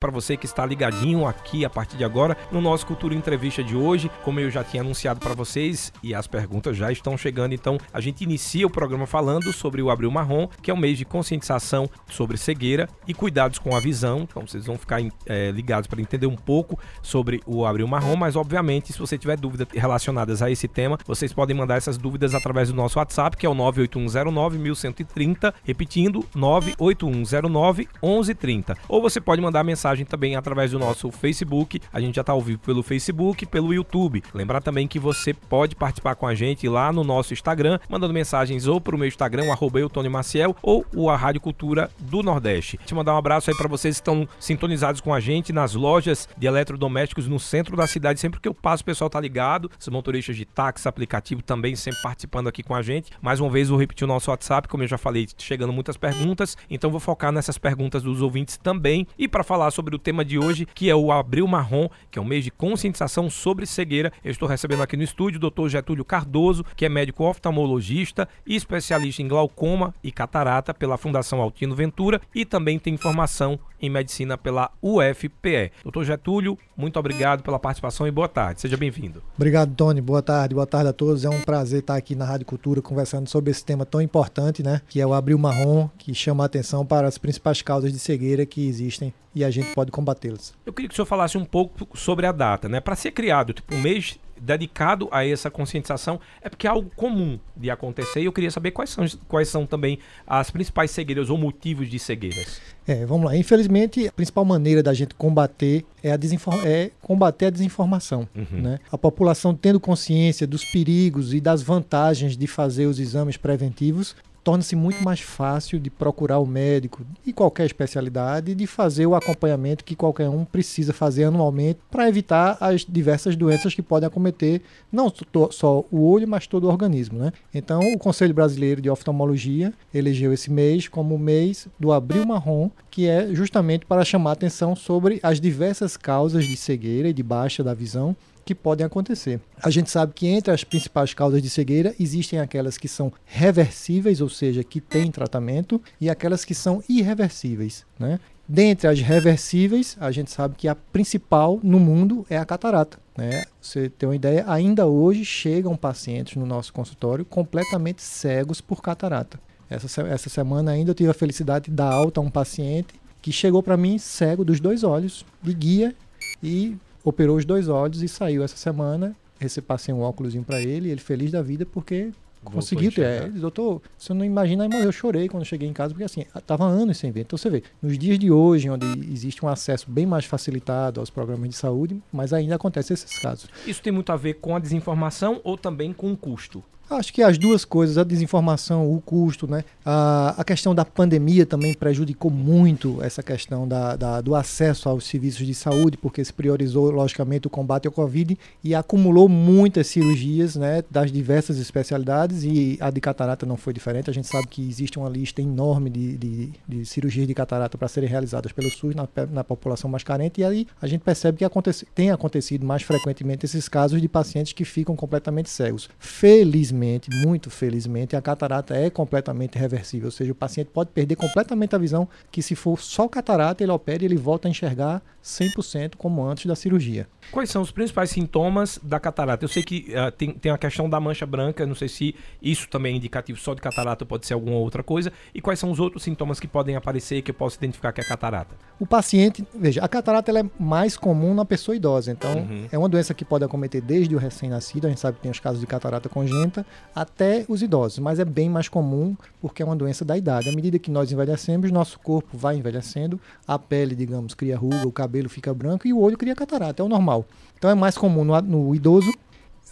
para 0.00 0.10
você 0.10 0.34
que 0.34 0.46
está 0.46 0.64
ligadinho 0.64 1.26
aqui 1.26 1.62
a 1.62 1.68
partir 1.68 1.98
de 1.98 2.04
agora 2.04 2.34
no 2.50 2.58
nosso 2.62 2.86
Cultura 2.86 3.14
Entrevista 3.14 3.62
de 3.62 3.76
hoje. 3.76 4.10
Como 4.24 4.40
eu 4.40 4.50
já 4.50 4.64
tinha 4.64 4.82
anunciado 4.82 5.20
para 5.20 5.34
vocês 5.34 5.92
e 6.02 6.14
as 6.14 6.26
perguntas 6.26 6.74
já 6.74 6.90
estão 6.90 7.18
chegando, 7.18 7.52
então 7.52 7.76
a 7.92 8.00
gente 8.00 8.24
inicia 8.24 8.66
o 8.66 8.70
programa 8.70 9.06
falando 9.06 9.52
sobre 9.52 9.82
o 9.82 9.90
Abril 9.90 10.10
Marrom, 10.10 10.48
que 10.62 10.70
é 10.70 10.74
um 10.74 10.78
mês 10.78 10.96
de 10.96 11.04
conscientização 11.04 11.86
sobre 12.08 12.38
cegueira 12.38 12.88
e 13.06 13.12
cuidados 13.12 13.58
com 13.58 13.76
a 13.76 13.80
visão. 13.80 14.20
Então 14.20 14.46
vocês 14.46 14.64
vão 14.64 14.78
ficar 14.78 15.02
é, 15.26 15.50
ligados 15.50 15.86
para 15.86 16.00
entender 16.00 16.26
um 16.26 16.36
pouco 16.36 16.78
sobre 17.02 17.42
o 17.44 17.66
Abril 17.66 17.86
Marrom, 17.86 18.16
mas 18.16 18.36
obviamente 18.36 18.94
se 18.94 18.98
você 18.98 19.18
tiver 19.18 19.36
dúvidas 19.36 19.68
relacionadas 19.70 20.40
a 20.40 20.50
esse 20.50 20.66
tema, 20.66 20.96
vocês 21.06 21.30
podem 21.30 21.54
mandar 21.54 21.76
essas 21.76 21.98
dúvidas 21.98 22.34
através 22.34 22.70
do 22.70 22.74
nosso 22.74 22.98
WhatsApp, 22.98 23.36
que 23.36 23.44
é 23.44 23.50
o 23.50 23.54
98109 23.54 24.58
1130, 24.58 25.54
repetindo 25.62 26.24
98109 26.34 27.86
1130. 28.02 28.78
Ou 28.88 29.02
você 29.02 29.20
pode 29.20 29.42
mandar 29.42 29.62
mensagem 29.62 29.89
mensagem 29.90 30.04
também 30.04 30.36
através 30.36 30.70
do 30.70 30.78
nosso 30.78 31.10
Facebook. 31.10 31.80
A 31.92 32.00
gente 32.00 32.14
já 32.16 32.20
está 32.20 32.32
ao 32.32 32.40
vivo 32.40 32.60
pelo 32.60 32.82
Facebook, 32.82 33.46
pelo 33.46 33.74
YouTube. 33.74 34.22
Lembrar 34.32 34.60
também 34.60 34.86
que 34.86 34.98
você 34.98 35.34
pode 35.34 35.74
participar 35.74 36.14
com 36.14 36.26
a 36.26 36.34
gente 36.34 36.68
lá 36.68 36.92
no 36.92 37.02
nosso 37.02 37.32
Instagram, 37.32 37.78
mandando 37.88 38.14
mensagens 38.14 38.66
ou 38.66 38.80
para 38.80 38.94
o 38.94 38.98
meu 38.98 39.08
Instagram, 39.08 39.50
arroba 39.50 39.80
Maciel, 40.10 40.54
ou 40.62 40.84
o 40.94 41.10
a 41.10 41.16
Rádio 41.16 41.40
Cultura 41.40 41.90
do 41.98 42.22
Nordeste. 42.22 42.78
Te 42.84 42.94
mandar 42.94 43.14
um 43.14 43.18
abraço 43.18 43.50
aí 43.50 43.56
para 43.56 43.68
vocês 43.68 43.96
que 43.96 44.02
estão 44.02 44.28
sintonizados 44.38 45.00
com 45.00 45.12
a 45.12 45.20
gente 45.20 45.52
nas 45.52 45.74
lojas 45.74 46.28
de 46.36 46.46
eletrodomésticos 46.46 47.26
no 47.26 47.40
centro 47.40 47.76
da 47.76 47.86
cidade. 47.86 48.20
Sempre 48.20 48.40
que 48.40 48.48
eu 48.48 48.54
passo, 48.54 48.82
o 48.82 48.86
pessoal 48.86 49.10
tá 49.10 49.20
ligado. 49.20 49.70
Os 49.78 49.88
motoristas 49.88 50.36
de 50.36 50.44
táxi, 50.44 50.86
aplicativo 50.86 51.42
também 51.42 51.74
sempre 51.74 52.00
participando 52.02 52.48
aqui 52.48 52.62
com 52.62 52.74
a 52.74 52.82
gente. 52.82 53.10
Mais 53.20 53.40
uma 53.40 53.50
vez, 53.50 53.68
vou 53.68 53.78
repetir 53.78 54.04
o 54.04 54.08
nosso 54.08 54.30
WhatsApp, 54.30 54.68
como 54.68 54.82
eu 54.82 54.88
já 54.88 54.98
falei, 54.98 55.26
chegando 55.38 55.72
muitas 55.72 55.96
perguntas. 55.96 56.56
Então, 56.68 56.90
vou 56.90 57.00
focar 57.00 57.32
nessas 57.32 57.58
perguntas 57.58 58.02
dos 58.02 58.22
ouvintes 58.22 58.56
também. 58.56 59.06
E 59.18 59.26
para 59.26 59.42
falar 59.42 59.70
sobre 59.70 59.79
sobre 59.80 59.96
o 59.96 59.98
tema 59.98 60.22
de 60.22 60.38
hoje, 60.38 60.66
que 60.74 60.90
é 60.90 60.94
o 60.94 61.10
Abril 61.10 61.48
Marrom, 61.48 61.88
que 62.10 62.18
é 62.18 62.22
um 62.22 62.24
mês 62.24 62.44
de 62.44 62.50
conscientização 62.50 63.30
sobre 63.30 63.64
cegueira. 63.64 64.12
Eu 64.22 64.30
estou 64.30 64.46
recebendo 64.46 64.82
aqui 64.82 64.94
no 64.94 65.02
estúdio 65.02 65.40
o 65.42 65.50
Dr. 65.50 65.68
Getúlio 65.68 66.04
Cardoso, 66.04 66.66
que 66.76 66.84
é 66.84 66.88
médico 66.90 67.24
oftalmologista 67.24 68.28
e 68.46 68.54
especialista 68.54 69.22
em 69.22 69.28
glaucoma 69.28 69.94
e 70.04 70.12
catarata 70.12 70.74
pela 70.74 70.98
Fundação 70.98 71.40
Altino 71.40 71.74
Ventura 71.74 72.20
e 72.34 72.44
também 72.44 72.78
tem 72.78 72.98
formação 72.98 73.58
em 73.80 73.88
medicina 73.88 74.36
pela 74.36 74.70
UFPE. 74.82 75.72
Doutor 75.82 76.04
Getúlio, 76.04 76.58
muito 76.76 76.98
obrigado 76.98 77.42
pela 77.42 77.58
participação 77.58 78.06
e 78.06 78.10
boa 78.10 78.28
tarde. 78.28 78.60
Seja 78.60 78.76
bem-vindo. 78.76 79.22
Obrigado, 79.34 79.74
Tony. 79.74 80.02
Boa 80.02 80.20
tarde. 80.20 80.54
Boa 80.54 80.66
tarde 80.66 80.90
a 80.90 80.92
todos. 80.92 81.24
É 81.24 81.30
um 81.30 81.40
prazer 81.40 81.80
estar 81.80 81.96
aqui 81.96 82.14
na 82.14 82.26
Rádio 82.26 82.44
Cultura 82.44 82.82
conversando 82.82 83.30
sobre 83.30 83.50
esse 83.50 83.64
tema 83.64 83.86
tão 83.86 84.02
importante, 84.02 84.62
né? 84.62 84.82
Que 84.90 85.00
é 85.00 85.06
o 85.06 85.14
Abril 85.14 85.38
Marrom, 85.38 85.88
que 85.96 86.14
chama 86.14 86.44
a 86.44 86.46
atenção 86.46 86.84
para 86.84 87.08
as 87.08 87.16
principais 87.16 87.62
causas 87.62 87.90
de 87.90 87.98
cegueira 87.98 88.44
que 88.44 88.66
existem 88.68 89.14
e 89.34 89.44
a 89.44 89.50
gente 89.50 89.69
pode 89.74 89.90
combatê-las. 89.90 90.54
Eu 90.64 90.72
queria 90.72 90.88
que 90.88 90.92
o 90.92 90.96
senhor 90.96 91.06
falasse 91.06 91.36
um 91.36 91.44
pouco 91.44 91.96
sobre 91.96 92.26
a 92.26 92.32
data, 92.32 92.68
né? 92.68 92.80
Para 92.80 92.96
ser 92.96 93.12
criado 93.12 93.52
tipo, 93.52 93.74
um 93.74 93.80
mês 93.80 94.18
dedicado 94.40 95.08
a 95.12 95.24
essa 95.24 95.50
conscientização, 95.50 96.18
é 96.40 96.48
porque 96.48 96.66
é 96.66 96.70
algo 96.70 96.90
comum 96.96 97.38
de 97.54 97.70
acontecer 97.70 98.20
e 98.22 98.24
eu 98.24 98.32
queria 98.32 98.50
saber 98.50 98.70
quais 98.70 98.90
são, 98.90 99.04
quais 99.28 99.48
são 99.48 99.66
também 99.66 99.98
as 100.26 100.50
principais 100.50 100.90
cegueiras 100.90 101.28
ou 101.28 101.36
motivos 101.36 101.88
de 101.88 101.98
cegueiras. 101.98 102.60
É, 102.86 103.04
vamos 103.04 103.26
lá. 103.26 103.36
Infelizmente, 103.36 104.08
a 104.08 104.12
principal 104.12 104.44
maneira 104.44 104.82
da 104.82 104.94
gente 104.94 105.14
combater 105.14 105.84
é, 106.02 106.10
a 106.10 106.18
é 106.64 106.90
combater 107.02 107.46
a 107.46 107.50
desinformação. 107.50 108.26
Uhum. 108.34 108.62
Né? 108.62 108.80
A 108.90 108.96
população 108.96 109.54
tendo 109.54 109.78
consciência 109.78 110.46
dos 110.46 110.64
perigos 110.64 111.34
e 111.34 111.40
das 111.40 111.62
vantagens 111.62 112.36
de 112.36 112.46
fazer 112.46 112.86
os 112.86 112.98
exames 112.98 113.36
preventivos 113.36 114.16
torna-se 114.42 114.74
muito 114.74 115.02
mais 115.02 115.20
fácil 115.20 115.78
de 115.78 115.90
procurar 115.90 116.38
o 116.38 116.46
médico 116.46 117.04
de 117.24 117.32
qualquer 117.32 117.66
especialidade 117.66 118.52
e 118.52 118.54
de 118.54 118.66
fazer 118.66 119.06
o 119.06 119.14
acompanhamento 119.14 119.84
que 119.84 119.94
qualquer 119.94 120.28
um 120.28 120.44
precisa 120.44 120.92
fazer 120.92 121.24
anualmente 121.24 121.80
para 121.90 122.08
evitar 122.08 122.56
as 122.60 122.84
diversas 122.84 123.36
doenças 123.36 123.74
que 123.74 123.82
podem 123.82 124.06
acometer 124.06 124.62
não 124.90 125.12
só 125.50 125.84
o 125.90 126.02
olho, 126.02 126.26
mas 126.26 126.46
todo 126.46 126.64
o 126.64 126.68
organismo. 126.68 127.18
Né? 127.18 127.32
Então, 127.54 127.80
o 127.80 127.98
Conselho 127.98 128.34
Brasileiro 128.34 128.80
de 128.80 128.90
Oftalmologia 128.90 129.72
elegeu 129.92 130.32
esse 130.32 130.50
mês 130.50 130.88
como 130.88 131.14
o 131.14 131.18
mês 131.18 131.68
do 131.78 131.92
Abril 131.92 132.26
Marrom, 132.26 132.70
que 132.90 133.06
é 133.06 133.34
justamente 133.34 133.86
para 133.86 134.04
chamar 134.04 134.32
atenção 134.32 134.74
sobre 134.74 135.20
as 135.22 135.40
diversas 135.40 135.96
causas 135.96 136.44
de 136.44 136.56
cegueira 136.56 137.08
e 137.08 137.12
de 137.12 137.22
baixa 137.22 137.62
da 137.62 137.74
visão 137.74 138.16
que 138.50 138.54
podem 138.54 138.84
acontecer. 138.84 139.40
A 139.62 139.70
gente 139.70 139.88
sabe 139.88 140.12
que 140.12 140.26
entre 140.26 140.52
as 140.52 140.64
principais 140.64 141.14
causas 141.14 141.40
de 141.40 141.48
cegueira 141.48 141.94
existem 142.00 142.40
aquelas 142.40 142.76
que 142.76 142.88
são 142.88 143.12
reversíveis, 143.24 144.20
ou 144.20 144.28
seja, 144.28 144.64
que 144.64 144.80
têm 144.80 145.08
tratamento, 145.08 145.80
e 146.00 146.10
aquelas 146.10 146.44
que 146.44 146.52
são 146.52 146.82
irreversíveis. 146.88 147.86
Né? 147.96 148.18
Dentre 148.48 148.88
as 148.88 148.98
reversíveis, 149.00 149.96
a 150.00 150.10
gente 150.10 150.32
sabe 150.32 150.56
que 150.56 150.66
a 150.66 150.74
principal 150.74 151.60
no 151.62 151.78
mundo 151.78 152.26
é 152.28 152.36
a 152.36 152.44
catarata. 152.44 152.98
Né? 153.16 153.44
Você 153.60 153.88
tem 153.88 154.08
uma 154.08 154.16
ideia, 154.16 154.44
ainda 154.48 154.84
hoje 154.84 155.24
chegam 155.24 155.76
pacientes 155.76 156.34
no 156.34 156.44
nosso 156.44 156.72
consultório 156.72 157.24
completamente 157.24 158.02
cegos 158.02 158.60
por 158.60 158.82
catarata. 158.82 159.38
Essa, 159.68 160.02
essa 160.02 160.28
semana 160.28 160.72
ainda 160.72 160.90
eu 160.90 160.94
tive 160.96 161.10
a 161.10 161.14
felicidade 161.14 161.66
de 161.66 161.70
dar 161.70 161.92
alta 161.92 162.18
a 162.18 162.22
um 162.24 162.30
paciente 162.30 162.88
que 163.22 163.30
chegou 163.30 163.62
para 163.62 163.76
mim 163.76 163.96
cego 163.96 164.44
dos 164.44 164.58
dois 164.58 164.82
olhos, 164.82 165.24
de 165.40 165.54
guia, 165.54 165.94
e 166.42 166.76
operou 167.04 167.36
os 167.36 167.44
dois 167.44 167.68
olhos 167.68 168.02
e 168.02 168.08
saiu 168.08 168.42
essa 168.42 168.56
semana. 168.56 169.14
Esse 169.40 169.60
passei 169.62 169.94
um 169.94 170.00
óculos 170.00 170.34
para 170.46 170.60
ele, 170.60 170.90
ele 170.90 171.00
feliz 171.00 171.30
da 171.30 171.40
vida 171.40 171.64
porque 171.64 172.12
conseguiu 172.44 172.92
ter. 172.92 173.04
É, 173.04 173.28
doutor, 173.28 173.82
você 173.96 174.12
não 174.14 174.24
imagina, 174.24 174.68
mas 174.68 174.84
eu 174.84 174.92
chorei 174.92 175.28
quando 175.28 175.44
cheguei 175.44 175.68
em 175.68 175.72
casa, 175.72 175.94
porque 175.94 176.04
assim, 176.04 176.24
tava 176.46 176.64
anos 176.64 176.98
sem 176.98 177.10
ver. 177.10 177.22
Então 177.22 177.36
você 177.36 177.50
vê, 177.50 177.62
nos 177.82 177.98
dias 177.98 178.18
de 178.18 178.30
hoje, 178.30 178.68
onde 178.68 178.86
existe 179.12 179.44
um 179.44 179.48
acesso 179.48 179.90
bem 179.90 180.06
mais 180.06 180.24
facilitado 180.24 181.00
aos 181.00 181.10
programas 181.10 181.48
de 181.48 181.56
saúde, 181.56 182.00
mas 182.12 182.32
ainda 182.32 182.56
acontece 182.56 182.92
esses 182.92 183.18
casos. 183.18 183.48
Isso 183.66 183.82
tem 183.82 183.92
muito 183.92 184.10
a 184.12 184.16
ver 184.16 184.34
com 184.34 184.56
a 184.56 184.58
desinformação 184.58 185.40
ou 185.44 185.56
também 185.56 185.92
com 185.92 186.12
o 186.12 186.16
custo? 186.16 186.62
Acho 186.90 187.12
que 187.12 187.22
as 187.22 187.38
duas 187.38 187.64
coisas, 187.64 187.96
a 187.96 188.02
desinformação, 188.02 188.92
o 188.92 189.00
custo, 189.00 189.46
né? 189.46 189.62
A, 189.86 190.34
a 190.36 190.42
questão 190.42 190.74
da 190.74 190.84
pandemia 190.84 191.46
também 191.46 191.72
prejudicou 191.72 192.32
muito 192.32 193.00
essa 193.00 193.22
questão 193.22 193.66
da, 193.66 193.94
da, 193.94 194.20
do 194.20 194.34
acesso 194.34 194.88
aos 194.88 195.04
serviços 195.04 195.46
de 195.46 195.54
saúde, 195.54 195.96
porque 195.96 196.24
se 196.24 196.32
priorizou, 196.32 196.90
logicamente, 196.90 197.46
o 197.46 197.50
combate 197.50 197.86
ao 197.86 197.92
Covid 197.92 198.36
e 198.64 198.74
acumulou 198.74 199.28
muitas 199.28 199.86
cirurgias 199.86 200.56
né, 200.56 200.82
das 200.90 201.12
diversas 201.12 201.58
especialidades 201.58 202.42
e 202.42 202.76
a 202.80 202.90
de 202.90 203.00
catarata 203.00 203.46
não 203.46 203.56
foi 203.56 203.72
diferente. 203.72 204.10
A 204.10 204.12
gente 204.12 204.26
sabe 204.26 204.48
que 204.48 204.60
existe 204.68 204.98
uma 204.98 205.08
lista 205.08 205.40
enorme 205.40 205.90
de, 205.90 206.16
de, 206.16 206.52
de 206.66 206.84
cirurgias 206.84 207.28
de 207.28 207.34
catarata 207.34 207.78
para 207.78 207.86
serem 207.86 208.08
realizadas 208.08 208.50
pelo 208.50 208.68
SUS 208.68 208.96
na, 208.96 209.08
na 209.30 209.44
população 209.44 209.88
mais 209.88 210.02
carente 210.02 210.40
e 210.40 210.44
aí 210.44 210.66
a 210.82 210.88
gente 210.88 211.02
percebe 211.02 211.38
que 211.38 211.44
acontece, 211.44 211.86
tem 211.94 212.10
acontecido 212.10 212.66
mais 212.66 212.82
frequentemente 212.82 213.46
esses 213.46 213.68
casos 213.68 214.00
de 214.00 214.08
pacientes 214.08 214.52
que 214.52 214.64
ficam 214.64 214.96
completamente 214.96 215.48
cegos. 215.48 215.88
Felizmente, 216.00 216.79
felizmente, 216.80 217.10
muito 217.10 217.50
felizmente, 217.50 218.16
a 218.16 218.22
catarata 218.22 218.74
é 218.74 218.88
completamente 218.88 219.58
reversível, 219.58 220.06
ou 220.06 220.10
seja, 220.10 220.32
o 220.32 220.34
paciente 220.34 220.70
pode 220.72 220.90
perder 220.90 221.16
completamente 221.16 221.74
a 221.74 221.78
visão, 221.78 222.08
que 222.30 222.42
se 222.42 222.54
for 222.54 222.80
só 222.80 223.06
catarata, 223.06 223.62
ele 223.62 223.72
opera 223.72 224.02
e 224.02 224.06
ele 224.06 224.16
volta 224.16 224.48
a 224.48 224.50
enxergar 224.50 225.02
100% 225.22 225.96
como 225.96 226.24
antes 226.24 226.46
da 226.46 226.56
cirurgia. 226.56 227.06
Quais 227.30 227.50
são 227.50 227.62
os 227.62 227.70
principais 227.70 228.10
sintomas 228.10 228.80
da 228.82 228.98
catarata? 228.98 229.44
Eu 229.44 229.48
sei 229.48 229.62
que 229.62 229.92
uh, 229.94 230.10
tem, 230.10 230.32
tem 230.32 230.50
a 230.50 230.58
questão 230.58 230.88
da 230.88 230.98
mancha 230.98 231.26
branca, 231.26 231.66
não 231.66 231.74
sei 231.74 231.88
se 231.88 232.14
isso 232.42 232.68
também 232.68 232.94
é 232.94 232.96
indicativo 232.96 233.38
só 233.38 233.54
de 233.54 233.60
catarata 233.60 234.04
ou 234.04 234.08
pode 234.08 234.26
ser 234.26 234.34
alguma 234.34 234.56
outra 234.56 234.82
coisa. 234.82 235.12
E 235.34 235.40
quais 235.40 235.58
são 235.58 235.70
os 235.70 235.78
outros 235.78 236.02
sintomas 236.02 236.40
que 236.40 236.48
podem 236.48 236.74
aparecer 236.74 237.22
que 237.22 237.30
eu 237.30 237.34
posso 237.34 237.56
identificar 237.56 237.92
que 237.92 238.00
é 238.00 238.04
catarata? 238.04 238.56
O 238.78 238.86
paciente, 238.86 239.44
veja, 239.54 239.82
a 239.84 239.88
catarata 239.88 240.30
ela 240.30 240.40
é 240.40 240.44
mais 240.58 240.96
comum 240.96 241.34
na 241.34 241.44
pessoa 241.44 241.76
idosa, 241.76 242.10
então 242.10 242.32
uhum. 242.32 242.66
é 242.72 242.78
uma 242.78 242.88
doença 242.88 243.12
que 243.12 243.24
pode 243.24 243.44
acometer 243.44 243.82
desde 243.82 244.14
o 244.16 244.18
recém-nascido, 244.18 244.86
a 244.86 244.90
gente 244.90 245.00
sabe 245.00 245.16
que 245.16 245.22
tem 245.22 245.30
os 245.30 245.38
casos 245.38 245.60
de 245.60 245.66
catarata 245.66 246.08
congênita, 246.08 246.64
até 246.94 247.44
os 247.48 247.62
idosos, 247.62 247.98
mas 247.98 248.18
é 248.18 248.24
bem 248.24 248.48
mais 248.48 248.68
comum 248.68 249.16
porque 249.40 249.62
é 249.62 249.64
uma 249.66 249.76
doença 249.76 250.04
da 250.04 250.16
idade. 250.16 250.48
À 250.48 250.52
medida 250.52 250.78
que 250.78 250.90
nós 250.90 251.10
envelhecemos, 251.12 251.70
nosso 251.70 251.98
corpo 251.98 252.36
vai 252.36 252.56
envelhecendo, 252.56 253.20
a 253.46 253.58
pele, 253.58 253.94
digamos, 253.94 254.34
cria 254.34 254.56
ruga, 254.56 254.86
o 254.86 254.92
cabelo 254.92 255.28
fica 255.28 255.52
branco 255.52 255.86
e 255.86 255.92
o 255.92 256.00
olho 256.00 256.18
cria 256.18 256.34
catarata, 256.34 256.82
é 256.82 256.84
o 256.84 256.88
normal. 256.88 257.26
Então 257.58 257.70
é 257.70 257.74
mais 257.74 257.96
comum 257.96 258.24
no, 258.24 258.40
no 258.40 258.74
idoso. 258.74 259.12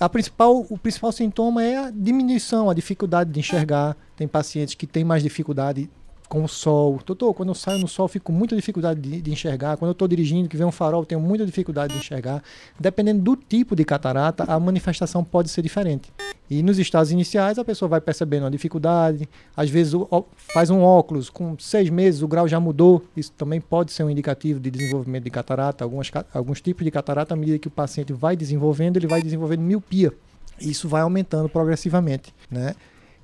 A 0.00 0.08
principal, 0.08 0.64
o 0.70 0.78
principal 0.78 1.10
sintoma 1.10 1.64
é 1.64 1.76
a 1.76 1.90
diminuição, 1.90 2.70
a 2.70 2.74
dificuldade 2.74 3.32
de 3.32 3.40
enxergar. 3.40 3.96
Tem 4.16 4.28
pacientes 4.28 4.74
que 4.74 4.86
têm 4.86 5.04
mais 5.04 5.22
dificuldade 5.22 5.90
com 6.28 6.44
o 6.44 6.48
sol. 6.48 7.00
Doutor, 7.04 7.32
quando 7.34 7.48
eu 7.48 7.54
saio 7.54 7.78
no 7.78 7.88
sol, 7.88 8.06
fico 8.08 8.26
com 8.26 8.32
muita 8.32 8.54
dificuldade 8.54 9.00
de, 9.00 9.20
de 9.20 9.30
enxergar. 9.32 9.76
Quando 9.76 9.88
eu 9.88 9.92
estou 9.92 10.06
dirigindo, 10.06 10.48
que 10.48 10.56
vem 10.56 10.66
um 10.66 10.72
farol, 10.72 11.04
tenho 11.04 11.20
muita 11.20 11.46
dificuldade 11.46 11.92
de 11.92 11.98
enxergar. 11.98 12.42
Dependendo 12.78 13.22
do 13.22 13.36
tipo 13.36 13.74
de 13.74 13.84
catarata, 13.84 14.44
a 14.44 14.60
manifestação 14.60 15.24
pode 15.24 15.48
ser 15.48 15.62
diferente. 15.62 16.12
E 16.50 16.62
nos 16.62 16.78
estados 16.78 17.10
iniciais, 17.10 17.58
a 17.58 17.64
pessoa 17.64 17.88
vai 17.88 18.00
percebendo 18.00 18.46
a 18.46 18.50
dificuldade. 18.50 19.28
Às 19.56 19.68
vezes, 19.68 19.92
faz 20.36 20.70
um 20.70 20.80
óculos, 20.80 21.28
com 21.28 21.58
seis 21.58 21.90
meses 21.90 22.22
o 22.22 22.28
grau 22.28 22.48
já 22.48 22.58
mudou. 22.58 23.04
Isso 23.16 23.32
também 23.32 23.60
pode 23.60 23.92
ser 23.92 24.04
um 24.04 24.10
indicativo 24.10 24.58
de 24.60 24.70
desenvolvimento 24.70 25.24
de 25.24 25.30
catarata. 25.30 25.84
Algumas, 25.84 26.10
alguns 26.32 26.60
tipos 26.60 26.84
de 26.84 26.90
catarata, 26.90 27.34
à 27.34 27.36
medida 27.36 27.58
que 27.58 27.68
o 27.68 27.70
paciente 27.70 28.12
vai 28.12 28.36
desenvolvendo, 28.36 28.96
ele 28.96 29.06
vai 29.06 29.22
desenvolvendo 29.22 29.60
miopia. 29.60 30.12
Isso 30.60 30.88
vai 30.88 31.02
aumentando 31.02 31.48
progressivamente, 31.48 32.34
né? 32.50 32.74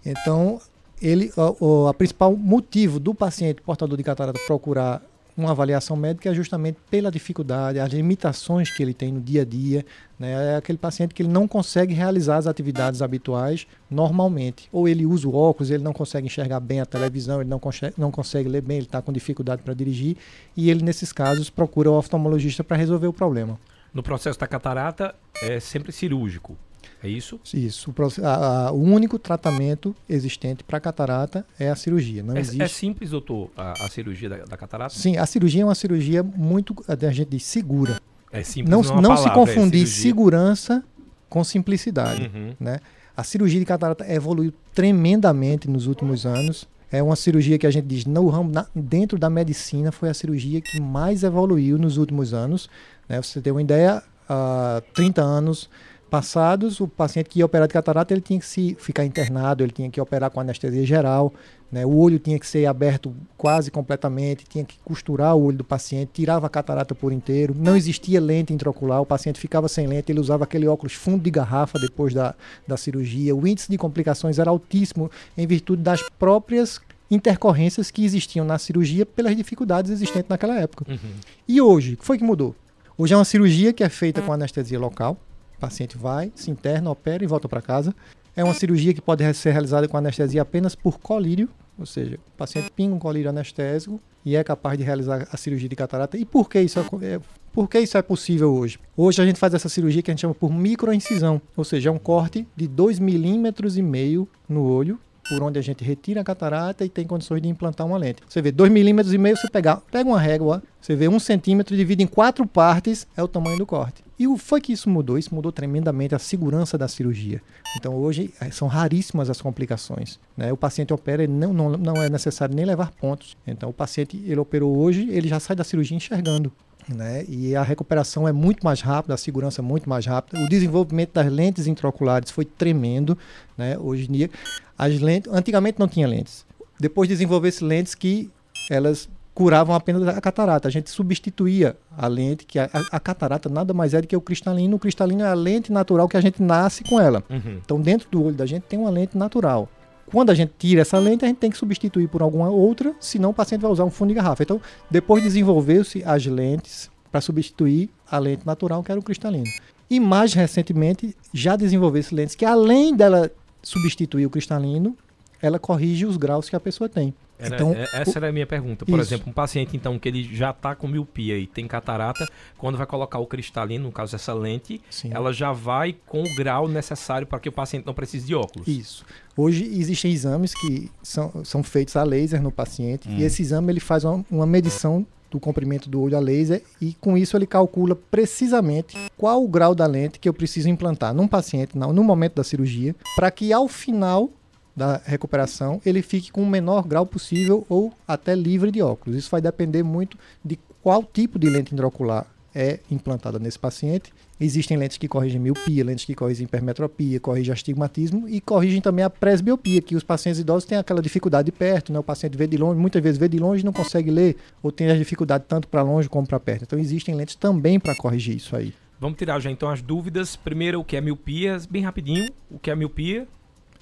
Então, 0.04 0.60
ele, 1.06 1.30
o 1.36 1.86
a 1.86 1.94
principal 1.94 2.34
motivo 2.36 2.98
do 2.98 3.14
paciente 3.14 3.60
portador 3.60 3.96
de 3.96 4.02
catarata 4.02 4.38
procurar 4.46 5.02
uma 5.36 5.50
avaliação 5.50 5.96
médica 5.96 6.30
é 6.30 6.34
justamente 6.34 6.78
pela 6.88 7.10
dificuldade, 7.10 7.78
as 7.80 7.92
limitações 7.92 8.70
que 8.70 8.82
ele 8.82 8.94
tem 8.94 9.12
no 9.12 9.20
dia 9.20 9.42
a 9.42 9.44
dia. 9.44 9.84
Né? 10.18 10.54
É 10.54 10.56
aquele 10.56 10.78
paciente 10.78 11.12
que 11.12 11.22
ele 11.22 11.28
não 11.28 11.48
consegue 11.48 11.92
realizar 11.92 12.36
as 12.36 12.46
atividades 12.46 13.02
habituais 13.02 13.66
normalmente. 13.90 14.68
Ou 14.72 14.88
ele 14.88 15.04
usa 15.04 15.28
o 15.28 15.34
óculos, 15.34 15.70
ele 15.70 15.82
não 15.82 15.92
consegue 15.92 16.26
enxergar 16.26 16.60
bem 16.60 16.80
a 16.80 16.86
televisão, 16.86 17.40
ele 17.40 17.50
não 17.50 17.58
consegue, 17.58 17.94
não 17.98 18.10
consegue 18.10 18.48
ler 18.48 18.62
bem, 18.62 18.78
ele 18.78 18.86
está 18.86 19.02
com 19.02 19.12
dificuldade 19.12 19.62
para 19.62 19.74
dirigir. 19.74 20.16
E 20.56 20.70
ele, 20.70 20.84
nesses 20.84 21.12
casos, 21.12 21.50
procura 21.50 21.90
o 21.90 21.94
oftalmologista 21.94 22.62
para 22.62 22.76
resolver 22.76 23.08
o 23.08 23.12
problema. 23.12 23.58
No 23.92 24.02
processo 24.02 24.38
da 24.38 24.46
catarata, 24.46 25.14
é 25.42 25.58
sempre 25.60 25.92
cirúrgico. 25.92 26.56
É 27.04 27.08
isso? 27.08 27.38
Isso. 27.52 27.90
O, 27.90 28.24
a, 28.24 28.68
a, 28.68 28.72
o 28.72 28.80
único 28.80 29.18
tratamento 29.18 29.94
existente 30.08 30.64
para 30.64 30.80
catarata 30.80 31.46
é 31.58 31.68
a 31.68 31.76
cirurgia. 31.76 32.22
Não 32.22 32.34
é, 32.34 32.40
existe... 32.40 32.62
é 32.62 32.66
simples, 32.66 33.10
doutor, 33.10 33.50
a, 33.54 33.72
a 33.84 33.88
cirurgia 33.90 34.30
da, 34.30 34.36
da, 34.38 34.56
catarata? 34.56 34.94
Sim, 34.94 35.18
a 35.18 35.26
cirurgia 35.26 35.62
é 35.62 35.64
uma 35.66 35.74
cirurgia 35.74 36.22
muito, 36.22 36.74
a 36.88 37.12
gente 37.12 37.28
diz, 37.28 37.44
segura. 37.44 38.00
É 38.32 38.42
simples, 38.42 38.70
não, 38.70 38.80
não, 38.82 39.02
não 39.02 39.10
palavra, 39.14 39.22
se 39.22 39.30
confundir 39.34 39.82
é 39.82 39.86
segurança 39.86 40.82
com 41.28 41.44
simplicidade. 41.44 42.30
Uhum. 42.34 42.54
Né? 42.58 42.80
A 43.14 43.22
cirurgia 43.22 43.60
de 43.60 43.66
catarata 43.66 44.10
evoluiu 44.10 44.52
tremendamente 44.74 45.68
nos 45.68 45.86
últimos 45.86 46.24
anos. 46.24 46.66
É 46.90 47.02
uma 47.02 47.16
cirurgia 47.16 47.58
que 47.58 47.66
a 47.66 47.70
gente 47.70 47.86
diz, 47.86 48.06
no 48.06 48.28
ramo, 48.28 48.50
na, 48.50 48.66
dentro 48.74 49.18
da 49.18 49.28
medicina, 49.28 49.92
foi 49.92 50.08
a 50.08 50.14
cirurgia 50.14 50.62
que 50.62 50.80
mais 50.80 51.22
evoluiu 51.22 51.76
nos 51.76 51.98
últimos 51.98 52.32
anos. 52.32 52.70
Né? 53.06 53.20
Você 53.20 53.42
tem 53.42 53.52
uma 53.52 53.60
ideia, 53.60 54.02
há 54.26 54.82
30 54.94 55.20
anos 55.20 55.68
passados, 56.14 56.78
o 56.78 56.86
paciente 56.86 57.28
que 57.28 57.40
ia 57.40 57.44
operar 57.44 57.66
de 57.66 57.74
catarata, 57.74 58.14
ele 58.14 58.20
tinha 58.20 58.38
que 58.38 58.46
se 58.46 58.76
ficar 58.78 59.04
internado, 59.04 59.64
ele 59.64 59.72
tinha 59.72 59.90
que 59.90 60.00
operar 60.00 60.30
com 60.30 60.38
anestesia 60.38 60.86
geral, 60.86 61.34
né? 61.72 61.84
o 61.84 61.96
olho 61.96 62.20
tinha 62.20 62.38
que 62.38 62.46
ser 62.46 62.66
aberto 62.66 63.12
quase 63.36 63.68
completamente, 63.68 64.44
tinha 64.48 64.64
que 64.64 64.78
costurar 64.84 65.34
o 65.34 65.42
olho 65.42 65.58
do 65.58 65.64
paciente, 65.64 66.10
tirava 66.14 66.46
a 66.46 66.48
catarata 66.48 66.94
por 66.94 67.12
inteiro, 67.12 67.52
não 67.58 67.76
existia 67.76 68.20
lente 68.20 68.52
intraocular, 68.52 69.00
o 69.00 69.06
paciente 69.06 69.40
ficava 69.40 69.66
sem 69.66 69.88
lente, 69.88 70.12
ele 70.12 70.20
usava 70.20 70.44
aquele 70.44 70.68
óculos 70.68 70.92
fundo 70.92 71.20
de 71.20 71.32
garrafa 71.32 71.80
depois 71.80 72.14
da, 72.14 72.32
da 72.64 72.76
cirurgia, 72.76 73.34
o 73.34 73.44
índice 73.44 73.68
de 73.68 73.76
complicações 73.76 74.38
era 74.38 74.50
altíssimo 74.50 75.10
em 75.36 75.48
virtude 75.48 75.82
das 75.82 76.00
próprias 76.16 76.80
intercorrências 77.10 77.90
que 77.90 78.04
existiam 78.04 78.46
na 78.46 78.56
cirurgia 78.56 79.04
pelas 79.04 79.34
dificuldades 79.34 79.90
existentes 79.90 80.28
naquela 80.28 80.60
época. 80.60 80.84
Uhum. 80.88 81.10
E 81.48 81.60
hoje, 81.60 81.94
o 81.94 81.96
que 81.96 82.04
foi 82.04 82.18
que 82.18 82.24
mudou? 82.24 82.54
Hoje 82.96 83.12
é 83.12 83.16
uma 83.16 83.24
cirurgia 83.24 83.72
que 83.72 83.82
é 83.82 83.88
feita 83.88 84.22
com 84.22 84.32
anestesia 84.32 84.78
local, 84.78 85.18
paciente 85.64 85.96
vai, 85.96 86.30
se 86.34 86.50
interna, 86.50 86.90
opera 86.90 87.24
e 87.24 87.26
volta 87.26 87.48
para 87.48 87.62
casa. 87.62 87.94
É 88.36 88.44
uma 88.44 88.52
cirurgia 88.52 88.92
que 88.92 89.00
pode 89.00 89.32
ser 89.34 89.52
realizada 89.52 89.88
com 89.88 89.96
anestesia 89.96 90.42
apenas 90.42 90.74
por 90.74 90.98
colírio, 90.98 91.48
ou 91.78 91.86
seja, 91.86 92.16
o 92.16 92.36
paciente 92.36 92.70
pinga 92.70 92.94
um 92.94 92.98
colírio 92.98 93.30
anestésico 93.30 94.00
e 94.24 94.36
é 94.36 94.44
capaz 94.44 94.76
de 94.76 94.84
realizar 94.84 95.26
a 95.30 95.36
cirurgia 95.36 95.68
de 95.68 95.76
catarata. 95.76 96.18
E 96.18 96.24
por 96.24 96.48
que 96.48 96.60
isso 96.60 96.78
é, 96.78 97.20
por 97.52 97.68
que 97.68 97.78
isso 97.78 97.96
é 97.96 98.02
possível 98.02 98.52
hoje? 98.52 98.78
Hoje 98.96 99.22
a 99.22 99.26
gente 99.26 99.38
faz 99.38 99.54
essa 99.54 99.68
cirurgia 99.68 100.02
que 100.02 100.10
a 100.10 100.12
gente 100.12 100.20
chama 100.20 100.34
por 100.34 100.52
microincisão, 100.52 101.40
ou 101.56 101.64
seja, 101.64 101.88
é 101.88 101.92
um 101.92 101.98
corte 101.98 102.46
de 102.54 102.68
2,5 102.68 103.00
milímetros 103.00 103.78
e 103.78 103.82
meio 103.82 104.28
no 104.48 104.64
olho 104.64 104.98
por 105.28 105.42
onde 105.42 105.58
a 105.58 105.62
gente 105.62 105.84
retira 105.84 106.20
a 106.20 106.24
catarata 106.24 106.84
e 106.84 106.88
tem 106.88 107.06
condições 107.06 107.40
de 107.42 107.48
implantar 107.48 107.86
uma 107.86 107.96
lente. 107.96 108.22
Você 108.28 108.40
vê 108.42 108.52
2 108.52 108.70
milímetros 108.70 109.14
e 109.14 109.18
meio, 109.18 109.36
você 109.36 109.48
pega, 109.48 109.76
pega 109.90 110.08
uma 110.08 110.20
régua, 110.20 110.62
você 110.80 110.94
vê 110.94 111.08
um 111.08 111.18
centímetro, 111.18 111.76
divide 111.76 112.02
em 112.02 112.06
quatro 112.06 112.46
partes, 112.46 113.06
é 113.16 113.22
o 113.22 113.28
tamanho 113.28 113.58
do 113.58 113.66
corte. 113.66 114.04
E 114.18 114.28
o 114.28 114.36
foi 114.36 114.60
que 114.60 114.72
isso 114.72 114.88
mudou? 114.88 115.18
Isso 115.18 115.34
mudou 115.34 115.50
tremendamente 115.50 116.14
a 116.14 116.18
segurança 116.18 116.78
da 116.78 116.86
cirurgia. 116.86 117.42
Então 117.76 117.94
hoje 117.94 118.32
eh, 118.40 118.50
são 118.50 118.68
raríssimas 118.68 119.28
as 119.28 119.40
complicações. 119.40 120.20
Né? 120.36 120.52
O 120.52 120.56
paciente 120.56 120.92
opera, 120.94 121.26
não, 121.26 121.52
não, 121.52 121.70
não 121.70 122.02
é 122.02 122.08
necessário 122.08 122.54
nem 122.54 122.64
levar 122.64 122.92
pontos. 122.92 123.36
Então 123.46 123.70
o 123.70 123.72
paciente, 123.72 124.22
ele 124.24 124.38
operou 124.38 124.76
hoje, 124.76 125.08
ele 125.10 125.26
já 125.26 125.40
sai 125.40 125.56
da 125.56 125.64
cirurgia 125.64 125.96
enxergando. 125.96 126.52
Né? 126.88 127.24
E 127.28 127.56
a 127.56 127.62
recuperação 127.62 128.28
é 128.28 128.32
muito 128.32 128.62
mais 128.64 128.80
rápida, 128.80 129.14
a 129.14 129.16
segurança 129.16 129.60
é 129.60 129.64
muito 129.64 129.88
mais 129.88 130.04
rápida. 130.04 130.42
O 130.42 130.48
desenvolvimento 130.48 131.12
das 131.14 131.32
lentes 131.32 131.66
intraoculares 131.66 132.30
foi 132.30 132.44
tremendo, 132.44 133.16
né? 133.56 133.78
Hoje 133.78 134.06
em 134.08 134.12
dia, 134.12 134.30
as 134.76 135.00
lentes, 135.00 135.32
antigamente 135.32 135.78
não 135.78 135.88
tinha 135.88 136.06
lentes. 136.06 136.44
Depois 136.78 137.08
desenvolveu-se 137.08 137.64
lentes 137.64 137.94
que 137.94 138.30
elas 138.70 139.08
curavam 139.34 139.74
apenas 139.74 140.06
a 140.06 140.20
catarata. 140.20 140.68
A 140.68 140.70
gente 140.70 140.88
substituía 140.90 141.76
a 141.96 142.06
lente, 142.06 142.44
que 142.44 142.58
a, 142.58 142.70
a, 142.92 143.00
catarata 143.00 143.48
nada 143.48 143.74
mais 143.74 143.92
é 143.92 144.00
do 144.00 144.06
que 144.06 144.16
o 144.16 144.20
cristalino. 144.20 144.76
O 144.76 144.78
cristalino 144.78 145.22
é 145.22 145.26
a 145.26 145.34
lente 145.34 145.72
natural 145.72 146.08
que 146.08 146.16
a 146.16 146.20
gente 146.20 146.40
nasce 146.42 146.84
com 146.84 147.00
ela. 147.00 147.22
Uhum. 147.28 147.60
Então, 147.64 147.80
dentro 147.80 148.08
do 148.10 148.22
olho 148.22 148.36
da 148.36 148.46
gente 148.46 148.62
tem 148.62 148.78
uma 148.78 148.90
lente 148.90 149.18
natural. 149.18 149.68
Quando 150.06 150.30
a 150.30 150.34
gente 150.34 150.52
tira 150.58 150.82
essa 150.82 150.98
lente, 150.98 151.24
a 151.24 151.28
gente 151.28 151.38
tem 151.38 151.50
que 151.50 151.56
substituir 151.56 152.08
por 152.08 152.22
alguma 152.22 152.50
outra, 152.50 152.94
senão 153.00 153.30
o 153.30 153.34
paciente 153.34 153.62
vai 153.62 153.70
usar 153.70 153.84
um 153.84 153.90
fundo 153.90 154.08
de 154.08 154.14
garrafa. 154.14 154.42
Então, 154.42 154.60
depois 154.90 155.22
desenvolveu-se 155.22 156.02
as 156.04 156.26
lentes 156.26 156.90
para 157.10 157.20
substituir 157.20 157.90
a 158.10 158.18
lente 158.18 158.46
natural, 158.46 158.82
que 158.82 158.90
era 158.90 159.00
o 159.00 159.02
cristalino. 159.02 159.50
E 159.88 160.00
mais 160.00 160.34
recentemente, 160.34 161.16
já 161.32 161.56
desenvolveu-se 161.56 162.14
lentes 162.14 162.34
que, 162.34 162.44
além 162.44 162.94
dela 162.94 163.30
substituir 163.62 164.26
o 164.26 164.30
cristalino, 164.30 164.96
ela 165.44 165.58
corrige 165.58 166.06
os 166.06 166.16
graus 166.16 166.48
que 166.48 166.56
a 166.56 166.60
pessoa 166.60 166.88
tem. 166.88 167.12
Era, 167.38 167.54
então, 167.54 167.72
é, 167.74 167.82
essa 168.00 168.12
o... 168.12 168.16
era 168.16 168.28
a 168.28 168.32
minha 168.32 168.46
pergunta. 168.46 168.86
Por 168.86 168.98
Isso. 168.98 169.08
exemplo, 169.12 169.28
um 169.28 169.32
paciente 169.32 169.76
então 169.76 169.98
que 169.98 170.08
ele 170.08 170.22
já 170.34 170.50
está 170.50 170.74
com 170.74 170.88
miopia 170.88 171.36
e 171.36 171.46
tem 171.46 171.66
catarata, 171.68 172.26
quando 172.56 172.78
vai 172.78 172.86
colocar 172.86 173.18
o 173.18 173.26
cristalino, 173.26 173.84
no 173.84 173.92
caso 173.92 174.16
essa 174.16 174.32
lente, 174.32 174.80
Sim. 174.88 175.10
ela 175.12 175.32
já 175.34 175.52
vai 175.52 175.94
com 176.06 176.22
o 176.22 176.34
grau 176.34 176.66
necessário 176.66 177.26
para 177.26 177.38
que 177.38 177.48
o 177.48 177.52
paciente 177.52 177.84
não 177.84 177.92
precise 177.92 178.26
de 178.26 178.34
óculos. 178.34 178.66
Isso. 178.66 179.04
Hoje 179.36 179.64
existem 179.64 180.12
exames 180.12 180.54
que 180.54 180.90
são, 181.02 181.44
são 181.44 181.62
feitos 181.62 181.94
a 181.96 182.04
laser 182.04 182.40
no 182.40 182.50
paciente 182.50 183.06
hum. 183.06 183.16
e 183.18 183.24
esse 183.24 183.42
exame 183.42 183.70
ele 183.70 183.80
faz 183.80 184.04
uma, 184.04 184.24
uma 184.30 184.46
medição 184.46 185.04
do 185.30 185.40
comprimento 185.40 185.90
do 185.90 186.00
olho 186.00 186.16
a 186.16 186.20
laser 186.20 186.62
e 186.80 186.94
com 186.94 187.18
isso 187.18 187.36
ele 187.36 187.46
calcula 187.46 187.96
precisamente 187.96 188.96
qual 189.16 189.44
o 189.44 189.48
grau 189.48 189.74
da 189.74 189.84
lente 189.84 190.20
que 190.20 190.28
eu 190.28 190.32
preciso 190.32 190.68
implantar 190.68 191.12
num 191.12 191.26
paciente 191.26 191.76
no 191.76 192.04
momento 192.04 192.36
da 192.36 192.44
cirurgia 192.44 192.94
para 193.16 193.32
que 193.32 193.52
ao 193.52 193.66
final 193.66 194.30
da 194.76 195.00
recuperação 195.04 195.80
ele 195.84 196.02
fique 196.02 196.32
com 196.32 196.42
o 196.42 196.46
menor 196.46 196.86
grau 196.86 197.06
possível 197.06 197.64
ou 197.68 197.92
até 198.06 198.34
livre 198.34 198.70
de 198.70 198.82
óculos. 198.82 199.18
Isso 199.18 199.30
vai 199.30 199.40
depender 199.40 199.82
muito 199.82 200.18
de 200.44 200.58
qual 200.82 201.02
tipo 201.04 201.38
de 201.38 201.48
lente 201.48 201.72
intraocular 201.72 202.26
é 202.54 202.78
implantada 202.90 203.38
nesse 203.38 203.58
paciente. 203.58 204.12
Existem 204.40 204.76
lentes 204.76 204.96
que 204.96 205.08
corrigem 205.08 205.40
miopia, 205.40 205.84
lentes 205.84 206.04
que 206.04 206.14
corrigem 206.14 206.44
hipermetropia, 206.44 207.18
corrigem 207.18 207.52
astigmatismo 207.52 208.28
e 208.28 208.40
corrigem 208.40 208.80
também 208.80 209.04
a 209.04 209.10
presbiopia, 209.10 209.82
que 209.82 209.96
os 209.96 210.04
pacientes 210.04 210.40
idosos 210.40 210.64
têm 210.64 210.78
aquela 210.78 211.02
dificuldade 211.02 211.46
de 211.46 211.52
perto, 211.52 211.92
né? 211.92 211.98
o 211.98 212.02
paciente 212.02 212.36
vê 212.36 212.46
de 212.46 212.56
longe, 212.56 212.78
muitas 212.78 213.02
vezes 213.02 213.18
vê 213.18 213.28
de 213.28 213.38
longe 213.38 213.62
e 213.62 213.64
não 213.64 213.72
consegue 213.72 214.10
ler, 214.10 214.36
ou 214.62 214.70
tem 214.70 214.88
a 214.88 214.96
dificuldade 214.96 215.44
tanto 215.48 215.66
para 215.66 215.82
longe 215.82 216.08
como 216.08 216.26
para 216.26 216.38
perto. 216.38 216.62
Então 216.62 216.78
existem 216.78 217.14
lentes 217.14 217.34
também 217.34 217.80
para 217.80 217.94
corrigir 217.96 218.36
isso 218.36 218.54
aí. 218.54 218.72
Vamos 219.00 219.18
tirar 219.18 219.40
já 219.40 219.50
então 219.50 219.68
as 219.68 219.82
dúvidas. 219.82 220.36
Primeiro, 220.36 220.80
o 220.80 220.84
que 220.84 220.96
é 220.96 221.00
miopia, 221.00 221.58
bem 221.68 221.82
rapidinho. 221.82 222.30
O 222.50 222.58
que 222.58 222.70
é 222.70 222.76
miopia? 222.76 223.26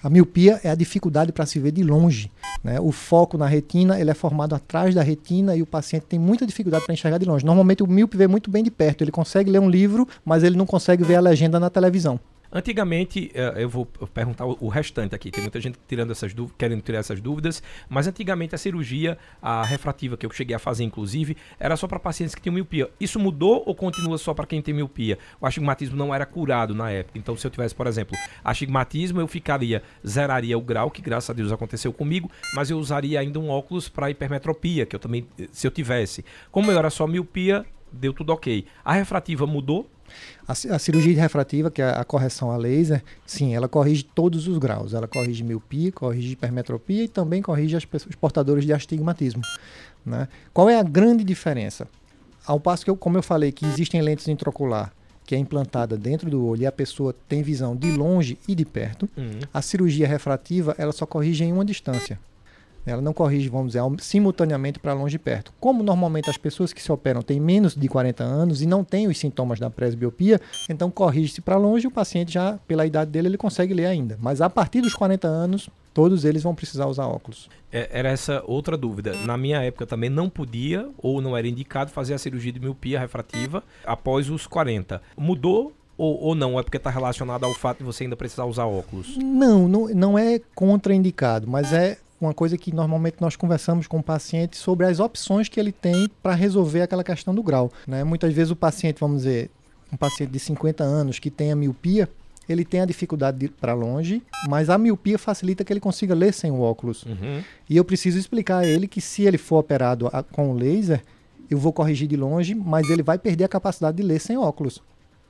A 0.02 0.11
miopia 0.11 0.61
é 0.64 0.71
a 0.71 0.75
dificuldade 0.75 1.32
para 1.32 1.47
se 1.47 1.61
ver 1.61 1.71
de 1.71 1.82
longe. 1.82 2.30
Né? 2.62 2.80
O 2.80 2.90
foco 2.90 3.38
na 3.38 3.47
retina 3.47 4.00
ele 4.00 4.11
é 4.11 4.14
formado 4.14 4.54
atrás 4.54 4.94
da 4.94 5.02
retina 5.02 5.54
e 5.54 5.62
o 5.62 5.66
paciente 5.66 6.06
tem 6.06 6.18
muita 6.18 6.44
dificuldade 6.44 6.85
para 6.85 6.92
enxergar 6.92 7.18
de 7.18 7.25
longe. 7.25 7.44
Normalmente 7.44 7.82
o 7.82 7.87
míope 7.87 8.16
vê 8.16 8.26
muito 8.26 8.50
bem 8.50 8.64
de 8.64 8.71
perto, 8.71 9.02
ele 9.02 9.12
consegue 9.12 9.50
ler 9.50 9.61
um 9.61 9.71
livro, 9.71 10.09
mas 10.25 10.42
ele 10.42 10.56
não 10.56 10.66
consegue 10.66 11.04
ver 11.04 11.14
a 11.14 11.21
legenda 11.21 11.61
na 11.61 11.71
televisão. 11.71 12.18
Antigamente, 12.52 13.30
eh, 13.32 13.54
eu 13.56 13.68
vou 13.68 13.87
perguntar 13.87 14.44
o 14.44 14.68
restante 14.68 15.14
aqui, 15.14 15.30
tem 15.30 15.42
muita 15.42 15.59
gente 15.59 15.78
tirando 15.88 16.11
essas 16.11 16.35
dúvidas, 16.35 16.56
querendo 16.59 16.82
tirar 16.82 16.99
essas 16.99 17.18
dúvidas, 17.18 17.62
mas 17.88 18.06
antigamente 18.06 18.54
a 18.54 18.59
cirurgia, 18.59 19.16
a 19.40 19.64
refrativa 19.64 20.18
que 20.18 20.26
eu 20.26 20.30
cheguei 20.30 20.54
a 20.54 20.59
fazer, 20.59 20.85
inclusive, 20.85 21.35
era 21.59 21.75
só 21.76 21.88
para 21.88 21.99
pacientes 21.99 22.35
que 22.35 22.42
tinham 22.42 22.52
miopia. 22.52 22.90
Isso 23.00 23.18
mudou 23.18 23.62
ou 23.64 23.75
continua 23.75 24.18
só 24.18 24.35
para 24.35 24.44
quem 24.44 24.61
tem 24.61 24.75
miopia? 24.75 25.18
O 25.40 25.47
astigmatismo 25.47 25.97
não 25.97 26.14
era 26.14 26.26
curado 26.26 26.75
na 26.75 26.90
época. 26.90 27.18
Então, 27.18 27.35
se 27.38 27.47
eu 27.47 27.50
tivesse, 27.50 27.75
por 27.75 27.87
exemplo, 27.87 28.14
astigmatismo, 28.44 29.18
eu 29.18 29.26
ficaria, 29.26 29.82
zeraria 30.06 30.59
o 30.59 30.61
grau, 30.61 30.90
que 30.90 31.00
graças 31.00 31.30
a 31.30 31.32
Deus 31.32 31.50
aconteceu 31.52 31.90
comigo, 31.90 32.30
mas 32.54 32.68
eu 32.68 32.78
usaria 32.78 33.18
ainda 33.18 33.40
um 33.40 33.49
óculos 33.49 33.88
para 33.88 34.11
hipermetropia, 34.11 34.85
que 34.85 34.94
eu 34.94 35.00
também, 35.00 35.26
se 35.50 35.66
eu 35.66 35.71
tivesse. 35.71 36.23
Como 36.50 36.71
eu 36.71 36.78
era 36.78 36.90
só 36.90 37.06
miopia, 37.06 37.64
deu 37.90 38.12
tudo 38.12 38.30
ok. 38.30 38.66
A 38.85 38.92
refrativa 38.92 39.47
mudou? 39.47 39.88
A, 40.47 40.52
a, 40.52 40.78
cirurgia 40.78 41.21
refrativa, 41.21 41.71
que 41.71 41.81
é 41.81 41.88
a 41.88 42.04
correção 42.04 42.50
a 42.50 42.57
laser, 42.57 43.02
sim, 43.26 43.54
ela 43.54 43.69
corrige 43.69 44.04
todos 44.04 44.49
os 44.49 44.59
graus. 44.59 44.95
Ela 44.95 45.09
corrige 45.09 45.45
miopia, 45.45 45.92
corrige 45.92 46.33
hipermetropia 46.33 47.04
e 47.04 47.09
também 47.09 47.40
corrige 47.42 47.76
as 47.76 47.85
pessoas, 47.85 48.11
os 48.11 48.16
portadores 48.16 48.64
de 48.64 48.73
astigmatismo. 48.73 49.42
Né? 50.04 50.28
Qual 50.52 50.69
é 50.69 50.78
a 50.78 50.83
grande 50.83 51.25
diferença? 51.25 51.87
Ao 52.45 52.59
passo 52.59 52.85
que, 52.85 52.90
eu, 52.90 52.97
como 52.97 53.16
eu 53.16 53.23
falei, 53.23 53.52
que 53.52 53.64
existem 53.64 54.02
lentes 54.02 54.26
intraocular 54.28 54.92
que 55.25 55.35
é 55.35 55.38
implantada 55.38 55.97
dentro 55.97 56.28
do 56.28 56.45
olho 56.45 56.62
e 56.62 56.66
a 56.66 56.73
pessoa 56.73 57.14
tem 57.28 57.42
visão 57.42 57.76
de 57.76 57.90
longe 57.90 58.38
e 58.47 58.54
de 58.54 58.64
perto, 58.64 59.09
uhum. 59.16 59.38
a 59.54 59.62
cirurgia 59.62 60.07
refrativa 60.07 60.75
ela 60.76 60.92
só 60.92 61.07
corrige 61.07 61.45
em 61.45 61.52
uma 61.52 61.64
distância. 61.64 62.19
Ela 62.85 63.01
não 63.01 63.12
corrige, 63.12 63.49
vamos 63.49 63.73
dizer, 63.73 63.83
simultaneamente 64.01 64.79
para 64.79 64.93
longe 64.93 65.17
e 65.17 65.19
perto. 65.19 65.53
Como 65.61 65.83
normalmente 65.83 66.29
as 66.29 66.37
pessoas 66.37 66.73
que 66.73 66.83
se 66.83 66.91
operam 66.91 67.23
têm 67.23 67.39
menos 67.41 67.75
de 67.75 67.89
40 67.89 68.25
anos 68.25 68.62
e 68.62 68.67
não 68.67 68.83
têm 68.83 69.07
os 69.07 69.19
sintomas 69.19 69.61
da 69.61 69.71
presbiopia, 69.71 70.41
então 70.69 70.91
corrige-se 70.91 71.41
para 71.41 71.57
longe 71.57 71.87
e 71.87 71.89
o 71.89 71.93
paciente 71.93 72.33
já, 72.33 72.59
pela 72.67 72.87
idade 72.87 73.11
dele, 73.11 73.29
ele 73.29 73.39
consegue 73.39 73.73
ler 73.73 73.87
ainda. 73.87 74.19
Mas 74.21 74.41
a 74.41 74.51
partir 74.51 74.81
dos 74.81 74.95
40 74.95 75.29
anos, 75.29 75.71
todos 75.95 76.25
eles 76.25 76.43
vão 76.43 76.55
precisar 76.55 76.87
usar 76.87 77.07
óculos. 77.07 77.49
É, 77.71 77.89
era 77.93 78.09
essa 78.09 78.43
outra 78.47 78.77
dúvida. 78.77 79.15
Na 79.25 79.37
minha 79.37 79.62
época 79.62 79.87
também 79.87 80.11
não 80.11 80.29
podia 80.29 80.89
ou 80.99 81.23
não 81.23 81.37
era 81.37 81.47
indicado 81.47 81.91
fazer 81.91 82.15
a 82.15 82.19
cirurgia 82.19 82.53
de 82.53 82.61
miopia 82.61 82.99
refrativa 82.99 83.62
após 83.85 84.29
os 84.29 84.47
40. 84.47 85.01
Mudou 85.17 85.73
ou, 85.97 86.21
ou, 86.21 86.35
não? 86.35 86.59
É 86.59 86.62
porque 86.62 86.79
está 86.79 86.91
relacionado 86.91 87.45
ao 87.45 87.55
fato 87.55 87.79
de 87.79 87.85
você 87.85 88.05
ainda 88.05 88.17
precisar 88.17 88.45
usar 88.45 88.67
óculos? 88.67 89.17
Não, 89.19 89.69
não, 89.69 89.89
não 89.89 90.19
é 90.19 90.41
contraindicado, 90.55 91.47
mas 91.47 91.73
é 91.73 91.99
uma 92.25 92.35
coisa 92.35 92.57
que 92.57 92.75
normalmente 92.75 93.17
nós 93.21 93.37
conversamos 93.37 93.87
com 93.87 93.99
o 93.99 94.02
paciente 94.02 94.57
sobre 94.57 94.87
as 94.87 95.00
opções 95.00 95.49
que 95.49 95.59
ele 95.59 95.73
tem 95.73 96.09
para 96.23 96.35
resolver 96.35 96.83
aquela 96.83 97.05
questão 97.05 97.35
do 97.35 97.43
grau. 97.43 97.71
Né? 97.87 98.05
Muitas 98.05 98.33
vezes 98.33 98.50
o 98.50 98.57
paciente, 98.57 99.00
vamos 99.00 99.19
dizer, 99.19 99.50
um 99.93 99.97
paciente 99.97 100.31
de 100.31 100.38
50 100.38 100.83
anos 100.83 101.19
que 101.19 101.31
tem 101.31 101.52
a 101.52 101.57
miopia, 101.57 102.09
ele 102.49 102.64
tem 102.64 102.81
a 102.81 102.85
dificuldade 102.85 103.38
de 103.38 103.47
ir 103.47 103.49
para 103.50 103.75
longe, 103.75 104.23
mas 104.49 104.69
a 104.69 104.79
miopia 104.79 105.19
facilita 105.19 105.64
que 105.64 105.73
ele 105.73 105.81
consiga 105.81 106.14
ler 106.14 106.33
sem 106.33 106.50
o 106.50 106.61
óculos. 106.61 107.05
Uhum. 107.05 107.43
E 107.69 107.76
eu 107.76 107.85
preciso 107.85 108.19
explicar 108.19 108.59
a 108.59 108.67
ele 108.67 108.88
que 108.88 109.00
se 109.00 109.23
ele 109.23 109.38
for 109.38 109.59
operado 109.59 110.09
a, 110.12 110.23
com 110.23 110.50
o 110.50 110.55
laser, 110.55 111.02
eu 111.50 111.59
vou 111.59 111.73
corrigir 111.73 112.09
de 112.09 112.17
longe, 112.17 112.55
mas 112.55 112.88
ele 112.88 113.02
vai 113.02 113.19
perder 113.19 113.45
a 113.45 113.49
capacidade 113.49 113.97
de 113.97 114.02
ler 114.02 114.21
sem 114.21 114.37
óculos. 114.37 114.83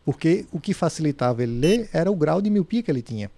Porque 0.05 0.47
o 0.53 0.59
que 0.59 0.73
facilitava 0.75 1.43
ele 1.43 1.59
ler 1.59 1.91
era 1.93 2.11
o 2.11 2.17
grau 2.17 2.41
de 2.41 2.51
miopia 2.51 2.83
que 2.83 2.91
ele 2.91 3.03
tinha. 3.03 3.31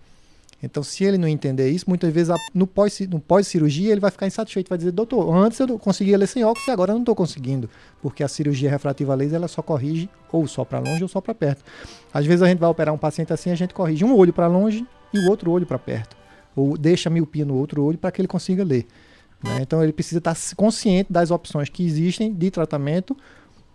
Então, 0.65 0.83
se 0.83 1.05
ele 1.05 1.19
não 1.19 1.29
entender 1.29 1.71
isso, 1.71 1.85
muitas 1.89 2.13
vezes 2.13 2.35
no 2.55 2.67
pós-cirurgia 2.67 3.21
pós 3.21 3.55
ele 3.93 4.01
vai 4.01 4.11
ficar 4.11 4.27
insatisfeito, 4.27 4.69
vai 4.69 4.79
dizer, 4.79 4.91
doutor, 4.91 5.33
antes 5.35 5.61
eu 5.61 5.79
conseguia 5.79 6.17
ler 6.17 6.27
sem 6.27 6.45
óculos 6.45 6.67
e 6.67 6.71
agora 6.71 6.93
eu 6.93 6.95
não 6.95 7.03
estou 7.03 7.15
conseguindo, 7.15 7.69
porque 8.01 8.23
a 8.23 8.29
cirurgia 8.29 8.71
refrativa 8.71 9.15
laser 9.15 9.37
ela 9.37 9.49
só 9.49 9.63
corrige 9.63 10.09
ou 10.33 10.47
só 10.47 10.65
para 10.65 10.79
longe 10.79 11.03
ou 11.03 11.09
só 11.09 11.21
para 11.21 11.35
perto. 11.35 11.65
Às 12.13 12.27
vezes 12.27 12.43
a 12.43 12.49
gente 12.49 12.59
vai 12.59 12.69
operar 12.69 12.95
um 12.95 12.99
paciente 12.99 13.33
assim, 13.33 13.51
a 13.51 13.55
gente 13.55 13.75
corrige 13.75 14.05
um 14.05 14.17
olho 14.17 14.33
para 14.33 14.47
longe 14.47 14.87
e 15.13 15.19
o 15.19 15.31
outro 15.31 15.51
olho 15.51 15.67
para 15.67 15.79
perto, 15.79 16.17
ou 16.57 16.77
deixa 16.77 17.09
a 17.09 17.13
miopia 17.13 17.45
no 17.45 17.55
outro 17.57 17.85
olho 17.85 17.99
para 17.99 18.11
que 18.11 18.21
ele 18.21 18.29
consiga 18.29 18.65
ler. 18.65 18.87
Né? 19.43 19.59
Então, 19.61 19.83
ele 19.83 19.93
precisa 19.93 20.19
estar 20.19 20.37
consciente 20.57 21.13
das 21.13 21.31
opções 21.31 21.69
que 21.69 21.85
existem 21.85 22.33
de 22.33 22.51
tratamento 22.51 23.17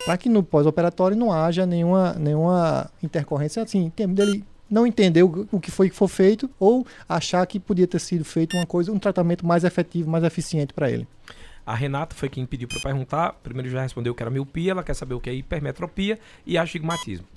para 0.05 0.17
que 0.17 0.29
no 0.29 0.41
pós-operatório 0.41 1.15
não 1.15 1.31
haja 1.31 1.65
nenhuma, 1.65 2.13
nenhuma 2.13 2.89
intercorrência 3.03 3.61
assim, 3.61 3.85
em 3.85 3.89
termos 3.89 4.15
dele 4.15 4.43
não 4.69 4.85
entender 4.85 5.23
o, 5.23 5.47
o 5.51 5.59
que 5.59 5.71
foi 5.71 5.89
que 5.89 5.95
foi 5.95 6.07
feito 6.07 6.49
ou 6.59 6.85
achar 7.07 7.45
que 7.45 7.59
podia 7.59 7.87
ter 7.87 7.99
sido 7.99 8.23
feito 8.23 8.55
uma 8.55 8.65
coisa, 8.65 8.91
um 8.91 8.99
tratamento 8.99 9.45
mais 9.45 9.63
efetivo, 9.63 10.09
mais 10.09 10.23
eficiente 10.23 10.73
para 10.73 10.89
ele. 10.89 11.07
A 11.65 11.75
Renata 11.75 12.15
foi 12.15 12.29
quem 12.29 12.45
pediu 12.45 12.67
para 12.67 12.79
perguntar. 12.79 13.33
Primeiro 13.43 13.69
já 13.69 13.81
respondeu 13.81 14.15
que 14.15 14.23
era 14.23 14.29
miopia, 14.29 14.71
ela 14.71 14.83
quer 14.83 14.95
saber 14.95 15.13
o 15.13 15.19
que 15.19 15.29
é 15.29 15.33
hipermetropia 15.33 16.19
e 16.45 16.57
astigmatismo. 16.57 17.27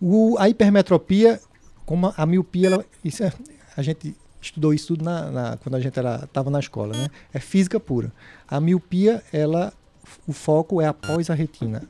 O, 0.00 0.36
a 0.38 0.48
hipermetropia, 0.48 1.40
como 1.86 2.12
a 2.16 2.26
miopia, 2.26 2.66
ela, 2.66 2.84
isso 3.04 3.22
é, 3.22 3.32
a 3.76 3.82
gente 3.82 4.14
estudou 4.40 4.74
isso 4.74 4.88
tudo 4.88 5.04
na, 5.04 5.30
na 5.30 5.56
quando 5.56 5.76
a 5.76 5.80
gente 5.80 5.98
estava 5.98 6.50
na 6.50 6.58
escola, 6.58 6.94
né? 6.96 7.08
É 7.32 7.38
física 7.38 7.78
pura. 7.78 8.12
A 8.48 8.60
miopia, 8.60 9.22
ela, 9.32 9.72
o 10.26 10.32
foco 10.32 10.80
é 10.80 10.86
após 10.86 11.30
a 11.30 11.34
retina. 11.34 11.82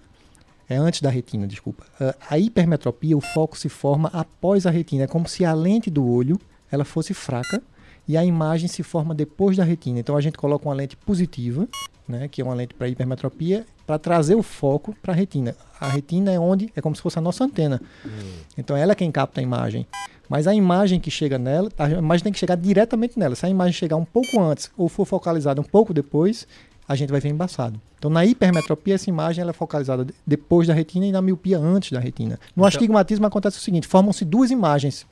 É 0.68 0.76
antes 0.76 1.00
da 1.00 1.10
retina, 1.10 1.46
desculpa. 1.46 1.84
Uh, 2.00 2.14
a 2.30 2.38
hipermetropia, 2.38 3.16
o 3.16 3.20
foco 3.20 3.58
se 3.58 3.68
forma 3.68 4.08
após 4.12 4.66
a 4.66 4.70
retina. 4.70 5.04
É 5.04 5.06
como 5.06 5.28
se 5.28 5.44
a 5.44 5.52
lente 5.52 5.90
do 5.90 6.06
olho 6.06 6.40
ela 6.70 6.84
fosse 6.84 7.12
fraca 7.12 7.62
e 8.06 8.16
a 8.16 8.24
imagem 8.24 8.68
se 8.68 8.82
forma 8.82 9.14
depois 9.14 9.56
da 9.56 9.64
retina. 9.64 10.00
Então 10.00 10.16
a 10.16 10.20
gente 10.20 10.38
coloca 10.38 10.68
uma 10.68 10.74
lente 10.74 10.96
positiva, 10.96 11.68
né, 12.08 12.28
que 12.28 12.40
é 12.40 12.44
uma 12.44 12.54
lente 12.54 12.74
para 12.74 12.88
hipermetropia, 12.88 13.64
para 13.86 13.98
trazer 13.98 14.34
o 14.34 14.42
foco 14.42 14.94
para 15.02 15.12
a 15.12 15.16
retina. 15.16 15.54
A 15.80 15.88
retina 15.88 16.32
é 16.32 16.38
onde 16.38 16.72
é 16.74 16.80
como 16.80 16.96
se 16.96 17.02
fosse 17.02 17.18
a 17.18 17.22
nossa 17.22 17.44
antena. 17.44 17.80
Hum. 18.04 18.10
Então 18.56 18.76
ela 18.76 18.92
é 18.92 18.94
quem 18.94 19.10
capta 19.10 19.40
a 19.40 19.42
imagem. 19.42 19.86
Mas 20.28 20.46
a 20.46 20.54
imagem 20.54 20.98
que 20.98 21.10
chega 21.10 21.38
nela, 21.38 21.70
a 21.76 21.90
imagem 21.90 22.24
tem 22.24 22.32
que 22.32 22.38
chegar 22.38 22.56
diretamente 22.56 23.18
nela. 23.18 23.34
Se 23.34 23.44
a 23.44 23.50
imagem 23.50 23.74
chegar 23.74 23.96
um 23.96 24.04
pouco 24.04 24.40
antes 24.40 24.70
ou 24.76 24.88
for 24.88 25.04
focalizada 25.04 25.60
um 25.60 25.64
pouco 25.64 25.92
depois, 25.92 26.46
a 26.92 26.96
gente 26.96 27.10
vai 27.10 27.20
ver 27.20 27.30
embaçado. 27.30 27.80
Então, 27.98 28.10
na 28.10 28.24
hipermetropia, 28.24 28.94
essa 28.94 29.08
imagem 29.08 29.48
é 29.48 29.52
focalizada 29.52 30.06
depois 30.26 30.68
da 30.68 30.74
retina 30.74 31.06
e 31.06 31.12
na 31.12 31.22
miopia 31.22 31.58
antes 31.58 31.90
da 31.90 31.98
retina. 31.98 32.38
No 32.54 32.62
então... 32.62 32.66
astigmatismo 32.66 33.26
acontece 33.26 33.58
o 33.58 33.60
seguinte: 33.60 33.86
formam-se 33.86 34.24
duas 34.24 34.50
imagens, 34.50 35.06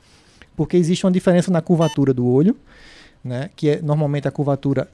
porque 0.57 0.77
existe 0.77 1.07
uma 1.07 1.13
diferença 1.13 1.51
na 1.51 1.63
curvatura 1.63 2.13
do 2.13 2.27
olho, 2.27 2.57
né, 3.25 3.51
que 3.57 3.71
é 3.71 3.83
normalmente 3.83 4.29
a 4.29 4.31
curvatura 4.31 4.89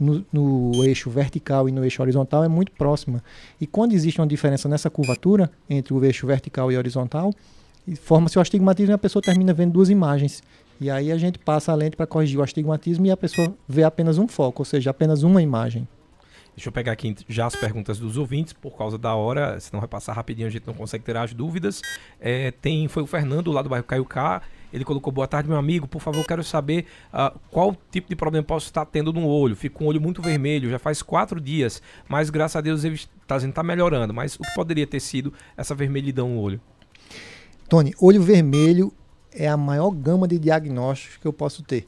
no, 0.00 0.24
no, 0.32 0.84
eixo 0.84 1.10
vertical 1.10 1.68
e 1.68 1.72
no 1.72 1.84
eixo 1.84 2.02
horizontal 2.02 2.42
é 2.42 2.48
muito 2.48 2.72
próxima. 2.72 3.22
E 3.60 3.66
quando 3.66 3.92
existe 3.92 4.20
uma 4.20 4.26
diferença 4.26 4.68
nessa 4.68 4.90
curvatura 4.90 5.50
entre 5.70 5.94
o 5.94 6.04
eixo 6.04 6.26
vertical 6.26 6.72
e 6.72 6.76
horizontal, 6.76 7.32
forma-se 8.00 8.36
o 8.36 8.40
astigmatismo 8.40 8.92
e 8.92 8.94
a 8.94 8.98
pessoa 8.98 9.22
termina 9.22 9.52
vendo 9.52 9.72
duas 9.72 9.90
imagens. 9.90 10.42
E 10.80 10.90
aí 10.90 11.12
a 11.12 11.18
gente 11.18 11.38
passa 11.38 11.70
a 11.70 11.74
lente 11.76 11.96
para 11.96 12.06
corrigir 12.06 12.40
o 12.40 12.42
astigmatismo 12.42 13.06
e 13.06 13.10
a 13.10 13.16
pessoa 13.16 13.54
vê 13.68 13.84
apenas 13.84 14.18
um 14.18 14.26
foco, 14.26 14.62
ou 14.62 14.64
seja, 14.64 14.90
apenas 14.90 15.22
uma 15.22 15.40
imagem. 15.40 15.86
Deixa 16.54 16.68
eu 16.68 16.72
pegar 16.72 16.92
aqui 16.92 17.16
já 17.28 17.46
as 17.46 17.56
perguntas 17.56 17.98
dos 17.98 18.18
ouvintes, 18.18 18.52
por 18.52 18.76
causa 18.76 18.98
da 18.98 19.14
hora, 19.14 19.58
senão 19.58 19.80
vai 19.80 19.88
passar 19.88 20.12
rapidinho, 20.12 20.46
a 20.46 20.50
gente 20.50 20.66
não 20.66 20.74
consegue 20.74 21.02
ter 21.02 21.16
as 21.16 21.32
dúvidas. 21.32 21.80
É, 22.20 22.50
tem, 22.50 22.88
foi 22.88 23.02
o 23.02 23.06
Fernando 23.06 23.50
lá 23.50 23.62
do 23.62 23.70
bairro 23.70 23.84
Caiucá, 23.84 24.42
ele 24.72 24.84
colocou, 24.84 25.12
boa 25.12 25.26
tarde, 25.26 25.48
meu 25.48 25.58
amigo, 25.58 25.86
por 25.86 26.00
favor, 26.00 26.24
quero 26.26 26.42
saber 26.42 26.86
uh, 27.12 27.38
qual 27.50 27.76
tipo 27.90 28.08
de 28.08 28.16
problema 28.16 28.44
posso 28.44 28.66
estar 28.66 28.86
tendo 28.86 29.12
no 29.12 29.26
olho. 29.26 29.54
Fico 29.54 29.78
com 29.78 29.84
o 29.84 29.88
olho 29.88 30.00
muito 30.00 30.22
vermelho, 30.22 30.70
já 30.70 30.78
faz 30.78 31.02
quatro 31.02 31.40
dias, 31.40 31.82
mas 32.08 32.30
graças 32.30 32.56
a 32.56 32.60
Deus 32.62 32.82
ele 32.82 32.94
está 32.94 33.38
tá 33.38 33.62
melhorando. 33.62 34.14
Mas 34.14 34.34
o 34.36 34.38
que 34.38 34.54
poderia 34.54 34.86
ter 34.86 35.00
sido 35.00 35.32
essa 35.56 35.74
vermelhidão 35.74 36.30
no 36.30 36.40
olho? 36.40 36.60
Tony, 37.68 37.94
olho 38.00 38.22
vermelho 38.22 38.92
é 39.30 39.46
a 39.46 39.56
maior 39.56 39.90
gama 39.90 40.26
de 40.26 40.38
diagnósticos 40.38 41.18
que 41.18 41.26
eu 41.26 41.32
posso 41.32 41.62
ter. 41.62 41.86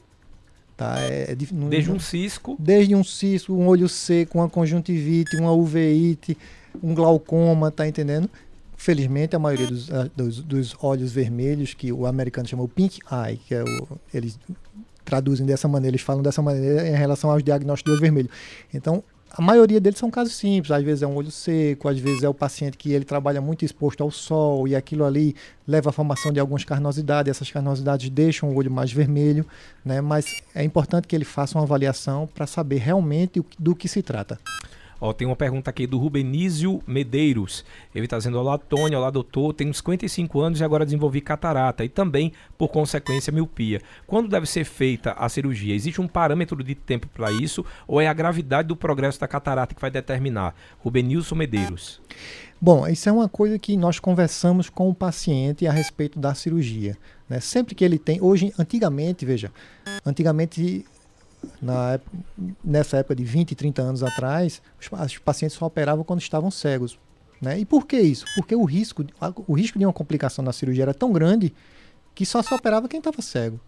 Tá? 0.77 0.99
É, 0.99 1.31
é, 1.31 1.35
desde 1.69 1.91
um 1.91 1.99
cisco? 1.99 2.55
Desde 2.59 2.95
um 2.95 3.03
cisco, 3.03 3.53
um 3.53 3.67
olho 3.67 3.87
seco, 3.87 4.39
uma 4.39 4.49
conjuntivite, 4.49 5.37
uma 5.37 5.53
uveíte, 5.53 6.37
um 6.83 6.93
glaucoma, 6.93 7.71
tá 7.71 7.87
entendendo? 7.87 8.29
Felizmente, 8.75 9.35
a 9.35 9.39
maioria 9.39 9.67
dos, 9.67 9.89
ah, 9.91 10.09
dos, 10.15 10.41
dos, 10.41 10.75
olhos 10.81 11.13
vermelhos, 11.13 11.73
que 11.73 11.93
o 11.93 12.05
americano 12.05 12.47
chama 12.47 12.63
o 12.63 12.67
pink 12.67 12.99
eye, 13.09 13.37
que 13.37 13.55
é 13.55 13.63
o, 13.63 13.87
eles 14.13 14.37
traduzem 15.05 15.45
dessa 15.45 15.67
maneira, 15.67 15.95
eles 15.95 16.01
falam 16.01 16.21
dessa 16.21 16.41
maneira 16.41 16.85
em 16.87 16.95
relação 16.95 17.31
aos 17.31 17.41
diagnósticos 17.41 17.93
de 17.93 17.95
olho 17.95 18.01
vermelho. 18.01 18.29
Então, 18.73 19.01
a 19.37 19.41
maioria 19.41 19.81
deles 19.81 19.99
são 19.99 20.09
casos 20.09 20.33
simples, 20.33 20.71
às 20.71 20.81
vezes 20.81 21.03
é 21.03 21.07
um 21.07 21.15
olho 21.15 21.29
seco, 21.29 21.89
às 21.89 21.99
vezes 21.99 22.23
é 22.23 22.29
o 22.29 22.33
paciente 22.33 22.77
que 22.77 22.93
ele 22.93 23.03
trabalha 23.03 23.41
muito 23.41 23.65
exposto 23.65 24.01
ao 24.01 24.09
sol 24.09 24.65
e 24.65 24.73
aquilo 24.73 25.03
ali 25.03 25.35
leva 25.67 25.89
à 25.89 25.93
formação 25.93 26.31
de 26.31 26.39
algumas 26.39 26.63
carnosidades, 26.63 27.29
essas 27.29 27.51
carnosidades 27.51 28.09
deixam 28.09 28.49
o 28.49 28.55
olho 28.55 28.71
mais 28.71 28.93
vermelho, 28.93 29.45
né? 29.83 29.99
mas 29.99 30.25
é 30.53 30.63
importante 30.63 31.05
que 31.05 31.13
ele 31.13 31.25
faça 31.25 31.57
uma 31.57 31.65
avaliação 31.65 32.29
para 32.33 32.47
saber 32.47 32.77
realmente 32.77 33.43
do 33.59 33.75
que 33.75 33.89
se 33.89 34.01
trata. 34.01 34.39
Ó, 35.05 35.13
tem 35.13 35.27
uma 35.27 35.35
pergunta 35.35 35.69
aqui 35.69 35.85
do 35.85 35.99
Rubenísio 35.99 36.81
Medeiros. 36.87 37.63
Ele 37.93 38.05
está 38.05 38.17
dizendo: 38.17 38.39
Olá, 38.39 38.57
Tônia, 38.57 38.97
olá, 38.97 39.11
doutor. 39.11 39.53
Tenho 39.53 39.71
55 39.71 40.41
anos 40.41 40.59
e 40.59 40.63
agora 40.63 40.83
desenvolvi 40.83 41.21
catarata 41.21 41.85
e 41.85 41.89
também, 41.89 42.33
por 42.57 42.69
consequência, 42.69 43.31
miopia. 43.31 43.81
Quando 44.07 44.27
deve 44.27 44.47
ser 44.47 44.63
feita 44.63 45.11
a 45.11 45.29
cirurgia? 45.29 45.75
Existe 45.75 46.01
um 46.01 46.07
parâmetro 46.07 46.63
de 46.63 46.73
tempo 46.73 47.07
para 47.07 47.31
isso 47.31 47.63
ou 47.87 48.01
é 48.01 48.07
a 48.07 48.13
gravidade 48.13 48.67
do 48.67 48.75
progresso 48.75 49.19
da 49.19 49.27
catarata 49.27 49.75
que 49.75 49.81
vai 49.81 49.91
determinar? 49.91 50.55
Rubenilson 50.79 51.35
Medeiros. 51.35 52.01
Bom, 52.59 52.87
isso 52.87 53.07
é 53.07 53.11
uma 53.11 53.29
coisa 53.29 53.59
que 53.59 53.77
nós 53.77 53.99
conversamos 53.99 54.71
com 54.71 54.89
o 54.89 54.95
paciente 54.95 55.67
a 55.67 55.71
respeito 55.71 56.17
da 56.17 56.33
cirurgia. 56.33 56.97
Né? 57.29 57.39
Sempre 57.39 57.75
que 57.75 57.85
ele 57.85 57.99
tem. 57.99 58.19
Hoje, 58.21 58.51
antigamente, 58.57 59.23
veja, 59.23 59.51
antigamente 60.03 60.83
na, 61.61 61.99
nessa 62.63 62.97
época 62.97 63.15
de 63.15 63.23
20, 63.23 63.55
30 63.55 63.81
anos 63.81 64.03
atrás, 64.03 64.61
os, 64.79 65.17
pacientes 65.17 65.57
só 65.57 65.65
operavam 65.65 66.03
quando 66.03 66.21
estavam 66.21 66.51
cegos. 66.51 66.97
Né? 67.41 67.59
E 67.59 67.65
por 67.65 67.85
que 67.85 67.99
isso? 67.99 68.25
Porque 68.35 68.55
o 68.55 68.63
risco, 68.63 69.05
o 69.47 69.53
risco 69.53 69.77
de 69.77 69.85
uma 69.85 69.93
complicação 69.93 70.43
na 70.43 70.53
cirurgia 70.53 70.83
era 70.83 70.93
tão 70.93 71.11
grande 71.11 71.53
que 72.13 72.25
só 72.25 72.41
se 72.41 72.53
operava 72.53 72.87
quem 72.87 72.99
estava 72.99 73.21
cego. 73.21 73.59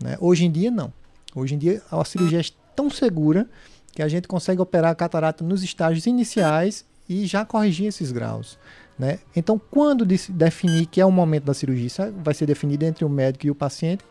Né? 0.00 0.16
Hoje 0.20 0.44
em 0.44 0.50
dia, 0.50 0.70
não. 0.70 0.92
Hoje 1.34 1.54
em 1.54 1.58
dia, 1.58 1.82
a 1.90 2.04
cirurgia 2.04 2.40
é 2.40 2.44
tão 2.74 2.90
segura 2.90 3.48
que 3.92 4.02
a 4.02 4.08
gente 4.08 4.28
consegue 4.28 4.60
operar 4.60 4.90
a 4.90 4.94
catarata 4.94 5.42
nos 5.42 5.62
estágios 5.62 6.06
iniciais 6.06 6.84
e 7.08 7.26
já 7.26 7.44
corrigir 7.44 7.86
esses 7.86 8.12
graus. 8.12 8.58
Né? 8.98 9.18
Então, 9.34 9.60
quando 9.70 10.04
definir 10.04 10.86
que 10.86 11.00
é 11.00 11.06
o 11.06 11.10
momento 11.10 11.44
da 11.44 11.54
cirurgia, 11.54 11.86
isso 11.86 12.02
vai 12.22 12.34
ser 12.34 12.46
definido 12.46 12.84
entre 12.84 13.04
o 13.04 13.08
médico 13.08 13.46
e 13.46 13.50
o 13.50 13.54
paciente 13.54 14.04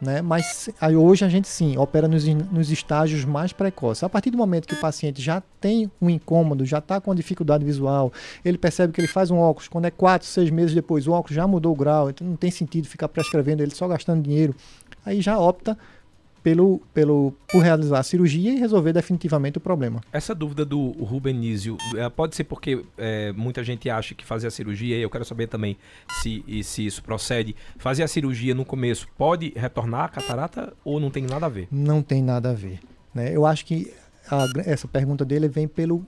né? 0.00 0.22
Mas 0.22 0.70
aí, 0.80 0.96
hoje 0.96 1.24
a 1.24 1.28
gente 1.28 1.48
sim 1.48 1.76
opera 1.76 2.06
nos, 2.06 2.24
nos 2.24 2.70
estágios 2.70 3.24
mais 3.24 3.52
precoces. 3.52 4.04
A 4.04 4.08
partir 4.08 4.30
do 4.30 4.38
momento 4.38 4.66
que 4.66 4.74
o 4.74 4.80
paciente 4.80 5.20
já 5.20 5.42
tem 5.60 5.90
um 6.00 6.08
incômodo, 6.08 6.64
já 6.64 6.78
está 6.78 7.00
com 7.00 7.14
dificuldade 7.14 7.64
visual, 7.64 8.12
ele 8.44 8.56
percebe 8.56 8.92
que 8.92 9.00
ele 9.00 9.08
faz 9.08 9.30
um 9.30 9.38
óculos, 9.38 9.68
quando 9.68 9.86
é 9.86 9.90
4, 9.90 10.26
6 10.26 10.50
meses 10.50 10.74
depois 10.74 11.06
o 11.06 11.12
óculos 11.12 11.34
já 11.34 11.46
mudou 11.46 11.72
o 11.72 11.76
grau, 11.76 12.10
então 12.10 12.26
não 12.26 12.36
tem 12.36 12.50
sentido 12.50 12.86
ficar 12.86 13.08
prescrevendo 13.08 13.62
ele 13.62 13.74
só 13.74 13.88
gastando 13.88 14.22
dinheiro, 14.22 14.54
aí 15.04 15.20
já 15.20 15.38
opta 15.38 15.76
pelo, 16.42 16.80
pelo, 16.94 17.32
por 17.50 17.62
realizar 17.62 17.98
a 17.98 18.02
cirurgia 18.02 18.52
e 18.52 18.58
resolver 18.58 18.92
definitivamente 18.92 19.58
o 19.58 19.60
problema. 19.60 20.00
Essa 20.12 20.34
dúvida 20.34 20.64
do 20.64 20.90
Rubenísio 20.92 21.76
é, 21.96 22.08
pode 22.08 22.36
ser 22.36 22.44
porque 22.44 22.84
é, 22.96 23.32
muita 23.32 23.62
gente 23.62 23.88
acha 23.90 24.14
que 24.14 24.24
fazer 24.24 24.46
a 24.46 24.50
cirurgia, 24.50 24.96
e 24.96 25.02
eu 25.02 25.10
quero 25.10 25.24
saber 25.24 25.46
também 25.46 25.76
se, 26.20 26.44
se 26.62 26.86
isso 26.86 27.02
procede. 27.02 27.54
Fazer 27.76 28.02
a 28.02 28.08
cirurgia 28.08 28.54
no 28.54 28.64
começo 28.64 29.08
pode 29.16 29.52
retornar 29.56 30.04
a 30.04 30.08
catarata 30.08 30.72
ou 30.84 31.00
não 31.00 31.10
tem 31.10 31.24
nada 31.24 31.46
a 31.46 31.48
ver? 31.48 31.68
Não 31.70 32.02
tem 32.02 32.22
nada 32.22 32.50
a 32.50 32.54
ver. 32.54 32.80
Né? 33.14 33.34
Eu 33.34 33.44
acho 33.46 33.64
que 33.64 33.92
a, 34.30 34.44
essa 34.64 34.86
pergunta 34.86 35.24
dele 35.24 35.48
vem 35.48 35.66
pelo 35.66 36.04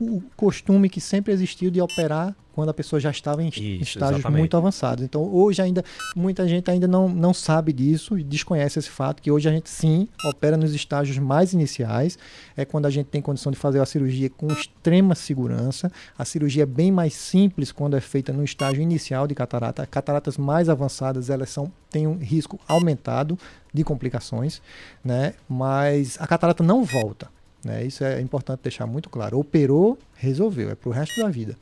o 0.00 0.22
costume 0.36 0.88
que 0.88 1.00
sempre 1.00 1.32
existiu 1.32 1.70
de 1.70 1.80
operar 1.80 2.34
quando 2.58 2.70
a 2.70 2.74
pessoa 2.74 2.98
já 2.98 3.12
estava 3.12 3.40
em 3.40 3.50
Isso, 3.50 3.60
estágios 3.60 4.18
exatamente. 4.18 4.40
muito 4.40 4.56
avançados. 4.56 5.04
Então, 5.04 5.22
hoje 5.32 5.62
ainda, 5.62 5.84
muita 6.16 6.48
gente 6.48 6.68
ainda 6.68 6.88
não, 6.88 7.08
não 7.08 7.32
sabe 7.32 7.72
disso 7.72 8.18
e 8.18 8.24
desconhece 8.24 8.80
esse 8.80 8.90
fato, 8.90 9.22
que 9.22 9.30
hoje 9.30 9.48
a 9.48 9.52
gente 9.52 9.70
sim 9.70 10.08
opera 10.24 10.56
nos 10.56 10.74
estágios 10.74 11.18
mais 11.18 11.52
iniciais, 11.52 12.18
é 12.56 12.64
quando 12.64 12.86
a 12.86 12.90
gente 12.90 13.06
tem 13.06 13.22
condição 13.22 13.52
de 13.52 13.58
fazer 13.58 13.80
a 13.80 13.86
cirurgia 13.86 14.28
com 14.28 14.48
extrema 14.48 15.14
segurança. 15.14 15.92
A 16.18 16.24
cirurgia 16.24 16.64
é 16.64 16.66
bem 16.66 16.90
mais 16.90 17.14
simples 17.14 17.70
quando 17.70 17.96
é 17.96 18.00
feita 18.00 18.32
no 18.32 18.42
estágio 18.42 18.82
inicial 18.82 19.28
de 19.28 19.36
catarata. 19.36 19.86
Cataratas 19.86 20.36
mais 20.36 20.68
avançadas, 20.68 21.30
elas 21.30 21.50
são, 21.50 21.70
têm 21.88 22.08
um 22.08 22.18
risco 22.18 22.58
aumentado 22.66 23.38
de 23.72 23.84
complicações, 23.84 24.60
né? 25.04 25.34
mas 25.48 26.16
a 26.20 26.26
catarata 26.26 26.64
não 26.64 26.82
volta. 26.82 27.37
Né? 27.64 27.84
Isso 27.84 28.04
é 28.04 28.20
importante 28.20 28.60
deixar 28.62 28.86
muito 28.86 29.08
claro. 29.08 29.38
Operou, 29.38 29.98
resolveu, 30.14 30.70
é 30.70 30.74
para 30.74 30.88
o 30.88 30.92
resto 30.92 31.20
da 31.20 31.28
vida. 31.28 31.56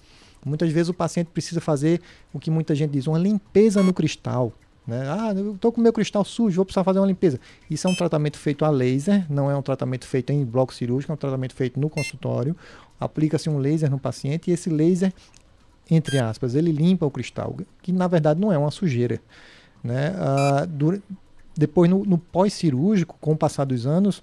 Muitas 0.45 0.71
vezes 0.71 0.88
o 0.88 0.95
paciente 0.95 1.29
precisa 1.29 1.61
fazer 1.61 2.00
o 2.33 2.38
que 2.38 2.50
muita 2.50 2.75
gente 2.75 2.93
diz, 2.93 3.07
uma 3.07 3.19
limpeza 3.19 3.83
no 3.83 3.93
cristal. 3.93 4.53
Né? 4.87 5.03
Ah, 5.09 5.35
eu 5.35 5.55
estou 5.57 5.73
com 5.73 5.81
meu 5.81 5.93
cristal 5.93 6.25
sujo, 6.25 6.57
vou 6.57 6.65
precisar 6.65 6.85
fazer 6.85 7.00
uma 7.00 7.07
limpeza. 7.07 7.41
Isso 7.69 7.88
é 7.88 7.91
um 7.91 7.95
tratamento 7.95 8.38
feito 8.38 8.65
a 8.65 8.71
laser, 8.71 9.26
não 9.29 9.50
é 9.50 9.57
um 9.57 9.62
tratamento 9.62 10.07
feito 10.07 10.33
em 10.33 10.45
bloco 10.45 10.73
cirúrgico, 10.73 11.11
é 11.11 11.15
um 11.15 11.19
tratamento 11.19 11.55
feito 11.55 11.81
no 11.81 11.91
consultório. 11.91 12.55
Aplica-se 13.00 13.50
um 13.50 13.59
laser 13.59 13.91
no 13.91 13.99
paciente 13.99 14.49
e 14.50 14.55
esse 14.55 14.71
laser, 14.71 15.12
entre 15.91 16.19
aspas, 16.21 16.55
ele 16.55 16.71
limpa 16.71 17.05
o 17.05 17.11
cristal, 17.11 17.57
que 17.83 17.91
na 17.91 18.07
verdade 18.07 18.41
não 18.41 18.53
é 18.53 18.59
uma 18.59 18.71
sujeira. 18.71 19.21
Né? 19.83 20.15
Ah, 20.17 20.69
depois, 21.57 21.91
no, 21.91 22.05
no 22.05 22.19
pós-cirúrgico, 22.19 23.17
com 23.21 23.33
o 23.33 23.37
passar 23.37 23.65
dos 23.65 23.87
anos, 23.87 24.23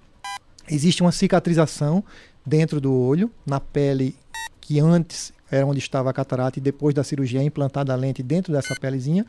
existe 0.70 1.02
uma 1.02 1.12
cicatrização 1.12 2.04
dentro 2.46 2.80
do 2.80 2.94
olho, 2.94 3.32
na 3.46 3.60
pele 3.60 4.16
que 4.60 4.80
antes 4.80 5.34
era 5.52 5.66
onde 5.66 5.80
estava 5.80 6.10
a 6.10 6.14
catarata 6.14 6.58
e 6.58 6.62
depois 6.62 6.96
da 6.96 7.04
cirurgia 7.04 7.42
é 7.42 7.44
implantada 7.44 7.94
a 7.94 7.96
lente 7.96 8.24
dentro 8.24 8.52
dessa 8.52 8.76
pelezinha, 8.76 9.26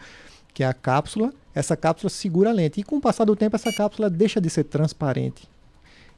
que 0.52 0.62
é 0.62 0.66
a 0.66 0.72
cápsula. 0.72 1.32
Essa 1.54 1.76
cápsula 1.76 2.10
segura 2.10 2.50
a 2.50 2.52
lente 2.52 2.80
e 2.80 2.82
com 2.82 2.96
o 2.96 3.00
passar 3.00 3.24
do 3.24 3.36
tempo 3.36 3.56
essa 3.56 3.72
cápsula 3.72 4.08
deixa 4.08 4.40
de 4.40 4.48
ser 4.48 4.64
transparente 4.64 5.48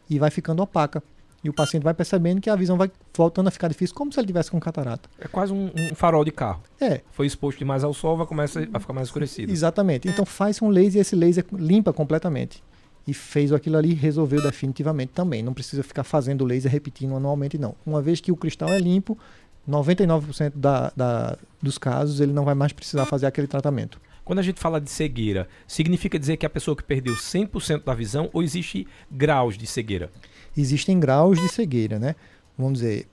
e 0.08 0.18
vai 0.18 0.30
ficando 0.30 0.62
opaca. 0.62 1.02
E 1.44 1.49
o 1.49 1.52
paciente 1.52 1.85
vai 1.85 1.94
percebendo 1.94 2.40
que 2.40 2.50
a 2.50 2.56
visão 2.56 2.76
vai 2.76 2.90
voltando 3.14 3.46
a 3.49 3.50
ficar 3.50 3.68
difícil, 3.68 3.94
como 3.94 4.12
se 4.12 4.18
ele 4.18 4.26
tivesse 4.26 4.50
com 4.50 4.58
catarata. 4.58 5.08
É 5.18 5.28
quase 5.28 5.52
um, 5.52 5.70
um 5.76 5.94
farol 5.94 6.25
de 6.25 6.32
carro. 6.32 6.61
É. 6.80 7.02
Foi 7.12 7.26
exposto 7.26 7.58
demais 7.58 7.85
ao 7.85 7.94
sol, 7.94 8.16
vai 8.16 8.26
começar 8.26 8.66
a 8.73 8.80
ficar 8.80 8.92
mais 8.92 9.08
escurecido. 9.08 9.52
Exatamente. 9.52 10.08
Então 10.08 10.25
faz 10.25 10.61
um 10.61 10.68
laser 10.68 10.99
e 10.99 11.00
esse 11.02 11.14
laser 11.14 11.44
limpa 11.52 11.92
completamente 11.92 12.62
e 13.06 13.14
fez 13.14 13.52
aquilo 13.52 13.76
ali 13.76 13.90
e 13.90 13.94
resolveu 13.94 14.42
definitivamente 14.42 15.12
também. 15.12 15.42
Não 15.42 15.54
precisa 15.54 15.82
ficar 15.82 16.04
fazendo 16.04 16.44
laser 16.44 16.70
repetindo 16.70 17.14
anualmente, 17.14 17.56
não. 17.56 17.75
Uma 17.84 18.02
vez 18.02 18.20
que 18.20 18.32
o 18.32 18.36
cristal 18.36 18.68
é 18.70 18.78
limpo, 18.78 19.16
99% 19.68 20.52
da, 20.54 20.92
da, 20.96 21.38
dos 21.62 21.78
casos 21.78 22.20
ele 22.20 22.32
não 22.32 22.44
vai 22.44 22.54
mais 22.54 22.72
precisar 22.72 23.04
fazer 23.06 23.26
aquele 23.26 23.46
tratamento. 23.46 24.00
Quando 24.25 24.40
a 24.40 24.42
gente 24.42 24.58
fala 24.58 24.80
de 24.80 24.90
cegueira, 24.90 25.48
significa 25.68 26.18
dizer 26.18 26.36
que 26.36 26.44
a 26.44 26.50
pessoa 26.50 26.76
que 26.76 26.82
perdeu 26.82 27.14
100% 27.14 27.84
da 27.84 27.94
visão 27.94 28.28
ou 28.32 28.42
existe 28.42 28.86
graus 29.08 29.56
de 29.56 29.68
cegueira? 29.68 30.10
Existem 30.56 30.98
graus 30.98 31.40
de 31.40 31.48
cegueira, 31.48 31.98
né? 31.98 32.16
Vamos 32.58 32.80
dizer, 32.80 33.06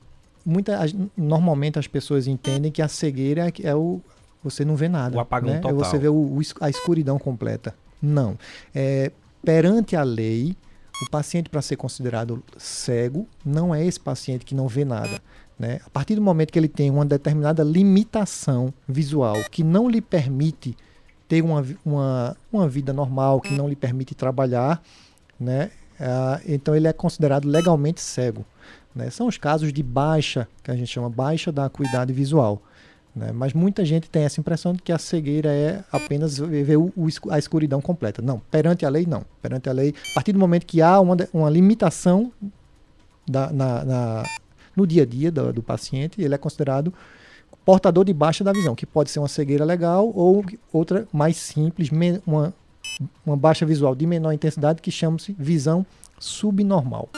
muita, 0.43 0.79
normalmente 1.15 1.77
as 1.77 1.85
pessoas 1.85 2.25
entendem 2.25 2.71
que 2.71 2.81
a 2.81 2.88
cegueira 2.88 3.51
é 3.62 3.75
o 3.75 4.01
você 4.43 4.65
não 4.65 4.75
vê 4.75 4.89
nada. 4.89 5.15
O 5.15 5.19
apagão 5.19 5.51
né? 5.51 5.57
É 5.57 5.62
total. 5.62 5.79
É 5.79 5.83
você 5.83 5.97
vê 5.97 6.09
o, 6.09 6.39
a 6.59 6.69
escuridão 6.69 7.17
completa. 7.17 7.73
Não. 8.01 8.38
É, 8.75 9.12
perante 9.43 9.95
a 9.95 10.03
lei, 10.03 10.55
o 11.01 11.09
paciente 11.09 11.50
para 11.50 11.62
ser 11.62 11.75
considerado 11.75 12.43
cego 12.57 13.27
não 13.45 13.73
é 13.73 13.85
esse 13.85 14.00
paciente 14.00 14.45
que 14.45 14.55
não 14.55 14.67
vê 14.67 14.85
nada. 14.85 15.21
Né? 15.59 15.79
A 15.85 15.89
partir 15.89 16.15
do 16.15 16.21
momento 16.21 16.51
que 16.51 16.57
ele 16.57 16.67
tem 16.67 16.89
uma 16.89 17.05
determinada 17.05 17.63
limitação 17.63 18.73
visual 18.88 19.35
que 19.51 19.63
não 19.63 19.89
lhe 19.89 20.01
permite 20.01 20.75
ter 21.27 21.43
uma, 21.43 21.65
uma, 21.85 22.38
uma 22.51 22.67
vida 22.67 22.93
normal, 22.93 23.41
que 23.41 23.53
não 23.53 23.67
lhe 23.67 23.75
permite 23.75 24.13
trabalhar, 24.15 24.82
né? 25.39 25.71
Uh, 25.93 26.41
então 26.47 26.75
ele 26.75 26.88
é 26.88 26.93
considerado 26.93 27.45
legalmente 27.45 28.01
cego. 28.01 28.45
Né? 28.93 29.10
São 29.10 29.27
os 29.27 29.38
casos 29.38 29.71
de 29.71 29.82
baixa, 29.82 30.47
que 30.63 30.71
a 30.71 30.75
gente 30.75 30.88
chama 30.88 31.10
baixa 31.10 31.51
da 31.51 31.65
acuidade 31.65 32.12
visual. 32.12 32.62
Né? 33.15 33.32
Mas 33.32 33.54
muita 33.54 33.86
gente 33.86 34.10
tem 34.10 34.23
essa 34.23 34.39
impressão 34.39 34.73
de 34.73 34.82
que 34.82 34.91
a 34.91 34.97
cegueira 34.97 35.49
é 35.49 35.84
apenas 35.91 36.38
ver 36.38 36.78
o, 36.78 36.91
a 37.30 37.38
escuridão 37.38 37.80
completa. 37.80 38.21
Não, 38.21 38.39
perante 38.52 38.86
a 38.86 38.89
lei, 38.89 39.06
não. 39.06 39.23
Perante 39.41 39.69
a 39.69 39.71
lei, 39.71 39.93
a 40.12 40.13
partir 40.15 40.32
do 40.32 40.39
momento 40.39 40.65
que 40.65 40.82
há 40.82 40.99
uma, 40.99 41.15
uma 41.34 41.49
limitação 41.49 42.32
da, 43.28 43.52
na, 43.52 43.86
na, 43.86 44.23
no 44.76 44.88
dia 44.88 45.04
a 45.04 45.06
dia 45.06 45.32
do, 45.32 45.54
do, 45.54 45.63
paciente, 45.63 46.21
ele 46.21 46.34
é 46.34 46.38
considerado 46.38 46.93
portador 47.63 48.04
de 48.04 48.13
baixa 48.13 48.43
da 48.43 48.52
visão, 48.52 48.76
que 48.76 48.86
pode 48.86 49.10
ser 49.10 49.19
uma 49.19 49.28
cegueira 49.28 49.63
legal 49.63 50.12
ou 50.13 50.43
outra 50.71 51.08
mais 51.13 51.38
simples, 51.38 51.89
uma, 52.26 52.54
uma 53.26 53.38
baixa 53.38 53.65
visual 53.65 53.95
de 53.95 54.06
menor 54.06 54.34
intensidade 54.34 54.82
que 54.82 54.91
chama-se 54.91 55.34
visão 55.38 55.86
subnormal. 56.19 57.10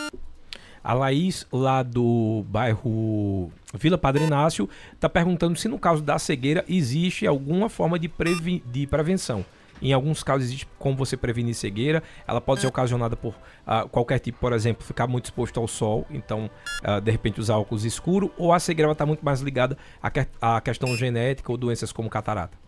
A 0.85 0.93
Laís, 0.93 1.47
lá 1.51 1.81
do 1.81 2.45
bairro 2.47 3.51
Vila 3.73 3.97
Padre 3.97 4.25
Inácio, 4.25 4.69
está 4.93 5.09
perguntando 5.09 5.57
se 5.57 5.67
no 5.67 5.79
caso 5.79 6.03
da 6.03 6.19
cegueira 6.19 6.63
existe 6.69 7.25
alguma 7.25 7.69
forma 7.69 7.97
de, 7.97 8.07
previ 8.07 8.63
de 8.67 8.85
prevenção. 8.85 9.43
Em 9.81 9.91
alguns 9.93 10.21
casos 10.21 10.45
existe 10.45 10.67
como 10.77 10.95
você 10.95 11.17
prevenir 11.17 11.55
cegueira. 11.55 12.03
Ela 12.27 12.39
pode 12.39 12.61
ser 12.61 12.67
ocasionada 12.67 13.15
por 13.15 13.33
uh, 13.33 13.89
qualquer 13.89 14.19
tipo, 14.19 14.37
por 14.37 14.53
exemplo, 14.53 14.85
ficar 14.85 15.07
muito 15.07 15.25
exposto 15.25 15.59
ao 15.59 15.67
sol, 15.67 16.05
então 16.11 16.51
uh, 16.87 17.01
de 17.01 17.09
repente 17.09 17.39
usar 17.39 17.57
óculos 17.57 17.83
escuros, 17.83 18.29
ou 18.37 18.53
a 18.53 18.59
cegueira 18.59 18.91
está 18.91 19.07
muito 19.07 19.25
mais 19.25 19.41
ligada 19.41 19.75
à, 19.99 20.11
que 20.11 20.27
à 20.39 20.61
questão 20.61 20.95
genética 20.95 21.51
ou 21.51 21.57
doenças 21.57 21.91
como 21.91 22.11
catarata. 22.11 22.64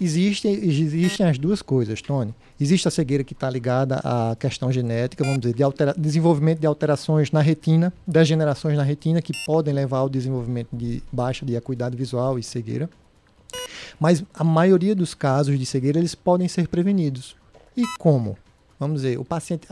Existem, 0.00 0.52
existem 0.54 1.26
as 1.26 1.38
duas 1.38 1.60
coisas, 1.60 2.00
Tony. 2.00 2.32
Existe 2.60 2.86
a 2.86 2.90
cegueira 2.90 3.24
que 3.24 3.32
está 3.32 3.50
ligada 3.50 4.00
à 4.04 4.36
questão 4.36 4.70
genética, 4.70 5.24
vamos 5.24 5.40
dizer, 5.40 5.54
de 5.54 5.62
altera 5.62 5.94
desenvolvimento 5.98 6.60
de 6.60 6.66
alterações 6.66 7.32
na 7.32 7.40
retina, 7.40 7.92
degenerações 8.06 8.76
na 8.76 8.84
retina, 8.84 9.20
que 9.20 9.32
podem 9.44 9.74
levar 9.74 9.98
ao 9.98 10.08
desenvolvimento 10.08 10.68
de 10.72 11.02
baixa 11.10 11.44
de 11.44 11.56
acuidade 11.56 11.96
visual 11.96 12.38
e 12.38 12.42
cegueira. 12.42 12.88
Mas 13.98 14.24
a 14.32 14.44
maioria 14.44 14.94
dos 14.94 15.14
casos 15.14 15.58
de 15.58 15.66
cegueira, 15.66 15.98
eles 15.98 16.14
podem 16.14 16.46
ser 16.46 16.68
prevenidos. 16.68 17.36
E 17.76 17.84
como? 17.98 18.36
Vamos 18.78 19.02
dizer, 19.02 19.18
o 19.18 19.24
paciente. 19.24 19.66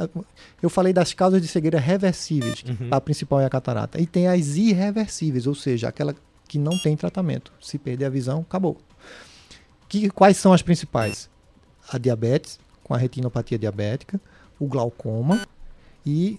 Eu 0.62 0.70
falei 0.70 0.92
das 0.92 1.12
causas 1.12 1.40
de 1.42 1.48
cegueira 1.48 1.78
reversíveis, 1.78 2.62
uhum. 2.62 2.88
a 2.90 3.00
principal 3.00 3.40
é 3.40 3.44
a 3.44 3.50
catarata. 3.50 4.00
E 4.00 4.06
tem 4.06 4.28
as 4.28 4.56
irreversíveis, 4.56 5.46
ou 5.46 5.54
seja, 5.54 5.88
aquela 5.88 6.14
que 6.48 6.58
não 6.58 6.76
tem 6.78 6.96
tratamento. 6.96 7.52
Se 7.60 7.78
perder 7.78 8.06
a 8.06 8.10
visão, 8.10 8.40
acabou. 8.40 8.76
Que, 9.90 10.08
quais 10.08 10.36
são 10.36 10.52
as 10.52 10.62
principais? 10.62 11.28
A 11.92 11.98
diabetes, 11.98 12.60
com 12.84 12.94
a 12.94 12.96
retinopatia 12.96 13.58
diabética, 13.58 14.20
o 14.56 14.68
glaucoma 14.68 15.44
e 16.06 16.38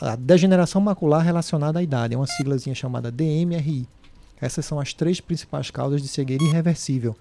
a 0.00 0.14
degeneração 0.14 0.80
macular 0.80 1.24
relacionada 1.24 1.80
à 1.80 1.82
idade. 1.82 2.14
É 2.14 2.16
uma 2.16 2.28
siglazinha 2.28 2.76
chamada 2.76 3.10
DMRI. 3.10 3.88
Essas 4.40 4.64
são 4.64 4.78
as 4.78 4.94
três 4.94 5.20
principais 5.20 5.72
causas 5.72 6.00
de 6.00 6.06
cegueira 6.06 6.44
irreversível. 6.44 7.16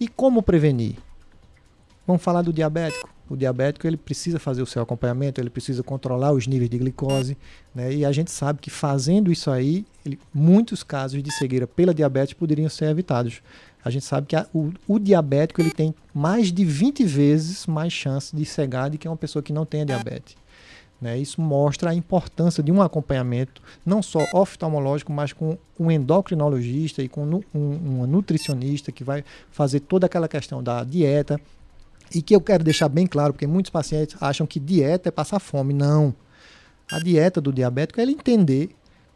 E 0.00 0.08
como 0.08 0.42
prevenir? 0.42 0.96
Vamos 2.04 2.20
falar 2.20 2.42
do 2.42 2.52
diabético. 2.52 3.08
O 3.30 3.36
diabético 3.36 3.86
ele 3.86 3.96
precisa 3.96 4.40
fazer 4.40 4.62
o 4.62 4.66
seu 4.66 4.82
acompanhamento, 4.82 5.40
ele 5.40 5.50
precisa 5.50 5.80
controlar 5.84 6.32
os 6.32 6.48
níveis 6.48 6.70
de 6.70 6.78
glicose, 6.78 7.36
né? 7.72 7.92
E 7.92 8.04
a 8.04 8.10
gente 8.10 8.32
sabe 8.32 8.58
que 8.58 8.70
fazendo 8.70 9.30
isso 9.30 9.48
aí, 9.48 9.86
ele, 10.04 10.18
muitos 10.34 10.82
casos 10.82 11.22
de 11.22 11.30
cegueira 11.30 11.68
pela 11.68 11.94
diabetes 11.94 12.34
poderiam 12.34 12.68
ser 12.68 12.86
evitados 12.86 13.42
a 13.88 13.90
gente 13.90 14.04
sabe 14.04 14.26
que 14.26 14.36
a, 14.36 14.46
o, 14.52 14.70
o, 14.86 14.98
diabético 14.98 15.62
ele 15.62 15.70
tem 15.70 15.94
mais 16.12 16.52
de 16.52 16.62
20 16.62 17.04
vezes 17.04 17.66
mais 17.66 17.90
chance 17.90 18.36
de 18.36 18.44
cegar 18.44 18.90
do 18.90 18.98
que 18.98 19.08
uma 19.08 19.16
pessoa 19.16 19.42
que 19.42 19.50
não 19.50 19.64
tem 19.64 19.86
diabetes. 19.86 20.36
Né? 21.00 21.16
Isso 21.16 21.40
mostra 21.40 21.90
a 21.90 21.94
importância 21.94 22.62
de 22.62 22.70
um 22.70 22.82
acompanhamento, 22.82 23.62
não 23.86 24.02
só 24.02 24.20
oftalmológico, 24.34 25.10
mas 25.10 25.32
com 25.32 25.56
um 25.80 25.90
endocrinologista 25.90 27.02
e 27.02 27.08
com 27.08 27.24
um, 27.24 27.42
uma 27.54 28.06
nutricionista 28.06 28.92
que 28.92 29.02
vai 29.02 29.24
fazer 29.50 29.80
toda 29.80 30.04
aquela 30.04 30.28
questão 30.28 30.62
da 30.62 30.84
dieta. 30.84 31.40
E 32.14 32.20
que 32.20 32.36
eu 32.36 32.40
quero 32.40 32.62
deixar 32.62 32.88
bem 32.88 33.06
claro, 33.06 33.32
porque 33.32 33.46
muitos 33.46 33.70
pacientes 33.70 34.16
acham 34.20 34.46
que 34.46 34.60
dieta 34.60 35.08
é 35.08 35.12
passar 35.12 35.38
fome. 35.38 35.72
Não. 35.72 36.14
A 36.90 36.98
dieta 36.98 37.40
do 37.40 37.52
diabético 37.52 38.00
é 38.00 38.02
ele 38.02 38.12
entender, 38.12 38.70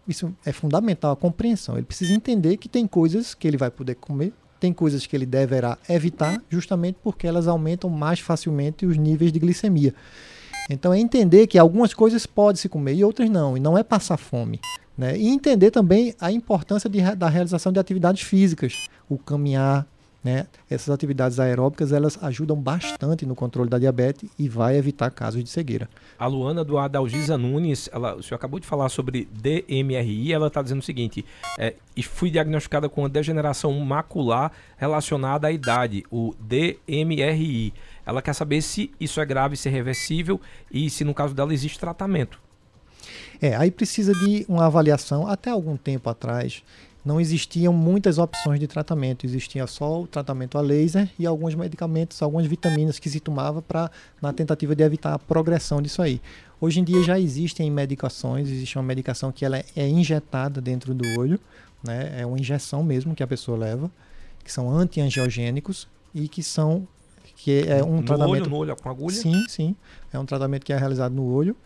isso 0.09 0.35
é 0.47 0.53
fundamental, 0.53 1.13
a 1.13 1.17
compreensão. 1.17 1.77
Ele 1.77 1.87
precisa 1.87 2.15
entender 2.15 2.57
que 2.57 2.69
tem 2.69 2.87
coisas 2.87 3.35
que 3.35 3.47
ele 3.47 3.59
vai 3.59 3.71
poder 3.71 3.97
comer 3.97 4.33
tem 4.63 4.73
coisas 4.73 5.05
que 5.05 5.17
ele 5.17 5.27
deverá 5.27 5.77
evitar, 5.89 6.41
justamente 6.49 6.97
porque 7.03 7.27
elas 7.27 7.49
aumentam 7.49 7.91
mais 7.91 8.21
facilmente 8.21 8.87
os 8.87 8.97
níveis 8.97 9.33
de 9.33 9.41
glicemia. 9.41 9.93
Então 10.71 10.95
é 10.95 11.01
entender 11.01 11.49
que 11.49 11.59
algumas 11.59 11.93
coisas 11.93 12.27
pode 12.27 12.61
se 12.61 12.69
comer 12.69 12.95
e 12.95 13.03
outras 13.03 13.29
não, 13.29 13.57
e 13.57 13.61
não 13.61 13.77
é 13.77 13.83
passar 13.83 14.17
fome. 14.17 14.61
Né? 14.97 15.19
E 15.19 15.27
entender 15.27 15.73
também 15.73 16.15
a 16.21 16.31
importância 16.31 16.89
de, 16.89 17.01
da 17.17 17.29
realização 17.29 17.73
de 17.73 17.81
atividades 17.81 18.23
físicas, 18.23 18.87
o 19.09 19.19
caminhar, 19.19 19.85
né? 20.23 20.47
Essas 20.71 20.91
atividades 20.91 21.41
aeróbicas 21.41 21.93
elas 21.93 22.19
ajudam 22.23 22.57
bastante 22.57 23.27
no 23.27 23.35
controle 23.35 23.69
da 23.69 23.79
diabetes 23.79 24.31
e 24.39 24.49
vai 24.49 24.77
evitar 24.77 25.11
casos 25.11 25.43
de 25.43 25.51
cegueira. 25.51 25.89
A 26.19 26.27
Luana 26.27 26.65
do 26.65 26.79
Adalgisa 26.79 27.37
Nunes, 27.37 27.89
ela, 27.93 28.15
o 28.15 28.23
senhor 28.23 28.37
acabou 28.37 28.61
de 28.61 28.67
falar 28.67 28.89
sobre 28.89 29.29
DMRI, 29.33 30.33
ela 30.33 30.47
está 30.47 30.63
dizendo 30.63 30.81
o 30.81 30.85
seguinte: 30.85 31.25
é, 31.59 31.75
fui 32.05 32.31
diagnosticada 32.31 32.89
com 32.89 33.03
uma 33.03 33.09
degeneração 33.09 33.73
macular 33.81 34.53
relacionada 34.77 35.49
à 35.49 35.53
idade, 35.53 36.05
o 36.11 36.35
DMRI. 36.39 37.73
Ela 38.05 38.23
quer 38.23 38.35
saber 38.35 38.63
se 38.63 38.91
isso 39.01 39.21
é 39.21 39.25
grave, 39.25 39.57
se 39.57 39.69
é 39.69 39.73
reversível 39.73 40.41
e 40.71 40.91
se 40.91 41.05
no 41.05 41.15
caso 41.15 41.35
dela 41.35 41.55
existe 41.55 41.79
tratamento. 41.79 42.39
É, 43.41 43.57
aí 43.57 43.71
precisa 43.73 44.15
de 44.15 44.45
uma 44.49 44.67
avaliação. 44.67 45.27
Até 45.27 45.51
algum 45.51 45.77
tempo 45.77 46.09
atrás, 46.09 46.63
não 47.05 47.21
existiam 47.21 47.73
muitas 47.73 48.19
opções 48.19 48.61
de 48.61 48.67
tratamento. 48.67 49.27
Existia 49.27 49.67
só 49.67 50.03
o 50.03 50.07
tratamento 50.07 50.57
a 50.57 50.61
laser 50.61 51.11
e 51.19 51.27
alguns 51.27 51.55
medicamentos, 51.55 52.23
algumas 52.23 52.47
vitaminas 52.47 52.99
que 52.99 53.11
se 53.11 53.19
tomava 53.19 53.61
para 53.61 53.91
na 54.21 54.33
tentativa 54.33 54.75
de 54.75 54.85
evitar 54.85 55.15
a 55.15 55.19
progressão 55.19 55.83
disso 55.83 56.01
aí. 56.01 56.21
Hoje 56.61 56.81
em 56.81 56.85
dia 56.85 57.03
já 57.03 57.19
existem 57.19 57.71
medicações, 57.71 58.49
existe 58.49 58.79
uma 58.79 58.85
medicação 58.85 59.33
que 59.33 59.45
ela 59.45 59.63
é 59.75 59.89
injetada 59.89 60.61
dentro 60.61 60.95
do 60.95 61.05
olho, 61.19 61.41
né? 61.83 62.21
É 62.21 62.25
uma 62.25 62.39
injeção 62.39 62.85
mesmo 62.85 63.17
que 63.17 63.23
a 63.23 63.27
pessoa 63.27 63.59
leva, 63.59 63.91
que 64.45 64.53
são 64.53 64.71
antiangiogênicos 64.71 65.89
e 66.15 66.29
que 66.29 66.43
são 66.43 66.87
que 67.35 67.65
é 67.67 67.83
um 67.83 67.97
no 67.97 68.03
tratamento 68.05 68.43
olho, 68.43 68.51
no 68.51 68.57
olho 68.57 68.77
com 68.77 68.89
agulha? 68.89 69.17
Sim, 69.17 69.45
sim. 69.49 69.75
É 70.13 70.19
um 70.19 70.25
tratamento 70.25 70.65
que 70.65 70.73
é 70.73 70.77
realizado 70.77 71.13
no 71.13 71.25
olho, 71.25 71.57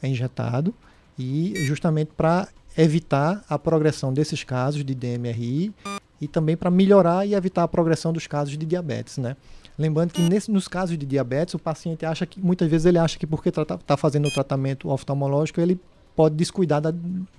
é 0.00 0.06
injetado 0.06 0.72
e 1.18 1.54
justamente 1.66 2.12
para 2.16 2.48
evitar 2.76 3.44
a 3.48 3.58
progressão 3.58 4.12
desses 4.12 4.42
casos 4.44 4.84
de 4.84 4.94
DMRI 4.94 5.72
e 6.20 6.28
também 6.28 6.56
para 6.56 6.70
melhorar 6.70 7.26
e 7.26 7.34
evitar 7.34 7.62
a 7.62 7.68
progressão 7.68 8.12
dos 8.12 8.26
casos 8.26 8.56
de 8.56 8.64
diabetes, 8.64 9.18
né? 9.18 9.36
Lembrando 9.76 10.12
que 10.12 10.22
nesse, 10.22 10.50
nos 10.50 10.68
casos 10.68 10.96
de 10.96 11.04
diabetes, 11.04 11.54
o 11.54 11.58
paciente 11.58 12.06
acha 12.06 12.24
que, 12.24 12.40
muitas 12.40 12.68
vezes 12.70 12.86
ele 12.86 12.98
acha 12.98 13.18
que 13.18 13.26
porque 13.26 13.48
está 13.48 13.64
tá 13.64 13.96
fazendo 13.96 14.28
o 14.28 14.30
tratamento 14.30 14.88
oftalmológico, 14.88 15.60
ele 15.60 15.80
pode 16.14 16.36
descuidar 16.36 16.80
da, 16.80 16.92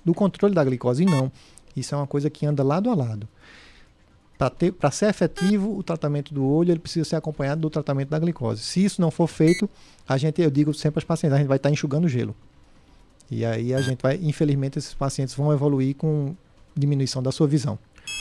do 0.04 0.14
controle 0.14 0.54
da 0.54 0.62
glicose. 0.62 1.02
E 1.02 1.06
não. 1.06 1.32
Isso 1.74 1.94
é 1.94 1.98
uma 1.98 2.06
coisa 2.06 2.28
que 2.28 2.44
anda 2.44 2.62
lado 2.62 2.90
a 2.90 2.94
lado. 2.94 3.26
Para 4.38 4.90
ser 4.90 5.08
efetivo, 5.08 5.78
o 5.78 5.82
tratamento 5.82 6.34
do 6.34 6.44
olho 6.44 6.70
ele 6.70 6.78
precisa 6.78 7.08
ser 7.08 7.16
acompanhado 7.16 7.62
do 7.62 7.70
tratamento 7.70 8.10
da 8.10 8.18
glicose. 8.18 8.62
Se 8.62 8.84
isso 8.84 9.00
não 9.00 9.10
for 9.10 9.26
feito, 9.26 9.68
a 10.06 10.18
gente, 10.18 10.42
eu 10.42 10.50
digo 10.50 10.74
sempre 10.74 10.98
aos 10.98 11.04
pacientes, 11.04 11.34
a 11.34 11.38
gente 11.38 11.48
vai 11.48 11.56
estar 11.56 11.70
tá 11.70 11.72
enxugando 11.72 12.06
gelo. 12.06 12.36
E 13.30 13.44
aí 13.44 13.74
a 13.74 13.80
gente 13.80 14.02
vai, 14.02 14.18
infelizmente, 14.22 14.78
esses 14.78 14.94
pacientes 14.94 15.34
vão 15.34 15.52
evoluir 15.52 15.96
com 15.96 16.34
diminuição 16.76 17.22
da 17.22 17.32
sua 17.32 17.46
visão. 17.46 17.78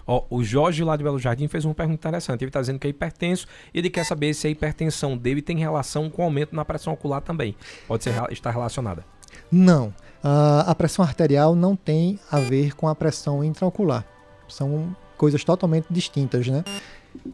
Ó, 0.08 0.24
o 0.30 0.44
Jorge 0.44 0.84
lá 0.84 0.96
de 0.96 1.04
Belo 1.04 1.20
Jardim 1.20 1.48
fez 1.48 1.66
uma 1.66 1.74
pergunta 1.74 1.96
interessante. 1.96 2.42
Ele 2.42 2.50
está 2.50 2.60
dizendo 2.60 2.80
que 2.80 2.88
é 2.88 2.90
hipertenso 2.90 3.48
e 3.74 3.80
ele 3.80 3.90
quer 3.90 4.04
saber 4.04 4.34
se 4.34 4.48
a 4.48 4.50
hipertensão 4.50 5.18
dele 5.18 5.42
tem 5.42 5.58
relação 5.58 6.10
com 6.10 6.22
o 6.22 6.26
aumento 6.26 6.56
na 6.56 6.66
pressão 6.66 6.94
ocular 6.94 7.22
também. 7.22 7.56
Pode 7.88 8.04
ser, 8.04 8.14
estar 8.32 8.52
relacionada? 8.52 9.06
Não. 9.52 9.88
Uh, 10.24 10.66
a 10.66 10.76
pressão 10.76 11.06
arterial 11.06 11.56
não 11.56 11.76
tem 11.76 12.20
a 12.32 12.40
ver 12.40 12.76
com 12.76 12.88
a 12.88 12.96
pressão 12.96 13.44
intraocular. 13.44 14.06
São 14.48 14.96
coisas 15.18 15.44
totalmente 15.44 15.86
distintas, 15.90 16.48
né? 16.48 16.64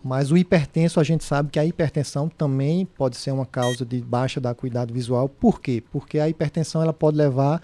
Mas 0.04 0.32
o 0.32 0.38
hipertenso, 0.38 1.00
a 1.00 1.04
gente 1.04 1.24
sabe 1.24 1.50
que 1.50 1.60
a 1.60 1.66
hipertensão 1.66 2.30
também 2.30 2.86
pode 2.86 3.18
ser 3.18 3.32
uma 3.32 3.46
causa 3.46 3.86
de 3.86 4.02
baixa 4.02 4.40
da 4.40 4.50
acuidade 4.50 4.94
visual. 4.94 5.30
Por 5.30 5.62
quê? 5.62 5.84
Porque 5.92 6.20
a 6.20 6.28
hipertensão 6.28 6.82
ela 6.82 6.94
pode 6.94 7.18
levar 7.18 7.62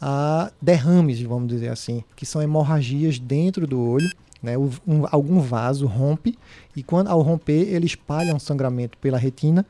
a 0.00 0.50
derrames, 0.60 1.20
vamos 1.22 1.48
dizer 1.48 1.68
assim, 1.68 2.04
que 2.14 2.26
são 2.26 2.42
hemorragias 2.42 3.18
dentro 3.18 3.66
do 3.66 3.80
olho. 3.80 4.10
Né? 4.42 4.56
Um, 4.56 5.04
algum 5.10 5.40
vaso 5.40 5.86
rompe 5.86 6.38
e 6.76 6.82
quando 6.82 7.08
ao 7.08 7.20
romper 7.22 7.74
ele 7.74 7.86
espalha 7.86 8.32
um 8.32 8.38
sangramento 8.38 8.96
pela 8.98 9.18
retina 9.18 9.66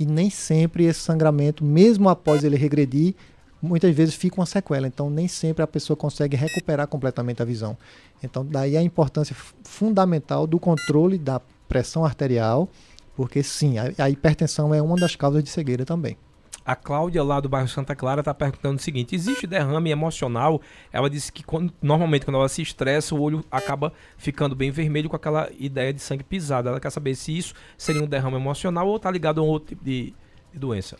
e 0.00 0.06
nem 0.06 0.30
sempre 0.30 0.84
esse 0.84 1.00
sangramento, 1.00 1.62
mesmo 1.64 2.08
após 2.08 2.42
ele 2.42 2.56
regredir, 2.56 3.14
muitas 3.60 3.94
vezes 3.94 4.14
fica 4.14 4.40
uma 4.40 4.46
sequela. 4.46 4.86
Então 4.86 5.10
nem 5.10 5.28
sempre 5.28 5.62
a 5.62 5.66
pessoa 5.66 5.96
consegue 5.96 6.36
recuperar 6.36 6.86
completamente 6.86 7.42
a 7.42 7.44
visão. 7.44 7.76
Então, 8.22 8.44
daí 8.44 8.76
a 8.76 8.82
importância 8.82 9.36
fundamental 9.64 10.46
do 10.46 10.58
controle 10.58 11.18
da 11.18 11.40
pressão 11.68 12.04
arterial, 12.04 12.68
porque 13.14 13.42
sim, 13.42 13.78
a, 13.78 13.92
a 13.98 14.10
hipertensão 14.10 14.74
é 14.74 14.80
uma 14.80 14.96
das 14.96 15.16
causas 15.16 15.42
de 15.42 15.50
cegueira 15.50 15.84
também. 15.84 16.16
A 16.64 16.74
Cláudia, 16.74 17.22
lá 17.22 17.38
do 17.38 17.48
bairro 17.48 17.68
Santa 17.68 17.94
Clara, 17.94 18.22
está 18.22 18.34
perguntando 18.34 18.76
o 18.76 18.82
seguinte: 18.82 19.14
existe 19.14 19.46
derrame 19.46 19.90
emocional? 19.90 20.60
Ela 20.92 21.08
disse 21.08 21.30
que 21.30 21.44
quando, 21.44 21.72
normalmente 21.80 22.24
quando 22.24 22.38
ela 22.38 22.48
se 22.48 22.60
estressa, 22.60 23.14
o 23.14 23.20
olho 23.20 23.44
acaba 23.52 23.92
ficando 24.18 24.56
bem 24.56 24.72
vermelho 24.72 25.08
com 25.08 25.14
aquela 25.14 25.48
ideia 25.60 25.92
de 25.92 26.00
sangue 26.00 26.24
pisado. 26.24 26.68
Ela 26.68 26.80
quer 26.80 26.90
saber 26.90 27.14
se 27.14 27.38
isso 27.38 27.54
seria 27.78 28.02
um 28.02 28.06
derrame 28.06 28.36
emocional 28.36 28.88
ou 28.88 28.96
está 28.96 29.08
ligado 29.12 29.40
a 29.40 29.44
um 29.44 29.46
outro 29.46 29.68
tipo 29.68 29.84
de, 29.84 30.12
de 30.52 30.58
doença. 30.58 30.96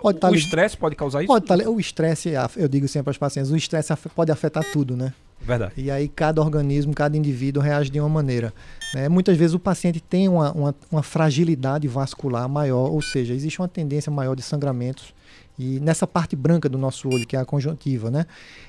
Pode 0.00 0.18
o 0.18 0.20
tá 0.20 0.30
estresse 0.32 0.76
pode 0.76 0.96
causar 0.96 1.22
isso? 1.22 1.28
Pode 1.28 1.46
tá, 1.46 1.56
o 1.68 1.80
estresse, 1.80 2.32
eu 2.56 2.68
digo 2.68 2.88
sempre 2.88 3.10
aos 3.10 3.18
pacientes, 3.18 3.50
o 3.50 3.56
estresse 3.56 3.94
pode 4.14 4.32
afetar 4.32 4.64
tudo, 4.72 4.96
né? 4.96 5.12
Verdade. 5.40 5.72
E 5.76 5.90
aí 5.90 6.08
cada 6.08 6.40
organismo, 6.40 6.94
cada 6.94 7.16
indivíduo 7.16 7.62
reage 7.62 7.90
de 7.90 7.98
uma 7.98 8.08
maneira. 8.08 8.52
Né? 8.94 9.08
Muitas 9.08 9.36
vezes 9.36 9.54
o 9.54 9.58
paciente 9.58 10.00
tem 10.00 10.28
uma, 10.28 10.52
uma, 10.52 10.74
uma, 10.90 11.02
fragilidade 11.02 11.88
vascular 11.88 12.48
maior, 12.48 12.90
ou 12.90 13.00
seja, 13.00 13.32
existe 13.32 13.60
uma 13.60 13.68
tendência 13.68 14.12
maior 14.12 14.36
de 14.36 14.42
sangramentos 14.42 15.14
e 15.58 15.80
nessa 15.80 16.06
parte 16.06 16.36
branca 16.36 16.68
do 16.68 16.78
nosso 16.78 17.08
olho, 17.08 17.26
que 17.26 17.36
é 17.36 17.38
a 17.38 17.44
conjuntiva, 17.44 18.10
né? 18.10 18.26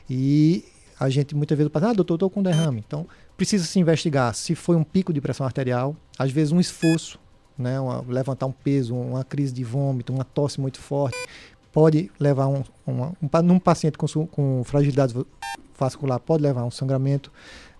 E 0.09 0.63
a 0.99 1.09
gente 1.09 1.35
muitas 1.35 1.57
vezes 1.57 1.71
fala, 1.71 1.89
ah, 1.89 1.93
doutor, 1.93 2.15
estou 2.15 2.29
com 2.29 2.43
derrame. 2.43 2.83
Então, 2.85 3.07
precisa 3.35 3.65
se 3.65 3.79
investigar 3.79 4.35
se 4.35 4.55
foi 4.55 4.75
um 4.75 4.83
pico 4.83 5.11
de 5.11 5.19
pressão 5.19 5.45
arterial, 5.45 5.95
às 6.17 6.31
vezes 6.31 6.51
um 6.51 6.59
esforço, 6.59 7.17
né? 7.61 7.79
Uma, 7.79 8.03
levantar 8.07 8.45
um 8.45 8.51
peso, 8.51 8.95
uma 8.95 9.23
crise 9.23 9.53
de 9.53 9.63
vômito, 9.63 10.11
uma 10.11 10.23
tosse 10.25 10.59
muito 10.59 10.79
forte, 10.79 11.17
pode 11.71 12.11
levar 12.19 12.47
um, 12.47 12.63
uma, 12.85 13.13
um, 13.21 13.41
num 13.43 13.59
paciente 13.59 13.97
com, 13.97 14.07
com 14.27 14.63
fragilidade 14.63 15.13
vascular 15.81 16.19
pode 16.19 16.43
levar 16.43 16.61
a 16.61 16.65
um 16.65 16.71
sangramento, 16.71 17.31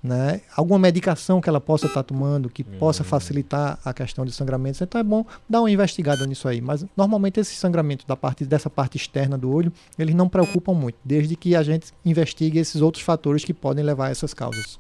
né? 0.02 0.42
Alguma 0.56 0.80
medicação 0.80 1.40
que 1.40 1.48
ela 1.48 1.62
possa 1.62 1.86
estar 1.86 2.02
tomando 2.02 2.50
que 2.50 2.64
uhum. 2.64 2.80
possa 2.80 3.04
facilitar 3.04 3.78
a 3.86 3.94
questão 3.94 4.26
de 4.26 4.32
sangramentos. 4.32 4.82
Então 4.82 5.00
é 5.00 5.04
bom 5.04 5.24
dar 5.48 5.62
uma 5.62 5.70
investigada 5.70 6.26
nisso 6.26 6.48
aí. 6.48 6.60
Mas 6.60 6.84
normalmente 6.98 7.40
esse 7.40 7.54
sangramento 7.54 8.08
da 8.08 8.16
parte 8.16 8.44
dessa 8.44 8.70
parte 8.70 8.98
externa 8.98 9.38
do 9.38 9.52
olho, 9.52 9.72
eles 10.00 10.16
não 10.16 10.28
preocupam 10.28 10.74
muito, 10.74 10.98
desde 11.06 11.36
que 11.36 11.56
a 11.56 11.62
gente 11.62 11.94
investigue 12.04 12.58
esses 12.58 12.82
outros 12.82 13.04
fatores 13.04 13.46
que 13.46 13.54
podem 13.54 13.84
levar 13.84 14.08
a 14.08 14.10
essas 14.10 14.34
causas. 14.34 14.80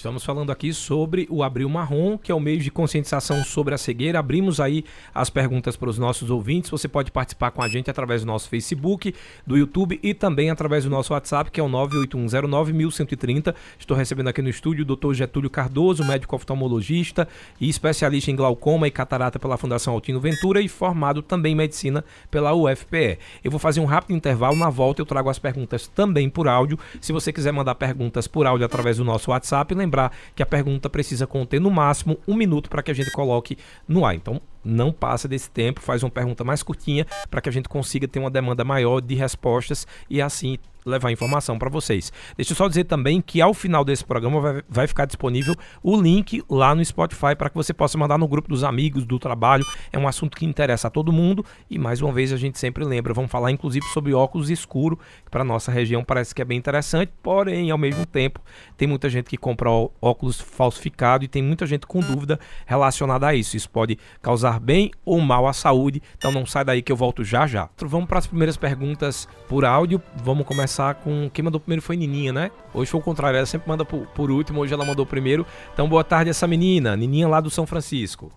Estamos 0.00 0.24
falando 0.24 0.50
aqui 0.50 0.72
sobre 0.72 1.26
o 1.28 1.42
Abril 1.42 1.68
Marrom, 1.68 2.16
que 2.16 2.32
é 2.32 2.34
o 2.34 2.40
meio 2.40 2.58
de 2.58 2.70
conscientização 2.70 3.44
sobre 3.44 3.74
a 3.74 3.78
cegueira. 3.78 4.18
Abrimos 4.18 4.58
aí 4.58 4.82
as 5.14 5.28
perguntas 5.28 5.76
para 5.76 5.90
os 5.90 5.98
nossos 5.98 6.30
ouvintes. 6.30 6.70
Você 6.70 6.88
pode 6.88 7.12
participar 7.12 7.50
com 7.50 7.60
a 7.60 7.68
gente 7.68 7.90
através 7.90 8.22
do 8.22 8.26
nosso 8.26 8.48
Facebook, 8.48 9.14
do 9.46 9.58
YouTube 9.58 10.00
e 10.02 10.14
também 10.14 10.48
através 10.48 10.84
do 10.84 10.90
nosso 10.90 11.12
WhatsApp, 11.12 11.50
que 11.50 11.60
é 11.60 11.62
o 11.62 11.68
981091130. 11.68 13.54
Estou 13.78 13.94
recebendo 13.94 14.28
aqui 14.28 14.40
no 14.40 14.48
estúdio 14.48 14.86
o 14.88 14.96
Dr. 14.96 15.12
Getúlio 15.12 15.50
Cardoso, 15.50 16.02
médico 16.02 16.34
oftalmologista 16.34 17.28
e 17.60 17.68
especialista 17.68 18.30
em 18.30 18.36
glaucoma 18.36 18.88
e 18.88 18.90
catarata 18.90 19.38
pela 19.38 19.58
Fundação 19.58 19.92
Altino 19.92 20.18
Ventura 20.18 20.62
e 20.62 20.68
formado 20.68 21.20
também 21.20 21.52
em 21.52 21.56
medicina 21.56 22.02
pela 22.30 22.54
UFPE. 22.54 23.18
Eu 23.44 23.50
vou 23.50 23.60
fazer 23.60 23.80
um 23.80 23.84
rápido 23.84 24.16
intervalo. 24.16 24.56
Na 24.56 24.70
volta 24.70 25.02
eu 25.02 25.06
trago 25.06 25.28
as 25.28 25.38
perguntas 25.38 25.86
também 25.88 26.30
por 26.30 26.48
áudio. 26.48 26.78
Se 27.02 27.12
você 27.12 27.30
quiser 27.30 27.52
mandar 27.52 27.74
perguntas 27.74 28.26
por 28.26 28.46
áudio 28.46 28.64
através 28.64 28.96
do 28.96 29.04
nosso 29.04 29.30
WhatsApp, 29.30 29.74
lembrar 29.90 30.12
que 30.34 30.42
a 30.42 30.46
pergunta 30.46 30.88
precisa 30.88 31.26
conter 31.26 31.60
no 31.60 31.70
máximo 31.70 32.18
um 32.26 32.34
minuto 32.34 32.70
para 32.70 32.82
que 32.82 32.90
a 32.90 32.94
gente 32.94 33.10
coloque 33.10 33.58
no 33.88 34.06
ar. 34.06 34.14
Então, 34.14 34.40
não 34.64 34.92
passa 34.92 35.26
desse 35.26 35.50
tempo, 35.50 35.80
faz 35.80 36.02
uma 36.02 36.10
pergunta 36.10 36.44
mais 36.44 36.62
curtinha 36.62 37.04
para 37.28 37.40
que 37.40 37.48
a 37.48 37.52
gente 37.52 37.68
consiga 37.68 38.06
ter 38.06 38.20
uma 38.20 38.30
demanda 38.30 38.64
maior 38.64 39.00
de 39.00 39.14
respostas 39.14 39.86
e 40.08 40.22
assim 40.22 40.58
levar 40.84 41.10
informação 41.10 41.58
para 41.58 41.68
vocês. 41.68 42.12
Deixa 42.36 42.52
eu 42.52 42.56
só 42.56 42.68
dizer 42.68 42.84
também 42.84 43.20
que 43.20 43.40
ao 43.40 43.54
final 43.54 43.84
desse 43.84 44.04
programa 44.04 44.40
vai, 44.40 44.62
vai 44.68 44.86
ficar 44.86 45.04
disponível 45.04 45.54
o 45.82 46.00
link 46.00 46.42
lá 46.48 46.74
no 46.74 46.84
Spotify 46.84 47.34
para 47.36 47.50
que 47.50 47.56
você 47.56 47.72
possa 47.72 47.98
mandar 47.98 48.18
no 48.18 48.28
grupo 48.28 48.48
dos 48.48 48.64
amigos, 48.64 49.04
do 49.04 49.18
trabalho. 49.18 49.64
É 49.92 49.98
um 49.98 50.08
assunto 50.08 50.36
que 50.36 50.44
interessa 50.44 50.88
a 50.88 50.90
todo 50.90 51.12
mundo 51.12 51.44
e 51.68 51.78
mais 51.78 52.00
uma 52.00 52.12
vez 52.12 52.32
a 52.32 52.36
gente 52.36 52.58
sempre 52.58 52.84
lembra, 52.84 53.12
vamos 53.12 53.30
falar 53.30 53.50
inclusive 53.50 53.86
sobre 53.86 54.14
óculos 54.14 54.50
escuro, 54.50 54.98
que 55.24 55.30
para 55.30 55.44
nossa 55.44 55.70
região 55.70 56.04
parece 56.04 56.34
que 56.34 56.42
é 56.42 56.44
bem 56.44 56.58
interessante, 56.58 57.12
porém 57.22 57.70
ao 57.70 57.78
mesmo 57.78 58.06
tempo 58.06 58.40
tem 58.76 58.88
muita 58.88 59.08
gente 59.08 59.28
que 59.28 59.36
compra 59.36 59.70
óculos 60.00 60.40
falsificado 60.40 61.24
e 61.24 61.28
tem 61.28 61.42
muita 61.42 61.66
gente 61.66 61.86
com 61.86 62.00
dúvida 62.00 62.38
relacionada 62.66 63.26
a 63.26 63.34
isso. 63.34 63.56
Isso 63.56 63.70
pode 63.70 63.98
causar 64.22 64.58
bem 64.58 64.90
ou 65.04 65.20
mal 65.20 65.46
à 65.46 65.52
saúde. 65.52 66.02
Então 66.16 66.32
não 66.32 66.46
sai 66.46 66.64
daí 66.64 66.82
que 66.82 66.92
eu 66.92 66.96
volto 66.96 67.24
já 67.24 67.46
já. 67.46 67.68
Vamos 67.78 68.08
para 68.08 68.18
as 68.18 68.26
primeiras 68.26 68.56
perguntas 68.56 69.28
por 69.48 69.64
áudio. 69.64 70.02
Vamos 70.22 70.46
começar 70.46 70.79
começar 70.80 70.94
com. 70.94 71.30
Quem 71.30 71.44
mandou 71.44 71.60
primeiro 71.60 71.82
foi 71.82 71.96
Nininha, 71.96 72.32
né? 72.32 72.50
Hoje 72.72 72.90
foi 72.90 73.00
o 73.00 73.02
contrário, 73.02 73.36
ela 73.36 73.46
sempre 73.46 73.68
manda 73.68 73.84
por, 73.84 74.06
por 74.08 74.30
último, 74.30 74.60
hoje 74.60 74.72
ela 74.72 74.84
mandou 74.84 75.04
primeiro. 75.04 75.46
Então, 75.72 75.88
boa 75.88 76.02
tarde, 76.02 76.30
essa 76.30 76.46
menina, 76.46 76.96
Nininha 76.96 77.28
lá 77.28 77.40
do 77.40 77.50
São 77.50 77.66
Francisco. 77.66 78.32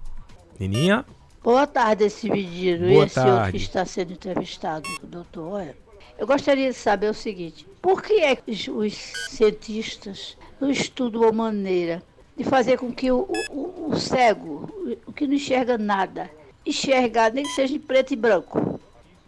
Nininha? 0.59 1.05
Boa 1.41 1.65
tarde, 1.65 2.05
esse 2.05 2.29
menino 2.29 2.87
Boa 2.87 3.03
e 3.03 3.05
esse 3.05 3.15
tarde. 3.15 3.31
outro 3.31 3.51
que 3.51 3.57
está 3.57 3.85
sendo 3.85 4.13
entrevistado, 4.13 4.87
doutor. 5.03 5.53
Olha, 5.53 5.75
eu 6.17 6.27
gostaria 6.27 6.69
de 6.69 6.75
saber 6.75 7.09
o 7.09 7.13
seguinte: 7.13 7.65
por 7.81 8.01
que 8.01 8.13
é 8.19 8.35
que 8.35 8.69
os, 8.69 8.93
cientistas 9.29 10.37
não 10.59 10.69
estudam 10.69 11.21
uma 11.21 11.31
maneira 11.31 12.03
de 12.37 12.43
fazer 12.43 12.77
com 12.77 12.91
que 12.91 13.11
o, 13.11 13.27
o, 13.51 13.91
o 13.91 13.95
cego, 13.99 14.69
o 15.05 15.13
que 15.13 15.27
não 15.27 15.35
enxerga 15.35 15.77
nada, 15.77 16.29
enxergar, 16.65 17.31
nem 17.31 17.43
que 17.43 17.51
seja 17.51 17.75
em 17.75 17.79
preto 17.79 18.13
e 18.13 18.15
branco, 18.15 18.79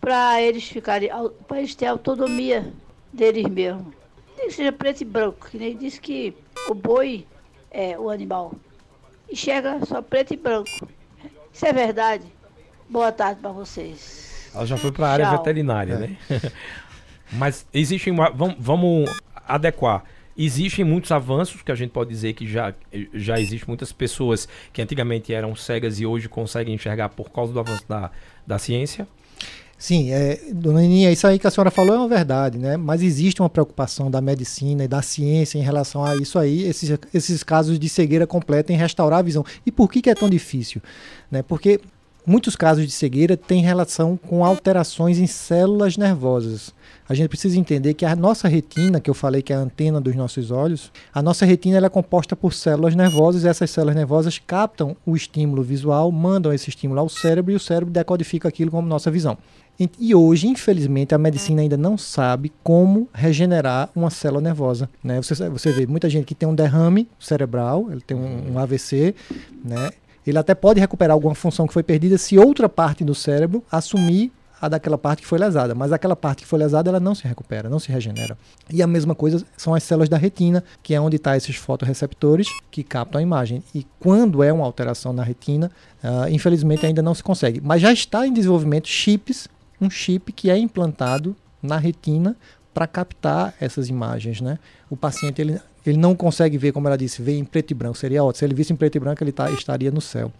para 0.01 0.41
eles 0.41 0.63
ficarem, 0.63 1.09
para 1.47 1.59
eles 1.59 1.75
terem 1.75 1.91
autonomia 1.91 2.73
deles 3.15 3.45
mesmos. 3.49 3.93
Nem 4.37 4.47
que 4.47 4.53
seja 4.53 4.71
preto 4.71 5.01
e 5.01 5.05
branco, 5.05 5.47
que 5.49 5.57
nem 5.57 5.75
diz 5.77 5.97
que 5.97 6.35
o 6.69 6.73
boi 6.73 7.25
é 7.71 7.97
o 7.97 8.09
animal. 8.09 8.53
Enxerga 9.31 9.83
só 9.85 10.01
preto 10.01 10.33
e 10.33 10.37
branco. 10.37 10.69
Isso 11.53 11.65
é 11.65 11.73
verdade? 11.73 12.23
Boa 12.89 13.11
tarde 13.11 13.41
para 13.41 13.51
vocês. 13.51 14.49
Ela 14.53 14.65
já 14.65 14.77
foi 14.77 14.91
para 14.91 15.07
a 15.07 15.11
área 15.11 15.25
Tchau. 15.25 15.37
veterinária, 15.37 15.93
É. 15.93 15.97
né? 15.97 16.17
Mas 17.33 17.65
existem. 17.73 18.13
uma- 18.13 18.29
Vamos, 18.29 18.55
vamos 18.59 19.09
adequar. 19.47 20.03
Existem 20.37 20.83
muitos 20.83 21.11
avanços 21.11 21.61
que 21.61 21.71
a 21.71 21.75
gente 21.75 21.91
pode 21.91 22.09
dizer 22.09 22.33
que 22.33 22.45
já, 22.45 22.73
já 23.13 23.39
existem 23.39 23.67
muitas 23.67 23.91
pessoas 23.93 24.47
que 24.73 24.81
antigamente 24.81 25.33
eram 25.33 25.55
cegas 25.55 25.99
e 25.99 26.05
hoje 26.05 26.27
conseguem 26.27 26.75
enxergar 26.75 27.07
por 27.09 27.31
causa 27.31 27.53
do 27.53 27.59
avanço 27.59 27.85
da, 27.87 28.11
da 28.45 28.59
ciência. 28.59 29.07
Sim, 29.77 30.09
é, 30.11 30.39
dona 30.53 30.81
Nininha, 30.81 31.11
isso 31.11 31.27
aí 31.27 31.37
que 31.37 31.45
a 31.45 31.51
senhora 31.51 31.69
falou 31.69 31.95
é 31.95 31.97
uma 31.97 32.07
verdade, 32.07 32.57
né? 32.57 32.77
Mas 32.77 33.03
existe 33.03 33.41
uma 33.41 33.49
preocupação 33.49 34.09
da 34.09 34.21
medicina 34.21 34.85
e 34.85 34.87
da 34.87 35.01
ciência 35.01 35.59
em 35.59 35.61
relação 35.61 36.03
a 36.03 36.15
isso 36.15 36.39
aí, 36.39 36.63
esses, 36.63 36.97
esses 37.13 37.43
casos 37.43 37.77
de 37.77 37.89
cegueira 37.89 38.25
completa 38.25 38.71
em 38.71 38.77
restaurar 38.77 39.19
a 39.19 39.21
visão. 39.21 39.43
E 39.65 39.71
por 39.71 39.91
que, 39.91 40.01
que 40.01 40.09
é 40.09 40.15
tão 40.15 40.29
difícil? 40.29 40.81
Né? 41.29 41.43
Porque 41.43 41.81
muitos 42.25 42.55
casos 42.55 42.85
de 42.85 42.91
cegueira 42.91 43.37
têm 43.37 43.61
relação 43.61 44.17
com 44.17 44.43
alterações 44.43 45.19
em 45.19 45.27
células 45.27 45.97
nervosas. 45.97 46.73
A 47.07 47.13
gente 47.13 47.29
precisa 47.29 47.59
entender 47.59 47.93
que 47.93 48.05
a 48.05 48.15
nossa 48.15 48.47
retina, 48.47 48.99
que 48.99 49.09
eu 49.09 49.13
falei 49.13 49.43
que 49.43 49.53
é 49.53 49.55
a 49.55 49.59
antena 49.59 50.01
dos 50.01 50.15
nossos 50.15 50.49
olhos, 50.49 50.91
a 51.13 51.21
nossa 51.21 51.45
retina 51.45 51.77
ela 51.77 51.85
é 51.85 51.89
composta 51.89 52.35
por 52.35 52.53
células 52.53 52.95
nervosas 52.95 53.43
e 53.43 53.47
essas 53.47 53.69
células 53.69 53.95
nervosas 53.95 54.39
captam 54.39 54.97
o 55.05 55.15
estímulo 55.15 55.61
visual, 55.61 56.11
mandam 56.11 56.51
esse 56.51 56.69
estímulo 56.69 56.99
ao 56.99 57.09
cérebro 57.09 57.51
e 57.51 57.55
o 57.55 57.59
cérebro 57.59 57.93
decodifica 57.93 58.47
aquilo 58.47 58.71
como 58.71 58.87
nossa 58.87 59.11
visão. 59.11 59.37
E- 59.79 60.15
hoje, 60.15 60.47
infelizmente, 60.47 61.13
a 61.13 61.17
medicina 61.17 61.61
ainda 61.61 61.77
não 61.77 61.97
sabe 61.97 62.51
como 62.63 63.09
regenerar 63.13 63.89
uma 63.95 64.09
célula 64.09 64.41
nervosa. 64.41 64.89
Né? 65.03 65.21
Você, 65.21 65.49
você 65.49 65.71
vê 65.71 65.85
muita 65.85 66.09
gente 66.09 66.25
que 66.25 66.35
tem 66.35 66.47
um 66.47 66.55
derrame 66.55 67.07
cerebral, 67.19 67.87
ele 67.91 68.01
tem 68.01 68.15
um, 68.15 68.53
um 68.53 68.59
AVC, 68.59 69.13
né? 69.63 69.91
ele 70.25 70.37
até 70.37 70.55
pode 70.55 70.79
recuperar 70.79 71.13
alguma 71.13 71.35
função 71.35 71.67
que 71.67 71.73
foi 71.73 71.83
perdida 71.83 72.17
se 72.17 72.37
outra 72.37 72.67
parte 72.67 73.03
do 73.03 73.13
cérebro 73.13 73.63
assumir 73.71 74.31
a 74.59 74.69
daquela 74.69 74.97
parte 74.97 75.21
que 75.21 75.27
foi 75.27 75.37
lesada, 75.37 75.75
mas 75.75 75.91
aquela 75.91 76.15
parte 76.15 76.43
que 76.43 76.47
foi 76.47 76.57
lesada 76.57 76.89
ela 76.89 76.99
não 76.99 77.13
se 77.13 77.27
recupera, 77.27 77.69
não 77.69 77.77
se 77.77 77.91
regenera. 77.91 78.37
E 78.71 78.81
a 78.81 78.87
mesma 78.87 79.13
coisa 79.13 79.45
são 79.57 79.73
as 79.73 79.83
células 79.83 80.09
da 80.09 80.17
retina, 80.17 80.63
que 80.81 80.93
é 80.93 80.99
onde 80.99 81.17
estão 81.17 81.33
esses 81.35 81.55
fotorreceptores 81.55 82.47
que 82.71 82.83
captam 82.83 83.19
a 83.19 83.21
imagem. 83.21 83.61
E 83.73 83.85
quando 83.99 84.41
é 84.41 84.51
uma 84.51 84.65
alteração 84.65 85.11
na 85.11 85.23
retina, 85.23 85.69
ah, 86.01 86.29
infelizmente 86.29 86.85
ainda 86.85 87.01
não 87.01 87.13
se 87.13 87.21
consegue. 87.21 87.61
Mas 87.61 87.81
já 87.81 87.91
está 87.91 88.25
em 88.25 88.33
desenvolvimento 88.33 88.87
chips, 88.87 89.47
um 89.79 89.89
chip 89.89 90.31
que 90.31 90.49
é 90.49 90.57
implantado 90.57 91.35
na 91.61 91.77
retina 91.77 92.35
para 92.73 92.85
captar 92.87 93.53
essas 93.59 93.87
imagens, 93.89 94.41
né? 94.41 94.59
O 94.89 94.97
paciente 94.97 95.41
ele, 95.41 95.59
ele 95.85 95.97
não 95.97 96.13
consegue 96.15 96.57
ver, 96.57 96.71
como 96.73 96.87
ela 96.87 96.97
disse, 96.97 97.21
ver 97.21 97.37
em 97.37 97.45
preto 97.45 97.71
e 97.71 97.73
branco. 97.73 97.97
Seria 97.97 98.23
ótimo. 98.23 98.39
Se 98.39 98.45
ele 98.45 98.53
visse 98.53 98.73
em 98.73 98.75
preto 98.75 98.95
e 98.95 98.99
branco, 98.99 99.23
ele 99.23 99.31
tá, 99.31 99.49
estaria 99.51 99.89
no 99.91 100.01
céu. 100.01 100.31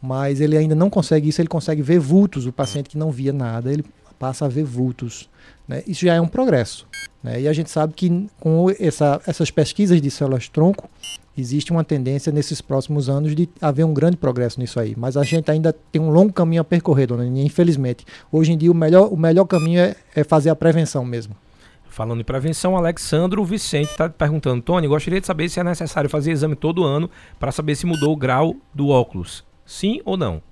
Mas 0.00 0.40
ele 0.40 0.56
ainda 0.56 0.74
não 0.74 0.88
consegue 0.88 1.28
isso, 1.28 1.40
ele 1.40 1.48
consegue 1.48 1.82
ver 1.82 1.98
vultos. 1.98 2.46
O 2.46 2.52
paciente 2.52 2.88
que 2.90 2.96
não 2.98 3.10
via 3.10 3.32
nada, 3.32 3.72
ele 3.72 3.84
passa 4.18 4.44
a 4.44 4.48
ver 4.48 4.64
vultos. 4.64 5.28
né? 5.66 5.82
Isso 5.86 6.04
já 6.06 6.14
é 6.14 6.20
um 6.20 6.28
progresso. 6.28 6.86
né? 7.22 7.40
E 7.40 7.48
a 7.48 7.52
gente 7.52 7.70
sabe 7.70 7.92
que 7.94 8.28
com 8.40 8.66
essa- 8.80 9.20
essas 9.26 9.50
pesquisas 9.50 10.00
de 10.00 10.10
células-tronco, 10.10 10.88
existe 11.36 11.70
uma 11.70 11.84
tendência 11.84 12.32
nesses 12.32 12.60
próximos 12.60 13.08
anos 13.08 13.34
de 13.34 13.48
haver 13.60 13.84
um 13.84 13.94
grande 13.94 14.16
progresso 14.16 14.60
nisso 14.60 14.78
aí. 14.78 14.94
Mas 14.96 15.16
a 15.16 15.22
gente 15.22 15.50
ainda 15.50 15.72
tem 15.90 16.00
um 16.00 16.10
longo 16.10 16.32
caminho 16.32 16.62
a 16.62 16.64
percorrer, 16.64 17.06
dona 17.06 17.24
Nini, 17.24 17.44
infelizmente. 17.44 18.04
Hoje 18.30 18.52
em 18.52 18.58
dia, 18.58 18.70
o 18.70 18.74
melhor, 18.74 19.12
o 19.12 19.16
melhor 19.16 19.44
caminho 19.44 19.80
é, 19.80 19.96
é 20.14 20.24
fazer 20.24 20.50
a 20.50 20.56
prevenção 20.56 21.04
mesmo. 21.04 21.34
Falando 21.88 22.20
em 22.20 22.24
prevenção, 22.24 22.76
Alexandro 22.76 23.44
Vicente 23.44 23.90
está 23.90 24.08
perguntando: 24.08 24.62
Tony, 24.62 24.88
gostaria 24.88 25.20
de 25.20 25.26
saber 25.26 25.48
se 25.50 25.60
é 25.60 25.64
necessário 25.64 26.08
fazer 26.08 26.32
exame 26.32 26.56
todo 26.56 26.84
ano 26.84 27.10
para 27.38 27.52
saber 27.52 27.76
se 27.76 27.84
mudou 27.84 28.12
o 28.12 28.16
grau 28.16 28.56
do 28.74 28.88
óculos. 28.88 29.44
Sim 29.66 30.00
ou 30.04 30.16
não? 30.16 30.42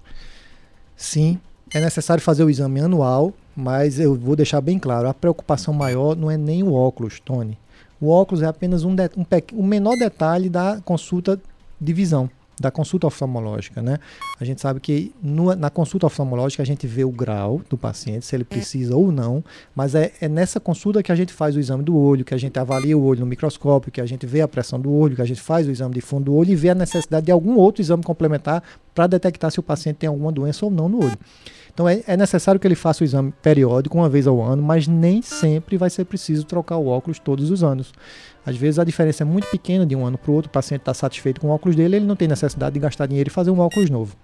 Sim, 0.94 1.40
é 1.72 1.80
necessário 1.80 2.22
fazer 2.22 2.44
o 2.44 2.50
exame 2.50 2.80
anual, 2.80 3.32
mas 3.56 3.98
eu 3.98 4.14
vou 4.14 4.36
deixar 4.36 4.60
bem 4.60 4.78
claro, 4.78 5.08
a 5.08 5.14
preocupação 5.14 5.72
maior 5.72 6.14
não 6.14 6.30
é 6.30 6.36
nem 6.36 6.62
o 6.62 6.74
óculos, 6.74 7.20
Tony. 7.20 7.56
O 8.00 8.08
óculos 8.08 8.42
é 8.42 8.46
apenas 8.46 8.84
um, 8.84 8.94
de, 8.94 9.10
um, 9.16 9.24
um 9.60 9.66
menor 9.66 9.96
detalhe 9.96 10.48
da 10.48 10.80
consulta 10.84 11.38
de 11.80 11.92
visão, 11.92 12.30
da 12.58 12.70
consulta 12.70 13.06
oftalmológica, 13.06 13.80
né? 13.82 13.98
A 14.38 14.44
gente 14.44 14.60
sabe 14.60 14.80
que 14.80 15.12
no- 15.22 15.54
na 15.54 15.68
consulta 15.70 16.06
oftalmológica 16.06 16.62
a 16.62 16.66
gente 16.66 16.86
vê 16.86 17.04
o 17.04 17.10
grau 17.10 17.60
do 17.70 17.76
paciente, 17.76 18.24
se 18.26 18.34
ele 18.36 18.44
precisa 18.44 18.96
ou 18.96 19.10
não, 19.12 19.42
mas 19.74 19.94
é, 19.94 20.12
é 20.20 20.28
nessa 20.28 20.58
consulta 20.60 21.02
que 21.02 21.12
a 21.12 21.14
gente 21.14 21.32
faz 21.32 21.56
o 21.56 21.60
exame 21.60 21.82
do 21.82 21.96
olho, 21.96 22.24
que 22.24 22.34
a 22.34 22.38
gente 22.38 22.58
avalia 22.58 22.96
o 22.96 23.02
olho 23.02 23.20
no 23.20 23.26
microscópio, 23.26 23.90
que 23.92 24.00
a 24.00 24.06
gente 24.06 24.26
vê 24.26 24.40
a 24.42 24.48
pressão 24.48 24.80
do 24.80 24.90
olho, 24.92 25.16
que 25.16 25.22
a 25.22 25.26
gente 25.26 25.40
faz 25.40 25.66
o 25.66 25.70
exame 25.70 25.94
de 25.94 26.00
fundo 26.00 26.24
do 26.26 26.34
olho 26.34 26.50
e 26.50 26.56
vê 26.56 26.70
a 26.70 26.74
necessidade 26.74 27.26
de 27.26 27.32
algum 27.32 27.56
outro 27.56 27.80
exame 27.82 28.02
complementar 28.02 28.62
para 28.94 29.06
detectar 29.06 29.50
se 29.50 29.58
o 29.60 29.62
paciente 29.62 29.96
tem 29.96 30.08
alguma 30.08 30.32
doença 30.32 30.64
ou 30.64 30.70
não 30.70 30.88
no 30.88 31.04
olho. 31.04 31.18
Então 31.72 31.88
é, 31.88 32.02
é 32.06 32.16
necessário 32.16 32.60
que 32.60 32.66
ele 32.66 32.74
faça 32.74 33.02
o 33.02 33.06
exame 33.06 33.32
periódico, 33.42 33.96
uma 33.96 34.08
vez 34.08 34.26
ao 34.26 34.40
ano, 34.42 34.62
mas 34.62 34.86
nem 34.86 35.22
sempre 35.22 35.76
vai 35.76 35.90
ser 35.90 36.04
preciso 36.04 36.44
trocar 36.44 36.76
o 36.76 36.86
óculos 36.86 37.18
todos 37.18 37.50
os 37.50 37.62
anos. 37.62 37.92
Às 38.44 38.56
vezes 38.56 38.78
a 38.78 38.84
diferença 38.84 39.22
é 39.22 39.26
muito 39.26 39.48
pequena 39.50 39.86
de 39.86 39.94
um 39.94 40.04
ano 40.04 40.18
para 40.18 40.30
o 40.30 40.34
outro, 40.34 40.48
o 40.48 40.52
paciente 40.52 40.80
está 40.80 40.94
satisfeito 40.94 41.40
com 41.40 41.48
o 41.48 41.50
óculos 41.50 41.76
dele, 41.76 41.96
ele 41.96 42.06
não 42.06 42.16
tem 42.16 42.28
necessidade 42.28 42.74
de 42.74 42.80
gastar 42.80 43.06
dinheiro 43.06 43.28
e 43.28 43.32
fazer 43.32 43.50
um 43.50 43.58
óculos 43.60 43.90
novo. 43.90 44.16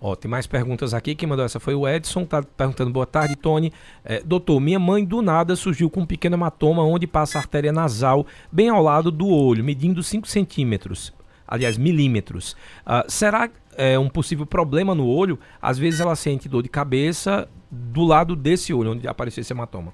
Ó, 0.00 0.16
tem 0.16 0.30
mais 0.30 0.46
perguntas 0.46 0.94
aqui. 0.94 1.14
Quem 1.14 1.28
mandou 1.28 1.44
essa 1.44 1.60
foi 1.60 1.74
o 1.74 1.86
Edson, 1.86 2.24
tá 2.24 2.42
perguntando: 2.42 2.90
boa 2.90 3.04
tarde, 3.04 3.36
Tony. 3.36 3.70
É, 4.02 4.22
doutor, 4.22 4.58
minha 4.58 4.78
mãe 4.78 5.04
do 5.04 5.20
nada 5.20 5.54
surgiu 5.54 5.90
com 5.90 6.00
um 6.00 6.06
pequeno 6.06 6.36
hematoma 6.36 6.82
onde 6.82 7.06
passa 7.06 7.36
a 7.36 7.42
artéria 7.42 7.70
nasal, 7.70 8.26
bem 8.50 8.70
ao 8.70 8.82
lado 8.82 9.10
do 9.10 9.28
olho, 9.28 9.62
medindo 9.62 10.02
5 10.02 10.26
centímetros. 10.26 11.12
Aliás, 11.46 11.76
milímetros. 11.76 12.56
Ah, 12.86 13.04
será 13.08 13.50
é, 13.80 13.98
um 13.98 14.08
possível 14.08 14.44
problema 14.46 14.94
no 14.94 15.06
olho? 15.06 15.38
Às 15.60 15.78
vezes 15.78 16.00
ela 16.00 16.14
sente 16.16 16.48
dor 16.48 16.62
de 16.62 16.68
cabeça 16.68 17.48
do 17.70 18.02
lado 18.04 18.36
desse 18.36 18.72
olho, 18.74 18.92
onde 18.92 19.06
apareceu 19.08 19.40
esse 19.42 19.52
hematoma. 19.52 19.92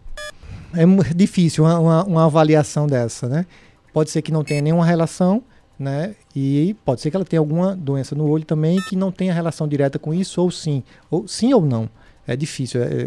É 0.74 0.84
difícil 1.14 1.64
uma, 1.64 1.78
uma- 1.78 2.04
uma 2.04 2.24
avaliação 2.26 2.86
dessa, 2.86 3.28
né? 3.28 3.46
Pode 3.92 4.10
ser 4.10 4.22
que 4.22 4.32
não 4.32 4.42
tenha 4.44 4.60
nenhuma 4.60 4.84
relação, 4.84 5.42
né? 5.78 6.14
E 6.34 6.74
pode 6.84 7.00
ser 7.00 7.10
que 7.10 7.16
ela 7.16 7.24
tenha 7.24 7.40
alguma 7.40 7.74
doença 7.76 8.14
no 8.14 8.28
olho 8.28 8.44
também 8.44 8.78
que 8.88 8.96
não 8.96 9.10
tenha 9.12 9.32
relação 9.32 9.66
direta 9.68 9.98
com 9.98 10.12
isso, 10.12 10.40
ou 10.40 10.50
sim. 10.50 10.82
Ou 11.10 11.26
sim 11.28 11.54
ou 11.54 11.62
não. 11.64 11.88
É 12.26 12.34
difícil. 12.34 12.82
é- 12.82 13.04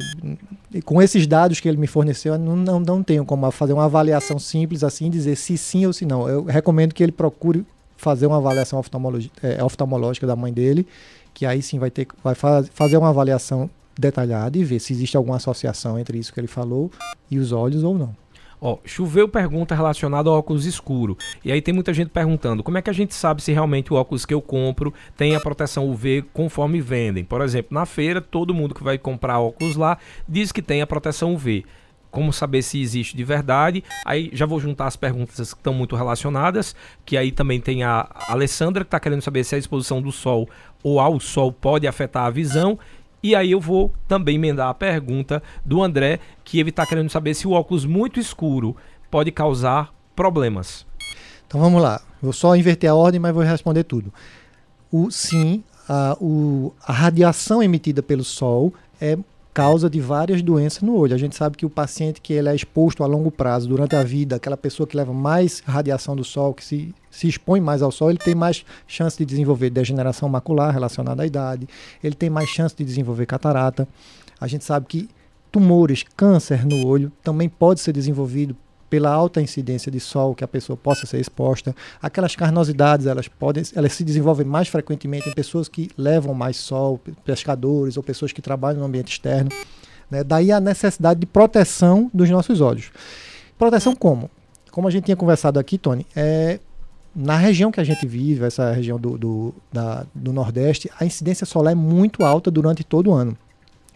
é- 0.75 0.81
com 0.81 1.01
esses 1.01 1.27
dados 1.27 1.59
que 1.59 1.67
ele 1.67 1.77
me 1.77 1.87
forneceu, 1.87 2.33
eu 2.33 2.39
não, 2.39 2.55
não, 2.55 2.79
não 2.79 3.03
tenho 3.03 3.25
como 3.25 3.51
fazer 3.51 3.73
uma 3.73 3.85
avaliação 3.85 4.39
simples 4.39 4.83
assim, 4.83 5.09
dizer 5.09 5.35
se 5.35 5.57
sim 5.57 5.85
ou 5.85 5.91
se 5.91 6.05
não. 6.05 6.27
Eu 6.29 6.45
recomendo 6.45 6.93
que 6.93 7.03
ele 7.03 7.11
procure 7.11 7.65
fazer 7.99 8.27
uma 8.27 8.37
avaliação 8.37 8.81
é, 9.43 9.63
oftalmológica 9.63 10.25
da 10.25 10.35
mãe 10.35 10.53
dele, 10.53 10.87
que 11.33 11.45
aí 11.45 11.61
sim 11.61 11.77
vai 11.77 11.91
ter 11.91 12.07
vai 12.23 12.33
fa- 12.33 12.63
fazer 12.73 12.95
uma 12.97 13.09
avaliação 13.09 13.69
detalhada 13.97 14.57
e 14.57 14.63
ver 14.63 14.79
se 14.79 14.93
existe 14.93 15.17
alguma 15.17 15.35
associação 15.35 15.99
entre 15.99 16.17
isso 16.17 16.33
que 16.33 16.39
ele 16.39 16.47
falou 16.47 16.89
e 17.29 17.37
os 17.37 17.51
olhos 17.51 17.83
ou 17.83 17.97
não. 17.97 18.15
Ó, 18.61 18.77
choveu 18.83 19.27
pergunta 19.27 19.73
relacionada 19.73 20.29
ao 20.29 20.35
óculos 20.37 20.65
escuro. 20.65 21.17
E 21.45 21.51
aí 21.51 21.61
tem 21.61 21.73
muita 21.73 21.93
gente 21.93 22.09
perguntando: 22.09 22.63
como 22.63 22.77
é 22.77 22.81
que 22.81 22.89
a 22.89 22.93
gente 22.93 23.13
sabe 23.13 23.41
se 23.41 23.51
realmente 23.53 23.93
o 23.93 23.95
óculos 23.97 24.25
que 24.25 24.33
eu 24.33 24.41
compro 24.41 24.93
tem 25.17 25.35
a 25.35 25.39
proteção 25.39 25.89
UV 25.89 26.25
conforme 26.33 26.81
vendem? 26.81 27.23
Por 27.23 27.41
exemplo, 27.41 27.73
na 27.73 27.85
feira, 27.85 28.21
todo 28.21 28.53
mundo 28.53 28.73
que 28.75 28.83
vai 28.83 28.97
comprar 28.97 29.39
óculos 29.39 29.75
lá 29.75 29.97
diz 30.27 30.51
que 30.51 30.61
tem 30.61 30.81
a 30.81 30.87
proteção 30.87 31.33
UV. 31.33 31.65
Como 32.11 32.33
saber 32.33 32.61
se 32.61 32.81
existe 32.81 33.15
de 33.15 33.23
verdade? 33.23 33.83
Aí 34.05 34.29
já 34.33 34.45
vou 34.45 34.59
juntar 34.59 34.87
as 34.87 34.95
perguntas 34.95 35.53
que 35.53 35.59
estão 35.59 35.73
muito 35.73 35.95
relacionadas, 35.95 36.75
que 37.05 37.15
aí 37.15 37.31
também 37.31 37.61
tem 37.61 37.83
a 37.83 38.09
Alessandra 38.27 38.83
que 38.83 38.87
está 38.87 38.99
querendo 38.99 39.21
saber 39.21 39.43
se 39.43 39.55
a 39.55 39.57
exposição 39.57 40.01
do 40.01 40.11
sol 40.11 40.49
ou 40.83 40.99
ao 40.99 41.19
sol 41.19 41.51
pode 41.51 41.87
afetar 41.87 42.25
a 42.25 42.29
visão. 42.29 42.79
E 43.21 43.35
aí 43.35 43.51
eu 43.51 43.59
vou 43.59 43.93
também 44.07 44.35
emendar 44.35 44.69
a 44.69 44.73
pergunta 44.73 45.43
do 45.63 45.83
André, 45.83 46.19
que 46.43 46.59
ele 46.59 46.69
está 46.69 46.85
querendo 46.85 47.09
saber 47.09 47.33
se 47.33 47.47
o 47.47 47.51
óculos 47.51 47.85
muito 47.85 48.19
escuro 48.19 48.75
pode 49.11 49.31
causar 49.31 49.93
problemas. 50.15 50.87
Então 51.45 51.59
vamos 51.59 51.81
lá. 51.81 52.01
Vou 52.21 52.33
só 52.33 52.55
inverter 52.55 52.89
a 52.89 52.95
ordem, 52.95 53.19
mas 53.19 53.33
vou 53.33 53.43
responder 53.43 53.83
tudo. 53.83 54.13
O, 54.91 55.11
sim, 55.11 55.63
a, 55.87 56.15
o, 56.19 56.73
a 56.85 56.93
radiação 56.93 57.63
emitida 57.63 58.03
pelo 58.03 58.23
Sol 58.23 58.73
é 59.01 59.17
causa 59.59 59.89
de 59.89 59.99
várias 59.99 60.41
doenças 60.41 60.81
no 60.81 60.95
olho. 60.95 61.13
A 61.13 61.17
gente 61.17 61.35
sabe 61.35 61.57
que 61.57 61.65
o 61.65 61.69
paciente 61.69 62.21
que 62.21 62.31
ele 62.31 62.47
é 62.47 62.55
exposto 62.55 63.03
a 63.03 63.05
longo 63.05 63.29
prazo 63.29 63.67
durante 63.67 63.93
a 63.93 64.01
vida, 64.01 64.37
aquela 64.37 64.55
pessoa 64.55 64.87
que 64.87 64.95
leva 64.95 65.11
mais 65.11 65.61
radiação 65.65 66.15
do 66.15 66.23
sol, 66.23 66.53
que 66.53 66.63
se, 66.63 66.95
se 67.11 67.27
expõe 67.27 67.59
mais 67.59 67.81
ao 67.81 67.91
sol, 67.91 68.09
ele 68.09 68.19
tem 68.19 68.33
mais 68.33 68.63
chance 68.87 69.17
de 69.17 69.25
desenvolver 69.25 69.69
degeneração 69.69 70.29
macular 70.29 70.71
relacionada 70.73 71.23
à 71.23 71.27
idade, 71.27 71.67
ele 72.01 72.15
tem 72.15 72.29
mais 72.29 72.47
chance 72.47 72.73
de 72.73 72.85
desenvolver 72.85 73.25
catarata. 73.25 73.85
A 74.39 74.47
gente 74.47 74.63
sabe 74.63 74.85
que 74.85 75.09
tumores, 75.51 76.05
câncer 76.15 76.65
no 76.65 76.87
olho 76.87 77.11
também 77.21 77.49
pode 77.49 77.81
ser 77.81 77.91
desenvolvido 77.91 78.55
pela 78.89 79.11
alta 79.11 79.41
incidência 79.41 79.91
de 79.91 79.99
sol 79.99 80.33
que 80.33 80.43
a 80.43 80.47
pessoa 80.47 80.75
possa 80.75 81.05
ser 81.05 81.19
exposta. 81.19 81.75
Aquelas 82.01 82.35
carnosidades, 82.35 83.05
elas 83.05 83.27
podem, 83.27 83.63
elas 83.75 83.93
se 83.93 84.03
desenvolvem 84.03 84.45
mais 84.45 84.67
frequentemente 84.67 85.29
em 85.29 85.33
pessoas 85.33 85.67
que 85.67 85.89
levam 85.97 86.33
mais 86.33 86.57
sol, 86.57 86.99
pescadores 87.23 87.97
ou 87.97 88.03
pessoas 88.03 88.31
que 88.31 88.41
trabalham 88.41 88.79
no 88.79 88.85
ambiente 88.85 89.11
externo. 89.11 89.49
Né? 90.09 90.23
Daí 90.23 90.51
a 90.51 90.59
necessidade 90.59 91.19
de 91.19 91.25
proteção 91.25 92.09
dos 92.13 92.29
nossos 92.29 92.61
olhos. 92.61 92.91
Proteção 93.57 93.95
como? 93.95 94.29
Como 94.71 94.87
a 94.87 94.91
gente 94.91 95.05
tinha 95.05 95.17
conversado 95.17 95.59
aqui, 95.59 95.77
Tony, 95.77 96.05
é, 96.15 96.59
na 97.15 97.35
região 97.35 97.71
que 97.71 97.79
a 97.79 97.83
gente 97.83 98.05
vive, 98.07 98.45
essa 98.45 98.71
região 98.71 98.99
do, 98.99 99.17
do, 99.17 99.53
da, 99.71 100.05
do 100.13 100.31
Nordeste, 100.31 100.89
a 100.99 101.05
incidência 101.05 101.45
solar 101.45 101.71
é 101.71 101.75
muito 101.75 102.23
alta 102.23 102.49
durante 102.49 102.83
todo 102.83 103.09
o 103.09 103.13
ano. 103.13 103.37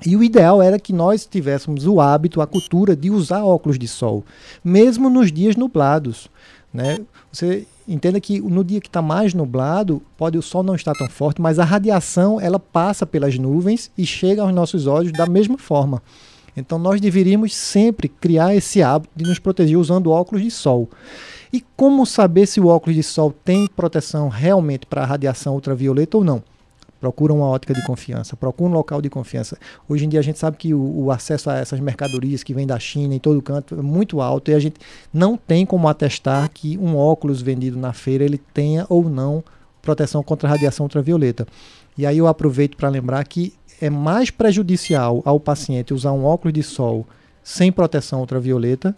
E 0.06 0.16
o 0.16 0.24
ideal 0.24 0.62
era 0.62 0.80
que 0.80 0.92
nós 0.92 1.26
tivéssemos 1.26 1.88
o 1.88 2.02
hábito, 2.02 2.42
a 2.42 2.48
cultura 2.48 2.96
de 2.96 3.10
usar 3.10 3.44
óculos 3.44 3.80
de 3.80 3.88
sol, 3.88 4.24
mesmo 4.63 5.10
nos 5.10 5.32
dias 5.32 5.56
nublados. 5.56 6.30
Né? 6.74 7.00
Você 7.32 7.66
entenda 7.88 8.20
que 8.20 8.42
no 8.42 8.63
dia 8.63 8.82
que 8.82 8.88
está 8.88 9.02
mais 9.02 9.34
nublado, 9.34 10.02
pode 10.18 10.38
o 10.38 10.42
sol 10.42 10.63
não 10.63 10.76
estar 10.76 10.94
tão 10.94 11.08
forte, 11.10 11.42
mas 11.42 11.60
a 11.60 11.63
radiação 11.63 12.39
ela 12.39 12.60
passa 12.60 13.06
pelas 13.06 13.38
nuvens 13.38 13.92
e 13.98 14.06
chega 14.06 14.42
aos 14.42 14.54
nossos 14.54 14.88
olhos 14.88 15.13
da 15.13 15.26
mesma 15.26 15.58
forma. 15.58 16.02
Então 16.56 16.78
nós 16.78 17.02
deveríamos 17.02 17.56
sempre 17.56 18.08
criar 18.08 18.56
esse 18.56 18.82
hábito 18.82 19.13
de 19.16 19.26
nos 19.26 19.39
proteger 19.39 19.78
usando 19.78 20.12
óculos 20.12 20.44
de 20.44 20.52
sol. 20.52 20.89
E 21.52 21.63
como 21.76 22.06
saber 22.06 22.48
se 22.48 22.60
o 22.60 22.68
óculos 22.68 22.96
de 22.96 23.04
sol 23.04 23.34
tem 23.44 23.68
proteção 23.68 24.28
realmente 24.28 24.86
para 24.86 25.04
a 25.04 25.06
radiação 25.06 25.54
ultravioleta 25.54 26.18
ou 26.18 26.24
não? 26.24 26.44
Procura 27.04 27.34
uma 27.34 27.48
ótica 27.48 27.74
de 27.74 27.86
confiança, 27.86 28.34
procura 28.38 28.70
um 28.70 28.74
local 28.74 29.02
de 29.02 29.10
confiança. 29.10 29.58
Hoje 29.89 30.06
em 30.06 30.10
dia 30.10 30.22
a 30.22 30.24
gente 30.24 30.39
sabe 30.39 30.56
que 30.56 30.74
o, 30.74 31.04
o, 31.04 31.12
acesso 31.12 31.50
a 31.50 31.58
essas 31.58 31.78
mercadorias 31.82 32.44
que 32.44 32.54
vêm 32.54 32.66
da 32.66 32.80
China 32.80 33.13
em 33.13 33.20
todo 33.20 33.42
canto 33.42 33.78
é 33.78 33.82
muito 33.82 34.22
alto 34.22 34.50
e 34.50 34.54
a 34.54 34.60
gente 34.60 34.78
não 35.13 35.36
tem 35.36 35.66
como 35.66 35.89
atestar 35.89 36.50
que 36.50 36.78
um 36.78 36.96
óculos 36.96 37.42
vendido 37.42 37.78
na 37.78 37.92
feira 37.92 38.24
ele 38.24 38.38
tenha 38.38 38.86
ou 38.88 39.10
não 39.10 39.44
proteção 39.82 40.24
contra 40.24 40.48
radiação 40.48 40.86
ultravioleta. 40.86 41.46
E 41.98 42.06
aí 42.06 42.18
eu 42.18 42.26
aproveito 42.26 42.78
para 42.78 42.88
lembrar 42.88 43.22
que 43.26 43.54
é 43.82 43.89
mais 43.89 44.30
prejudicial 44.30 45.22
ao 45.26 45.42
paciente 45.42 45.94
usar 45.94 46.13
um 46.13 46.24
óculos 46.24 46.54
de 46.54 46.63
sol 46.63 47.06
sem 47.44 47.70
proteção 47.70 48.22
ultravioleta 48.22 48.96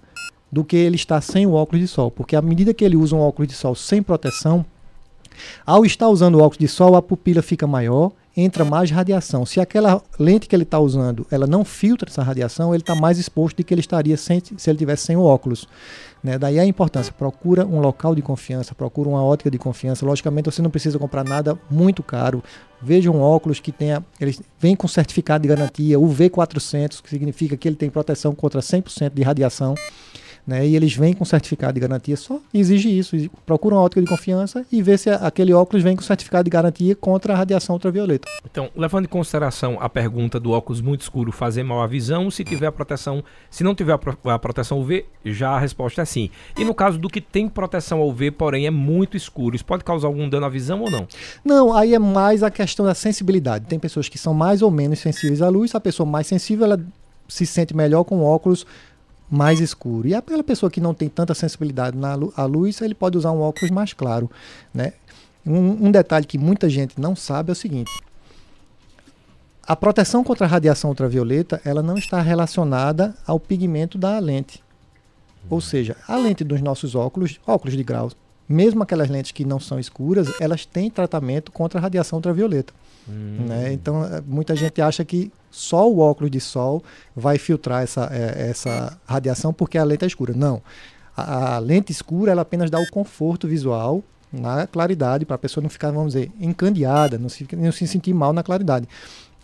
do 0.52 0.64
que 0.64 0.76
ele 0.76 0.96
estar 0.96 1.22
sem 1.22 1.48
o 1.48 1.54
óculos 1.54 1.82
de 1.82 1.88
sol, 1.88 2.12
porque 2.12 2.36
à 2.36 2.42
medida 2.44 2.72
que 2.72 2.86
ele 2.86 2.96
usa 2.96 3.16
um 3.16 3.20
óculos 3.20 3.48
de 3.48 3.56
sol 3.56 3.74
sem 3.74 4.04
proteção, 4.04 4.64
ao 5.66 5.86
estar 5.86 6.08
usando 6.10 6.40
óculos 6.40 6.58
de 6.58 6.68
sol, 6.68 6.96
a 6.96 7.02
pupila 7.02 7.42
fica 7.42 7.66
maior, 7.66 8.12
entra 8.36 8.66
mais 8.66 8.92
radiação. 8.92 9.46
Se 9.46 9.60
aquela 9.60 10.02
lente 10.20 10.48
que 10.48 10.56
ele 10.56 10.64
está 10.64 10.80
usando, 10.80 11.26
ela 11.32 11.48
não 11.48 11.64
filtra 11.64 12.10
essa 12.10 12.22
radiação, 12.22 12.74
ele 12.74 12.84
está 12.84 12.94
mais 12.94 13.18
exposto 13.18 13.58
do 13.58 13.64
que 13.64 13.74
ele 13.74 13.82
estaria 13.82 14.18
sem, 14.18 14.42
se 14.58 14.70
ele 14.70 14.78
tivesse 14.78 15.06
sem 15.06 15.16
o 15.16 15.22
óculos. 15.22 15.68
Né? 16.22 16.38
Daí 16.38 16.60
a 16.60 16.66
importância, 16.66 17.14
procura 17.14 17.66
um 17.66 17.80
local 17.80 18.14
de 18.14 18.22
confiança, 18.22 18.76
procura 18.76 19.08
uma 19.08 19.24
ótica 19.24 19.50
de 19.50 19.58
confiança. 19.58 20.06
Logicamente, 20.06 20.52
você 20.52 20.62
não 20.62 20.70
precisa 20.70 21.00
comprar 21.00 21.24
nada 21.24 21.58
muito 21.70 22.04
caro. 22.04 22.44
Veja 22.82 23.10
um 23.10 23.22
óculos 23.22 23.60
que 23.60 23.72
tenha, 23.72 24.04
ele 24.20 24.38
vem 24.60 24.76
com 24.76 24.88
certificado 24.88 25.44
de 25.44 25.48
garantia, 25.48 25.98
UV400, 25.98 27.02
que 27.02 27.10
significa 27.10 27.56
que 27.56 27.68
ele 27.68 27.76
tem 27.76 27.90
proteção 27.90 28.36
contra 28.36 28.60
100% 28.60 29.14
de 29.14 29.24
radiação 29.24 29.76
né? 30.46 30.66
E 30.66 30.76
eles 30.76 30.96
vêm 30.96 31.14
com 31.14 31.26
certificado 31.26 31.74
de 31.74 31.80
garantia, 31.80 32.16
só 32.16 32.40
exige 32.54 32.98
isso. 32.98 33.16
Procura 33.46 33.76
uma 33.76 33.82
ótica 33.82 34.02
de 34.02 34.08
confiança 34.08 34.66
e 34.72 34.82
vê 34.82 34.98
se 34.98 35.10
aquele 35.10 35.54
óculos 35.54 35.84
vem 35.84 35.96
com 35.96 36.04
certificado 36.04 36.44
de 36.44 36.50
garantia 36.50 36.96
contra 36.96 37.34
a 37.34 37.36
radiação 37.36 37.76
ultravioleta. 37.76 38.28
Então, 38.50 38.70
levando 38.76 39.06
em 39.06 39.10
consideração 39.10 39.78
a 39.80 39.90
pergunta 39.90 40.40
do 40.40 40.52
óculos 40.52 40.82
muito 40.82 41.02
escuro 41.02 41.32
fazer 41.32 41.64
mal 41.64 41.82
à 41.82 41.88
visão, 41.88 42.30
se 42.30 42.44
tiver 42.44 42.68
a 42.68 42.72
proteção, 42.72 43.24
se 43.50 43.64
não 43.64 43.74
tiver 43.74 43.94
a 44.26 44.40
proteção 44.40 44.80
UV, 44.80 45.06
já 45.24 45.52
a 45.52 45.60
resposta 45.60 46.02
é 46.02 46.06
sim. 46.06 46.30
E 46.58 46.64
no 46.64 46.74
caso 46.74 46.98
do 46.98 47.10
que 47.10 47.22
tem 47.22 47.50
proteção 47.50 48.02
UV, 48.02 48.32
porém 48.32 48.68
é 48.68 48.72
muito 48.72 49.18
escuro, 49.18 49.56
isso 49.56 49.66
pode 49.66 49.84
causar 49.84 50.08
algum 50.08 50.30
dano 50.30 50.46
à 50.46 50.50
visão 50.50 50.82
ou 50.82 50.92
não? 50.92 51.08
Não, 51.44 51.74
aí 51.74 51.94
é 51.94 52.00
mais 52.00 52.44
a 52.44 52.52
questão 52.52 52.86
da 52.86 52.94
sensibilidade. 52.94 53.66
Tem 53.66 53.80
pessoas 53.80 54.08
que 54.08 54.18
são 54.18 54.34
mais 54.34 54.62
ou 54.62 54.70
menos 54.70 55.00
sensíveis 55.00 55.42
à 55.42 55.50
luz, 55.50 55.74
a 55.74 55.80
pessoa 55.80 56.06
mais 56.06 56.28
sensível 56.28 56.66
ela 56.66 56.80
se 57.28 57.46
sente 57.46 57.76
melhor 57.76 58.04
com 58.04 58.22
óculos 58.24 58.66
mais 59.30 59.60
escuro. 59.60 60.08
E 60.08 60.14
aquela 60.14 60.44
pessoa 60.44 60.70
que 60.70 60.82
não 60.82 60.94
tem 60.94 61.10
tanta 61.10 61.34
sensibilidade 61.34 61.98
na 61.98 62.14
à 62.36 62.46
luz, 62.46 62.82
ele 62.82 62.94
pode 62.96 63.18
usar 63.18 63.32
um 63.32 63.42
óculos 63.42 63.72
mais 63.72 63.94
claro. 63.94 64.30
Né? 64.74 64.94
Um, 65.46 65.88
um 65.88 65.92
detalhe 65.92 66.26
que 66.26 66.38
muita 66.38 66.70
gente 66.70 67.00
não 67.00 67.16
sabe 67.16 67.50
é 67.50 67.54
o 67.54 67.56
seguinte: 67.56 67.92
a 69.68 69.76
proteção 69.76 70.24
contra 70.24 70.46
a 70.46 70.50
radiação 70.50 70.90
ultravioleta 70.92 71.62
ela 71.66 71.82
não 71.82 71.98
está 71.98 72.22
relacionada 72.22 73.16
ao 73.26 73.40
pigmento 73.40 73.98
da 73.98 74.18
lente. 74.20 74.64
Ou 75.50 75.62
seja, 75.62 75.96
a 76.08 76.16
lente 76.16 76.44
dos 76.44 76.62
nossos 76.62 76.96
óculos, 76.96 77.40
óculos 77.46 77.78
de 77.78 77.84
grau, 77.84 78.12
mesmo 78.48 78.84
aquelas 78.84 79.10
lentes 79.10 79.32
que 79.32 79.46
não 79.46 79.60
são 79.60 79.80
escuras, 79.80 80.28
elas 80.40 80.66
têm 80.66 80.90
tratamento 80.90 81.52
contra 81.52 81.80
a 81.80 81.82
radiação 81.82 82.18
ultravioleta. 82.18 82.74
Hum. 83.08 83.46
Né? 83.48 83.74
Então, 83.74 84.04
é, 84.04 84.22
muita 84.26 84.56
gente 84.56 84.82
acha 84.82 85.04
que 85.06 85.32
só 85.52 85.90
o 85.90 86.00
óculos 86.00 86.32
de 86.32 86.40
sol 86.40 86.84
vai 87.16 87.38
filtrar 87.38 87.84
essa, 87.84 88.10
é, 88.12 88.50
essa 88.50 88.98
radiação 89.08 89.54
porque 89.54 89.78
a 89.78 89.84
lente 89.84 90.04
é 90.04 90.08
escura. 90.08 90.34
Não. 90.36 90.62
A, 91.16 91.56
a, 91.56 91.60
lente 91.60 91.92
escura 91.92 92.32
ela 92.32 92.42
apenas 92.42 92.70
dá 92.70 92.80
o 92.80 92.90
conforto 92.90 93.48
visual 93.48 94.04
na 94.32 94.68
claridade 94.68 95.26
para 95.26 95.36
a 95.36 95.40
pessoa 95.40 95.62
não 95.62 95.70
ficar, 95.70 95.92
vamos 95.92 96.14
dizer, 96.14 96.32
encandeada, 96.40 97.18
não 97.18 97.30
se, 97.30 97.48
não 97.56 97.72
se 97.72 97.88
sentir 97.88 98.14
mal 98.14 98.34
na 98.34 98.44
claridade. 98.44 98.88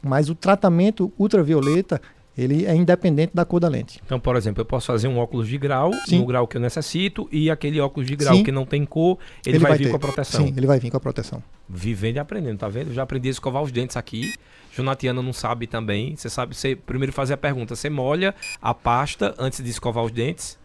Mas 0.02 0.30
o 0.30 0.36
tratamento 0.36 1.14
ultravioleta 1.18 2.02
ele 2.42 2.66
é 2.66 2.76
independente 2.76 3.32
da 3.34 3.46
cor 3.46 3.60
da 3.60 3.68
lente. 3.68 4.00
Então, 4.06 4.20
por 4.20 4.36
exemplo, 4.36 4.62
eu 4.62 4.66
posso 4.66 4.88
fazer 4.88 5.08
um 5.08 5.18
óculos 5.18 5.48
de 5.48 5.58
grau 5.58 5.92
Sim. 6.06 6.20
no 6.20 6.26
grau 6.26 6.48
que 6.48 6.58
eu 6.58 6.62
necessito 6.62 7.28
e 7.32 7.50
aquele 7.50 7.80
óculos 7.80 8.08
de 8.08 8.16
grau 8.16 8.36
Sim. 8.36 8.44
que 8.44 8.52
não 8.52 8.66
tem 8.66 8.86
cor, 8.86 9.18
ele, 9.46 9.58
ele 9.58 9.60
vai, 9.60 9.72
vai, 9.72 9.78
vir 9.78 9.86
ter. 9.86 9.90
com 9.92 9.98
a 9.98 10.00
proteção. 10.00 10.46
Sim, 10.46 10.54
ele 10.56 10.68
vai 10.68 10.80
vir 10.80 10.90
com 10.90 10.98
a 10.98 11.00
proteção. 11.00 11.44
Vivendo 11.70 12.16
e 12.16 12.20
aprendendo, 12.20 12.58
tá 12.58 12.68
vendo? 12.68 12.94
Já 12.94 13.04
aprendi 13.04 13.28
a 13.28 13.32
escovar 13.32 13.62
os 13.62 13.72
dentes 13.72 13.96
aqui. 13.96 14.34
Jonatiana 14.76 15.22
não 15.22 15.34
sabe 15.34 15.68
também. 15.68 16.16
Você 16.16 16.30
sabe, 16.30 16.56
você 16.56 16.76
primeiro 16.76 17.12
fazer 17.12 17.34
a 17.34 17.38
pergunta, 17.38 17.76
você 17.76 17.90
molha 17.90 18.34
a 18.62 18.74
pasta 18.74 19.36
antes 19.38 19.64
de 19.64 19.70
escovar 19.70 20.04
os 20.04 20.12
dentes? 20.12 20.58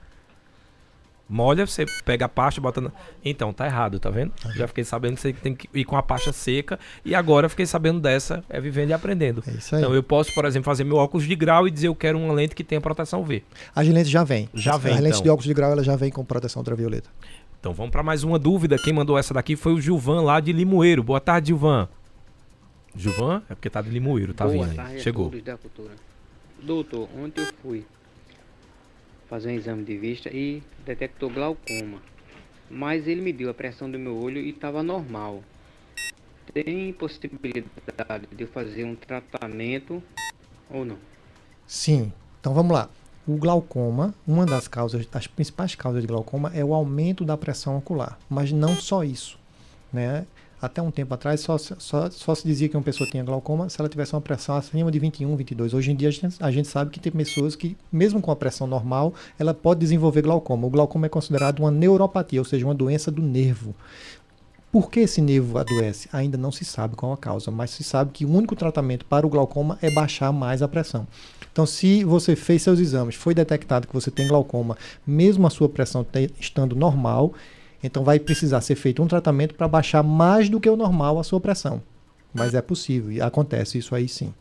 Molha, 1.28 1.66
você 1.66 1.84
pega 2.04 2.26
a 2.26 2.28
pasta, 2.28 2.60
bota. 2.60 2.80
Na... 2.80 2.92
Então, 3.24 3.52
tá 3.52 3.66
errado, 3.66 3.98
tá 3.98 4.10
vendo? 4.10 4.32
Já 4.54 4.68
fiquei 4.68 4.84
sabendo 4.84 5.16
que 5.16 5.20
você 5.20 5.32
tem 5.32 5.54
que 5.54 5.68
ir 5.74 5.84
com 5.84 5.96
a 5.96 6.02
pasta 6.02 6.32
seca. 6.32 6.78
E 7.04 7.16
agora 7.16 7.48
fiquei 7.48 7.66
sabendo 7.66 7.98
dessa, 7.98 8.44
é 8.48 8.60
vivendo 8.60 8.90
e 8.90 8.92
aprendendo. 8.92 9.42
É 9.46 9.50
isso 9.50 9.74
aí. 9.74 9.82
Então, 9.82 9.92
eu 9.92 10.02
posso, 10.04 10.32
por 10.32 10.44
exemplo, 10.44 10.64
fazer 10.64 10.84
meu 10.84 10.96
óculos 10.96 11.26
de 11.26 11.34
grau 11.34 11.66
e 11.66 11.70
dizer 11.70 11.88
eu 11.88 11.96
quero 11.96 12.16
uma 12.16 12.32
lente 12.32 12.54
que 12.54 12.62
tenha 12.62 12.80
proteção 12.80 13.24
V. 13.24 13.42
As 13.74 13.88
lentes 13.88 14.10
já 14.10 14.22
vem. 14.22 14.48
Já 14.54 14.76
vem. 14.76 14.94
As 14.94 15.00
lentes 15.00 15.18
então. 15.18 15.24
de 15.24 15.30
óculos 15.30 15.46
de 15.46 15.54
grau 15.54 15.72
ela 15.72 15.82
já 15.82 15.96
vem 15.96 16.10
com 16.10 16.24
proteção 16.24 16.60
ultravioleta. 16.60 17.10
Então, 17.58 17.74
vamos 17.74 17.90
para 17.90 18.04
mais 18.04 18.22
uma 18.22 18.38
dúvida. 18.38 18.78
Quem 18.78 18.92
mandou 18.92 19.18
essa 19.18 19.34
daqui 19.34 19.56
foi 19.56 19.72
o 19.72 19.80
Gilvan 19.80 20.22
lá 20.22 20.38
de 20.38 20.52
Limoeiro. 20.52 21.02
Boa 21.02 21.20
tarde, 21.20 21.48
Gilvan. 21.48 21.88
Gilvan? 22.94 23.42
É 23.50 23.54
porque 23.54 23.68
tá 23.68 23.82
de 23.82 23.90
Limoeiro, 23.90 24.32
tá 24.32 24.46
Boa 24.46 24.64
vindo 24.64 24.80
aí. 24.80 25.00
Chegou. 25.00 25.32
Doutor, 26.62 27.08
ontem 27.18 27.40
eu 27.42 27.46
fui 27.60 27.84
fazer 29.28 29.50
um 29.50 29.54
exame 29.54 29.84
de 29.84 29.96
vista 29.96 30.28
e 30.30 30.62
detectou 30.84 31.30
glaucoma. 31.30 32.00
Mas 32.70 33.06
ele 33.06 33.20
mediu 33.20 33.48
a 33.50 33.54
pressão 33.54 33.90
do 33.90 33.98
meu 33.98 34.16
olho 34.16 34.40
e 34.40 34.50
estava 34.50 34.82
normal. 34.82 35.42
Tem 36.52 36.92
possibilidade 36.92 38.26
de 38.32 38.44
eu 38.44 38.48
fazer 38.48 38.84
um 38.84 38.94
tratamento 38.94 40.02
ou 40.70 40.84
não? 40.84 40.98
Sim. 41.66 42.12
Então 42.40 42.54
vamos 42.54 42.72
lá. 42.72 42.88
O 43.26 43.36
glaucoma, 43.36 44.14
uma 44.26 44.46
das 44.46 44.68
causas, 44.68 45.04
das 45.06 45.26
principais 45.26 45.74
causas 45.74 46.02
de 46.02 46.06
glaucoma 46.06 46.52
é 46.54 46.64
o 46.64 46.72
aumento 46.72 47.24
da 47.24 47.36
pressão 47.36 47.76
ocular, 47.76 48.16
mas 48.30 48.52
não 48.52 48.76
só 48.76 49.02
isso, 49.02 49.36
né? 49.92 50.24
Até 50.60 50.80
um 50.80 50.90
tempo 50.90 51.12
atrás, 51.12 51.40
só, 51.40 51.58
só, 51.58 52.10
só 52.10 52.34
se 52.34 52.46
dizia 52.46 52.68
que 52.68 52.76
uma 52.76 52.82
pessoa 52.82 53.08
tinha 53.10 53.22
glaucoma 53.22 53.68
se 53.68 53.78
ela 53.78 53.88
tivesse 53.88 54.14
uma 54.14 54.22
pressão 54.22 54.56
acima 54.56 54.90
de 54.90 54.98
21, 54.98 55.36
22. 55.36 55.74
Hoje 55.74 55.90
em 55.90 55.96
dia, 55.96 56.08
a 56.08 56.10
gente, 56.10 56.36
a 56.40 56.50
gente 56.50 56.68
sabe 56.68 56.90
que 56.90 56.98
tem 56.98 57.12
pessoas 57.12 57.54
que, 57.54 57.76
mesmo 57.92 58.22
com 58.22 58.30
a 58.30 58.36
pressão 58.36 58.66
normal, 58.66 59.12
ela 59.38 59.52
pode 59.52 59.80
desenvolver 59.80 60.22
glaucoma. 60.22 60.66
O 60.66 60.70
glaucoma 60.70 61.06
é 61.06 61.08
considerado 61.10 61.60
uma 61.60 61.70
neuropatia, 61.70 62.40
ou 62.40 62.44
seja, 62.44 62.64
uma 62.64 62.74
doença 62.74 63.10
do 63.10 63.20
nervo. 63.20 63.74
Por 64.72 64.90
que 64.90 65.00
esse 65.00 65.20
nervo 65.20 65.58
adoece? 65.58 66.08
Ainda 66.12 66.36
não 66.36 66.50
se 66.50 66.64
sabe 66.64 66.96
qual 66.96 67.12
a 67.12 67.16
causa, 67.16 67.50
mas 67.50 67.70
se 67.70 67.84
sabe 67.84 68.10
que 68.12 68.24
o 68.24 68.30
único 68.30 68.56
tratamento 68.56 69.04
para 69.04 69.26
o 69.26 69.30
glaucoma 69.30 69.78
é 69.80 69.90
baixar 69.90 70.32
mais 70.32 70.62
a 70.62 70.68
pressão. 70.68 71.06
Então, 71.52 71.64
se 71.64 72.04
você 72.04 72.36
fez 72.36 72.62
seus 72.62 72.78
exames, 72.78 73.14
foi 73.14 73.32
detectado 73.32 73.86
que 73.86 73.94
você 73.94 74.10
tem 74.10 74.28
glaucoma, 74.28 74.76
mesmo 75.06 75.46
a 75.46 75.50
sua 75.50 75.68
pressão 75.68 76.04
estando 76.38 76.76
normal, 76.76 77.32
então 77.82 78.04
vai 78.04 78.18
precisar 78.18 78.60
ser 78.60 78.74
feito 78.74 79.02
um 79.02 79.06
tratamento 79.06 79.54
para 79.54 79.68
baixar 79.68 80.02
mais 80.02 80.48
do 80.48 80.60
que 80.60 80.68
o 80.68 80.76
normal 80.76 81.18
a 81.18 81.24
sua 81.24 81.40
pressão. 81.40 81.82
Mas 82.32 82.54
é 82.54 82.60
possível 82.60 83.10
e 83.10 83.20
acontece 83.20 83.78
isso 83.78 83.94
aí 83.94 84.08
sim. 84.08 84.32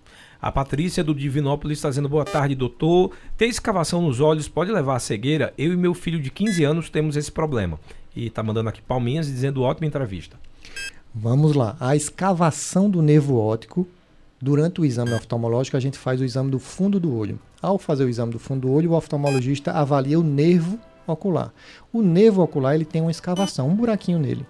A 0.42 0.52
Patrícia 0.52 1.04
do 1.04 1.16
Divinópolis 1.16 1.78
está 1.78 1.90
dizendo 1.90 2.10
boa 2.10 2.26
tarde, 2.26 2.54
doutor. 2.54 3.12
Ter 3.38 3.48
escavação 3.48 4.02
nos 4.02 4.20
olhos 4.20 4.48
pode 4.48 4.72
levar 4.72 4.98
à 4.98 5.00
cegueira? 5.00 5.54
Eu 5.58 5.74
e 5.74 5.78
meu 5.78 5.94
filho 5.94 6.20
de 6.20 6.30
15 6.30 6.64
anos 6.64 6.90
temos 6.90 7.16
esse 7.16 7.32
problema. 7.32 7.80
E 8.16 8.28
está 8.28 8.44
mandando 8.44 8.70
aqui 8.70 8.82
palminhas 8.82 9.28
dizendo 9.28 9.64
ótima 9.64 9.88
entrevista. 9.88 10.38
Vamos 11.14 11.56
lá. 11.56 11.76
A 11.80 11.96
escavação 11.96 12.90
do 12.90 13.02
nervo 13.02 13.38
óptico, 13.38 13.88
durante 14.40 14.82
o 14.82 14.86
exame 14.86 15.14
oftalmológico, 15.14 15.78
a 15.78 15.80
gente 15.80 15.98
faz 15.98 16.20
o 16.20 16.26
exame 16.26 16.52
do 16.52 16.60
fundo 16.60 17.00
do 17.00 17.16
olho. 17.16 17.40
Ao 17.62 17.80
fazer 17.80 18.04
o 18.04 18.10
exame 18.10 18.34
do 18.34 18.40
fundo 18.40 18.68
do 18.68 18.72
olho, 18.72 18.92
o 18.92 18.96
oftalmologista 18.96 19.72
avalia 19.72 20.20
o 20.20 20.24
nervo 20.24 20.78
ocular. 21.08 21.54
O 21.92 22.02
nervo 22.02 22.42
ocular 22.42 22.76
ele 22.76 22.86
tem 22.86 23.02
uma 23.02 23.12
escavação, 23.12 23.70
um 23.70 23.76
buraquinho 23.76 24.20
nele. 24.20 24.46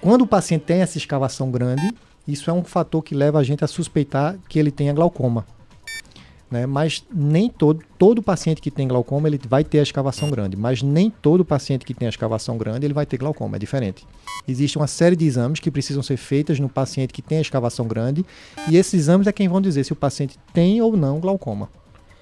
Quando 0.00 0.22
o 0.22 0.26
paciente 0.26 0.62
tem 0.62 0.80
essa 0.80 0.98
escavação 0.98 1.50
grande, 1.50 1.92
isso 2.26 2.50
é 2.50 2.52
um 2.52 2.64
fator 2.64 3.02
que 3.02 3.14
leva 3.14 3.38
a 3.38 3.44
gente 3.44 3.64
a 3.64 3.66
suspeitar 3.66 4.36
que 4.48 4.58
ele 4.58 4.70
tenha 4.70 4.92
glaucoma. 4.92 5.46
Né? 6.50 6.64
Mas 6.64 7.04
nem 7.12 7.48
todo, 7.48 7.82
todo 7.98 8.22
paciente 8.22 8.60
que 8.60 8.70
tem 8.70 8.86
glaucoma 8.86 9.28
ele 9.28 9.40
vai 9.48 9.64
ter 9.64 9.80
a 9.80 9.82
escavação 9.82 10.30
grande, 10.30 10.56
mas 10.56 10.80
nem 10.80 11.10
todo 11.10 11.44
paciente 11.44 11.84
que 11.84 11.92
tem 11.92 12.06
a 12.06 12.08
escavação 12.08 12.56
grande 12.56 12.86
ele 12.86 12.94
vai 12.94 13.04
ter 13.04 13.16
glaucoma, 13.16 13.56
é 13.56 13.58
diferente. 13.58 14.06
Existe 14.46 14.76
uma 14.78 14.86
série 14.86 15.16
de 15.16 15.24
exames 15.24 15.58
que 15.58 15.70
precisam 15.70 16.02
ser 16.02 16.16
feitos 16.16 16.60
no 16.60 16.68
paciente 16.68 17.12
que 17.12 17.22
tem 17.22 17.38
a 17.38 17.40
escavação 17.40 17.86
grande 17.86 18.24
e 18.70 18.76
esses 18.76 18.94
exames 18.94 19.26
é 19.26 19.32
quem 19.32 19.48
vão 19.48 19.60
dizer 19.60 19.84
se 19.84 19.92
o 19.92 19.96
paciente 19.96 20.38
tem 20.52 20.80
ou 20.80 20.96
não 20.96 21.18
glaucoma. 21.18 21.68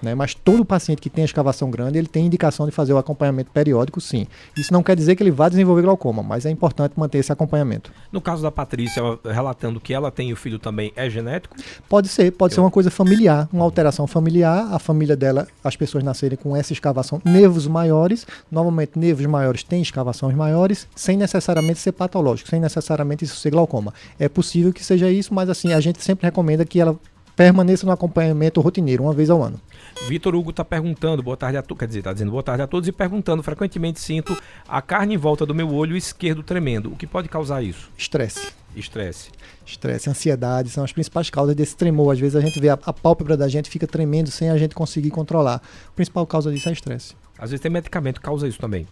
Né? 0.05 0.13
Mas 0.15 0.35
todo 0.35 0.63
paciente 0.63 1.01
que 1.01 1.09
tem 1.09 1.25
escavação 1.25 1.69
grande, 1.71 1.97
ele 1.97 2.07
tem 2.07 2.27
indicação 2.27 2.65
de 2.65 2.71
fazer 2.71 2.93
o 2.93 2.97
acompanhamento 2.97 3.49
periódico, 3.51 3.99
sim. 3.99 4.27
Isso 4.55 4.71
não 4.71 4.83
quer 4.83 4.95
dizer 4.95 5.15
que 5.15 5.23
ele 5.23 5.31
vá 5.31 5.49
desenvolver 5.49 5.81
glaucoma, 5.81 6.21
mas 6.21 6.45
é 6.45 6.51
importante 6.51 6.93
manter 6.95 7.17
esse 7.17 7.31
acompanhamento. 7.31 7.91
No 8.11 8.21
caso 8.21 8.43
da 8.43 8.51
Patrícia, 8.51 9.01
relatando 9.25 9.79
que 9.79 9.93
ela 9.93 10.11
tem 10.11 10.31
o 10.31 10.35
filho 10.35 10.59
também, 10.59 10.93
é 10.95 11.09
genético? 11.09 11.55
Pode 11.89 12.07
ser, 12.07 12.31
pode 12.31 12.53
Eu... 12.53 12.55
ser 12.55 12.61
uma 12.61 12.69
coisa 12.71 12.91
familiar, 12.91 13.49
uma 13.51 13.65
alteração 13.65 14.05
familiar. 14.05 14.67
A 14.71 14.77
família 14.77 15.15
dela, 15.15 15.47
as 15.63 15.75
pessoas 15.75 16.03
nascerem 16.03 16.37
com 16.37 16.55
essa 16.55 16.71
escavação, 16.71 17.19
nervos 17.25 17.65
maiores, 17.65 18.27
normalmente 18.51 18.99
nervos 18.99 19.25
maiores 19.25 19.63
têm 19.63 19.81
escavações 19.81 20.35
maiores, 20.35 20.87
sem 20.95 21.17
necessariamente 21.17 21.79
ser 21.79 21.93
patológico, 21.93 22.49
sem 22.49 22.59
necessariamente 22.59 23.25
isso 23.25 23.37
ser 23.37 23.49
glaucoma. 23.49 23.91
É 24.19 24.29
possível 24.29 24.71
que 24.71 24.83
seja 24.83 25.09
isso, 25.09 25.33
mas 25.33 25.49
assim, 25.49 25.73
a 25.73 25.79
gente 25.79 26.03
sempre 26.03 26.27
recomenda 26.27 26.63
que 26.63 26.79
ela 26.79 26.95
permaneça 27.35 27.85
no 27.85 27.91
acompanhamento 27.91 28.61
rotineiro, 28.61 29.03
uma 29.03 29.13
vez 29.13 29.29
ao 29.29 29.43
ano. 29.43 29.59
Vitor 30.07 30.35
Hugo 30.35 30.51
está 30.51 30.63
perguntando, 30.63 31.21
boa 31.21 31.37
tarde 31.37 31.57
a 31.57 31.61
todos, 31.61 31.79
quer 31.79 31.87
dizer, 31.87 31.99
está 31.99 32.13
dizendo 32.13 32.31
boa 32.31 32.43
tarde 32.43 32.61
a 32.61 32.67
todos 32.67 32.87
e 32.87 32.91
perguntando, 32.91 33.43
frequentemente 33.43 33.99
sinto 33.99 34.37
a 34.67 34.81
carne 34.81 35.15
em 35.15 35.17
volta 35.17 35.45
do 35.45 35.55
meu 35.55 35.73
olho 35.73 35.97
esquerdo 35.97 36.43
tremendo. 36.43 36.91
O 36.91 36.95
que 36.95 37.07
pode 37.07 37.27
causar 37.27 37.63
isso? 37.63 37.89
Estresse. 37.97 38.53
Estresse. 38.75 39.29
Estresse, 39.65 40.09
ansiedade 40.09 40.69
são 40.69 40.83
as 40.83 40.91
principais 40.91 41.29
causas 41.29 41.55
desse 41.55 41.75
tremor. 41.75 42.13
Às 42.13 42.19
vezes 42.19 42.35
a 42.35 42.41
gente 42.41 42.59
vê 42.59 42.69
a, 42.69 42.79
a 42.85 42.93
pálpebra 42.93 43.35
da 43.35 43.47
gente 43.47 43.69
fica 43.69 43.87
tremendo 43.87 44.29
sem 44.29 44.49
a 44.49 44.57
gente 44.57 44.75
conseguir 44.75 45.09
controlar. 45.09 45.61
A 45.87 45.91
principal 45.95 46.25
causa 46.27 46.51
disso 46.51 46.69
é 46.69 46.73
estresse. 46.73 47.15
Às 47.37 47.51
vezes 47.51 47.61
tem 47.61 47.71
medicamento 47.71 48.19
que 48.19 48.25
causa 48.25 48.47
isso 48.47 48.59
também. 48.59 48.87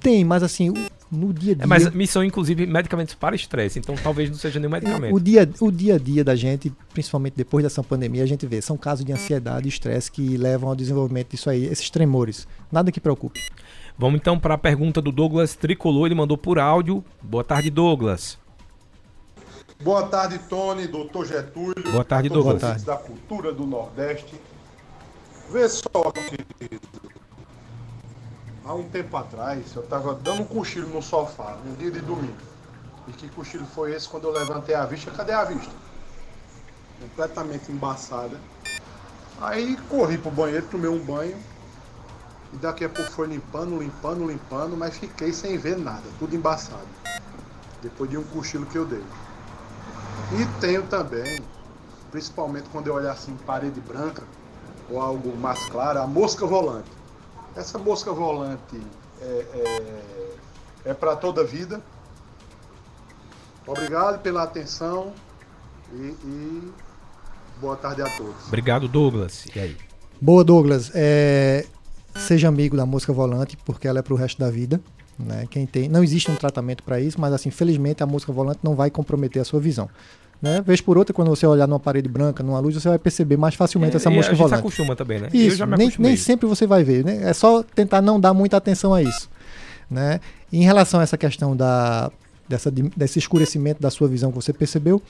Tem, 0.00 0.22
mas 0.22 0.42
assim, 0.42 0.72
no 1.10 1.32
dia 1.32 1.52
a 1.52 1.54
dia. 1.56 1.64
É, 1.64 1.66
mas 1.66 1.90
missão, 1.92 2.24
inclusive, 2.24 2.66
medicamentos 2.66 3.14
para 3.14 3.36
estresse, 3.36 3.78
então 3.78 3.94
talvez 3.94 4.30
não 4.30 4.36
seja 4.36 4.58
nenhum 4.58 4.72
medicamento. 4.72 5.14
O 5.14 5.20
dia, 5.20 5.48
o 5.60 5.70
dia 5.70 5.94
a 5.94 5.98
dia 5.98 6.24
da 6.24 6.34
gente, 6.34 6.72
principalmente 6.92 7.34
depois 7.36 7.62
dessa 7.62 7.82
pandemia, 7.82 8.22
a 8.22 8.26
gente 8.26 8.46
vê, 8.46 8.60
são 8.60 8.76
casos 8.76 9.04
de 9.04 9.12
ansiedade 9.12 9.66
e 9.66 9.68
estresse 9.68 10.10
que 10.10 10.36
levam 10.36 10.68
ao 10.68 10.76
desenvolvimento 10.76 11.30
disso 11.30 11.50
aí, 11.50 11.64
esses 11.64 11.90
tremores. 11.90 12.46
Nada 12.70 12.90
que 12.90 13.00
preocupe. 13.00 13.40
Vamos 13.96 14.20
então 14.20 14.38
para 14.38 14.54
a 14.54 14.58
pergunta 14.58 15.00
do 15.00 15.12
Douglas 15.12 15.54
Tricolor, 15.54 16.06
ele 16.06 16.14
mandou 16.14 16.36
por 16.36 16.58
áudio. 16.58 17.04
Boa 17.22 17.44
tarde, 17.44 17.70
Douglas. 17.70 18.38
Boa 19.82 20.06
tarde, 20.06 20.38
Tony, 20.48 20.86
doutor 20.86 21.26
Getúlio. 21.26 21.92
Boa 21.92 22.04
tarde, 22.04 22.28
Douglas. 22.28 22.60
Boa 22.60 22.72
tarde. 22.72 22.84
da 22.84 22.96
cultura 22.96 23.52
do 23.52 23.66
Nordeste. 23.66 24.34
Vê 25.52 25.68
só, 25.68 26.10
querido 26.10 27.13
há 28.64 28.74
um 28.74 28.88
tempo 28.88 29.16
atrás, 29.16 29.74
eu 29.74 29.82
estava 29.82 30.14
dando 30.14 30.42
um 30.42 30.46
cochilo 30.46 30.88
no 30.88 31.02
sofá, 31.02 31.56
no 31.64 31.76
dia 31.76 31.90
de 31.90 32.00
domingo. 32.00 32.36
E 33.06 33.12
que 33.12 33.28
cochilo 33.28 33.66
foi 33.66 33.92
esse 33.92 34.08
quando 34.08 34.24
eu 34.24 34.32
levantei 34.32 34.74
a 34.74 34.86
vista? 34.86 35.10
Cadê 35.10 35.32
a 35.32 35.44
vista? 35.44 35.72
Completamente 37.00 37.70
embaçada. 37.70 38.40
Aí 39.40 39.76
corri 39.90 40.16
pro 40.16 40.30
banheiro, 40.30 40.66
tomei 40.70 40.88
um 40.88 40.98
banho. 40.98 41.36
E 42.52 42.56
daqui 42.56 42.84
a 42.84 42.88
pouco 42.88 43.10
foi 43.10 43.26
limpando, 43.26 43.78
limpando, 43.78 44.26
limpando, 44.26 44.76
mas 44.76 44.96
fiquei 44.96 45.32
sem 45.32 45.58
ver 45.58 45.76
nada, 45.76 46.04
tudo 46.18 46.34
embaçado. 46.34 46.86
Depois 47.82 48.08
de 48.08 48.16
um 48.16 48.24
cochilo 48.24 48.64
que 48.64 48.78
eu 48.78 48.86
dei. 48.86 49.04
E 50.32 50.60
tenho 50.60 50.84
também, 50.84 51.42
principalmente 52.10 52.68
quando 52.70 52.86
eu 52.86 52.94
olhar 52.94 53.12
assim 53.12 53.36
parede 53.44 53.80
branca 53.80 54.22
ou 54.88 55.00
algo 55.00 55.36
mais 55.36 55.66
claro, 55.66 56.00
a 56.00 56.06
mosca 56.06 56.46
volante. 56.46 57.03
Essa 57.56 57.78
mosca 57.78 58.12
volante 58.12 58.80
é, 59.20 59.24
é, 59.24 60.90
é 60.90 60.94
para 60.94 61.14
toda 61.16 61.42
a 61.42 61.44
vida. 61.44 61.80
Obrigado 63.66 64.20
pela 64.20 64.42
atenção 64.42 65.12
e, 65.92 65.96
e, 65.96 66.72
boa 67.60 67.76
tarde 67.76 68.02
a 68.02 68.16
todos. 68.16 68.46
Obrigado, 68.48 68.88
Douglas. 68.88 69.46
E 69.54 69.58
aí? 69.58 69.76
Boa, 70.20 70.44
Douglas. 70.44 70.90
É, 70.94 71.64
seja 72.16 72.48
amigo 72.48 72.76
da 72.76 72.84
mosca 72.84 73.12
volante, 73.12 73.56
porque 73.64 73.88
ela 73.88 74.00
é 74.00 74.02
para 74.02 74.14
o 74.14 74.16
resto 74.16 74.38
da 74.38 74.50
vida. 74.50 74.80
Né? 75.18 75.46
Quem 75.48 75.64
tem, 75.66 75.88
não 75.88 76.02
existe 76.02 76.30
um 76.30 76.36
tratamento 76.36 76.82
para 76.82 77.00
isso, 77.00 77.20
mas 77.20 77.32
assim, 77.32 77.50
felizmente 77.50 78.02
a 78.02 78.06
mosca 78.06 78.32
volante 78.32 78.60
não 78.62 78.74
vai 78.74 78.90
comprometer 78.90 79.40
a 79.40 79.44
sua 79.44 79.60
visão. 79.60 79.88
Né? 80.44 80.60
Vez 80.60 80.78
por 80.82 80.98
outra, 80.98 81.14
quando 81.14 81.28
você 81.28 81.46
olhar 81.46 81.66
numa 81.66 81.80
parede 81.80 82.06
branca, 82.06 82.42
numa 82.42 82.60
luz, 82.60 82.74
você 82.74 82.86
vai 82.86 82.98
perceber 82.98 83.38
mais 83.38 83.54
facilmente 83.54 83.94
é, 83.94 83.96
essa 83.96 84.10
mosca 84.10 84.34
volante. 84.34 84.56
Se 84.56 84.60
acostuma 84.60 84.94
também, 84.94 85.18
né? 85.18 85.30
Isso, 85.32 85.64
nem, 85.64 85.90
nem 85.98 86.16
sempre 86.18 86.46
você 86.46 86.66
vai 86.66 86.84
ver, 86.84 87.02
né? 87.02 87.22
É 87.22 87.32
só 87.32 87.62
tentar 87.62 88.02
não 88.02 88.20
dar 88.20 88.34
muita 88.34 88.58
atenção 88.58 88.92
a 88.92 89.02
isso. 89.02 89.30
Né? 89.90 90.20
Em 90.52 90.62
relação 90.62 91.00
a 91.00 91.02
essa 91.02 91.16
questão 91.16 91.56
da, 91.56 92.12
dessa, 92.46 92.70
desse 92.70 93.18
escurecimento 93.18 93.80
da 93.80 93.88
sua 93.88 94.06
visão 94.06 94.30
que 94.30 94.36
você 94.36 94.52
percebeu, 94.52 95.00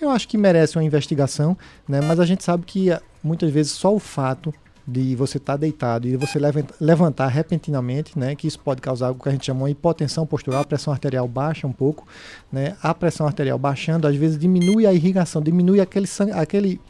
eu 0.00 0.10
acho 0.10 0.26
que 0.26 0.36
merece 0.36 0.76
uma 0.76 0.82
investigação, 0.82 1.56
né? 1.88 2.00
mas 2.00 2.18
a 2.18 2.26
gente 2.26 2.42
sabe 2.42 2.64
que 2.66 2.88
muitas 3.22 3.48
vezes 3.52 3.70
só 3.70 3.94
o 3.94 4.00
fato 4.00 4.52
de 4.86 5.14
você 5.14 5.38
estar 5.38 5.54
tá 5.54 5.56
deitado 5.56 6.08
e 6.08 6.16
você 6.16 6.38
levantar 6.80 7.28
repentinamente, 7.28 8.18
né, 8.18 8.34
que 8.34 8.46
isso 8.46 8.58
pode 8.58 8.80
causar 8.80 9.08
algo 9.08 9.22
que 9.22 9.28
a 9.28 9.32
gente 9.32 9.46
chama 9.46 9.66
de 9.66 9.72
hipotensão 9.72 10.26
postural, 10.26 10.62
a 10.62 10.64
pressão 10.64 10.92
arterial 10.92 11.26
baixa 11.28 11.66
um 11.66 11.72
pouco, 11.72 12.06
né, 12.52 12.76
a 12.82 12.94
pressão 12.94 13.26
arterial 13.26 13.58
baixando, 13.58 14.06
às 14.06 14.16
vezes 14.16 14.38
diminui 14.38 14.86
a 14.86 14.92
irrigação, 14.92 15.42
diminui 15.42 15.80
aquele, 15.80 16.06
aquele 16.34 16.80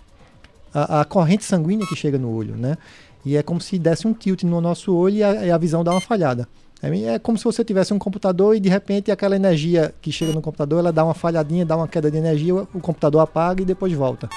a, 0.72 1.00
a, 1.00 1.04
corrente 1.04 1.44
sanguínea 1.44 1.86
que 1.86 1.96
chega 1.96 2.18
no 2.18 2.30
olho, 2.32 2.56
né, 2.56 2.76
e 3.24 3.36
é 3.36 3.42
como 3.42 3.60
se 3.60 3.78
desse 3.78 4.06
um 4.06 4.14
tilt 4.14 4.44
no 4.44 4.60
nosso 4.60 4.94
olho 4.94 5.16
e 5.16 5.22
a, 5.22 5.46
e 5.46 5.50
a 5.50 5.58
visão 5.58 5.84
dá 5.84 5.90
uma 5.92 6.00
falhada. 6.00 6.48
É, 6.82 7.14
é 7.14 7.18
como 7.18 7.36
se 7.36 7.44
você 7.44 7.62
tivesse 7.62 7.92
um 7.92 7.98
computador 7.98 8.56
e 8.56 8.60
de 8.60 8.68
repente 8.68 9.10
aquela 9.10 9.36
energia 9.36 9.94
que 10.00 10.10
chega 10.10 10.32
no 10.32 10.40
computador, 10.40 10.78
ela 10.78 10.92
dá 10.92 11.04
uma 11.04 11.14
falhadinha, 11.14 11.66
dá 11.66 11.76
uma 11.76 11.86
queda 11.86 12.10
de 12.10 12.16
energia, 12.16 12.54
o 12.54 12.80
computador 12.80 13.20
apaga 13.20 13.62
e 13.62 13.64
depois 13.64 13.92
volta. 13.92 14.28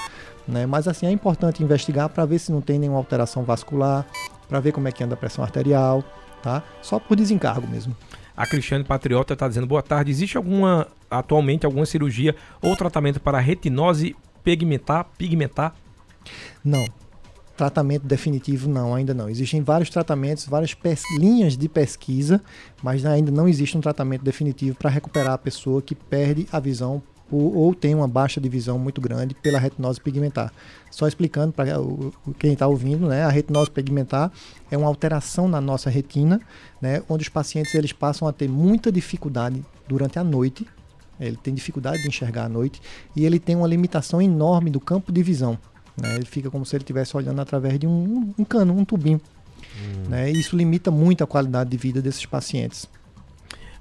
Né? 0.48 0.66
Mas 0.66 0.88
assim, 0.88 1.06
é 1.06 1.12
importante 1.12 1.64
investigar 1.64 2.10
para 2.10 2.26
ver 2.26 2.40
se 2.40 2.52
não 2.52 2.62
tem 2.62 2.78
nenhuma 2.78 2.98
alteração 2.98 3.44
vascular, 3.44 4.06
para 4.48 4.60
ver 4.60 4.72
como 4.72 4.88
é 4.88 4.92
que 4.92 5.04
anda 5.04 5.14
a 5.14 5.18
pressão 5.18 5.44
arterial, 5.44 6.04
tá? 6.42 6.62
Só 6.82 7.00
por 7.00 7.16
desencargo 7.16 7.68
mesmo. 7.68 7.96
A 8.36 8.46
Cristiane 8.48 8.84
Patriota 8.84 9.34
está 9.34 9.48
dizendo 9.48 9.68
boa 9.68 9.82
tarde. 9.82 10.12
Existe 10.12 10.38
alguma 10.38 10.88
atualmente 11.10 11.66
alguma 11.66 11.86
cirurgia 11.86 12.36
ou 12.62 12.76
tratamento 12.76 13.20
para 13.20 13.40
retinose 13.40 14.16
pigmentar? 14.44 15.06
Pigmentar? 15.18 15.76
Não. 16.64 16.86
Tratamento 17.56 18.08
definitivo 18.08 18.68
não, 18.68 18.96
ainda 18.96 19.14
não. 19.14 19.30
Existem 19.30 19.62
vários 19.62 19.90
tratamentos, 19.92 20.48
várias 20.48 20.76
linhas 21.18 21.56
de 21.56 21.70
pesquisa, 21.70 22.42
mas 22.82 23.06
ainda 23.06 23.32
não 23.32 23.48
existe 23.48 23.78
um 23.78 23.82
tratamento 23.82 24.24
definitivo 24.24 24.76
para 24.76 24.90
recuperar 24.90 25.34
a 25.34 25.38
pessoa 25.38 25.82
que 25.82 25.94
perde 25.94 26.48
a 26.52 26.60
visão 26.60 27.02
ou, 27.34 27.56
ou 27.56 27.76
tem 27.76 27.96
uma 27.96 28.08
baixa 28.08 28.40
de 28.40 28.48
visão 28.48 28.78
muito 28.78 29.02
grande 29.02 29.34
pela 29.34 29.58
retinose 29.58 30.00
pigmentar. 30.00 30.54
Só 30.92 31.08
explicando 31.08 31.52
para 31.52 31.74
quem 32.38 32.54
está 32.54 32.68
ouvindo, 32.68 33.08
né, 33.08 33.24
a 33.24 33.30
retinose 33.30 33.72
pigmentar 33.72 34.32
é 34.70 34.78
uma 34.78 34.88
alteração 34.88 35.48
na 35.48 35.60
nossa 35.60 35.90
retina, 35.90 36.40
né, 36.80 37.02
onde 37.10 37.24
os 37.24 37.30
pacientes 37.30 37.74
eles 37.74 37.92
passam 37.92 38.28
a 38.28 38.32
ter 38.32 38.48
muita 38.48 38.92
dificuldade 38.92 39.64
durante 39.88 40.20
a 40.20 40.24
noite. 40.24 40.68
Ele 41.20 41.38
tem 41.38 41.54
dificuldade 41.54 42.02
de 42.02 42.08
enxergar 42.08 42.46
à 42.46 42.50
noite 42.50 42.82
e 43.16 43.26
ele 43.26 43.40
tem 43.40 43.56
uma 43.56 43.68
limitação 43.68 44.22
enorme 44.22 44.70
do 44.70 44.80
campo 44.80 45.12
de 45.12 45.24
visão. 45.24 45.58
Né, 45.98 46.16
ele 46.16 46.26
fica 46.26 46.50
como 46.50 46.66
se 46.66 46.76
ele 46.76 46.84
estivesse 46.84 47.16
olhando 47.18 47.40
através 47.40 47.80
de 47.80 47.88
um, 47.88 48.34
um 48.38 48.44
cano, 48.44 48.78
um 48.78 48.86
tubinho. 48.86 49.22
Hum. 49.76 50.10
Né, 50.10 50.30
isso 50.30 50.56
limita 50.56 50.92
muito 50.92 51.24
a 51.24 51.28
qualidade 51.28 51.70
de 51.70 51.78
vida 51.78 52.02
desses 52.02 52.26
pacientes. 52.26 52.88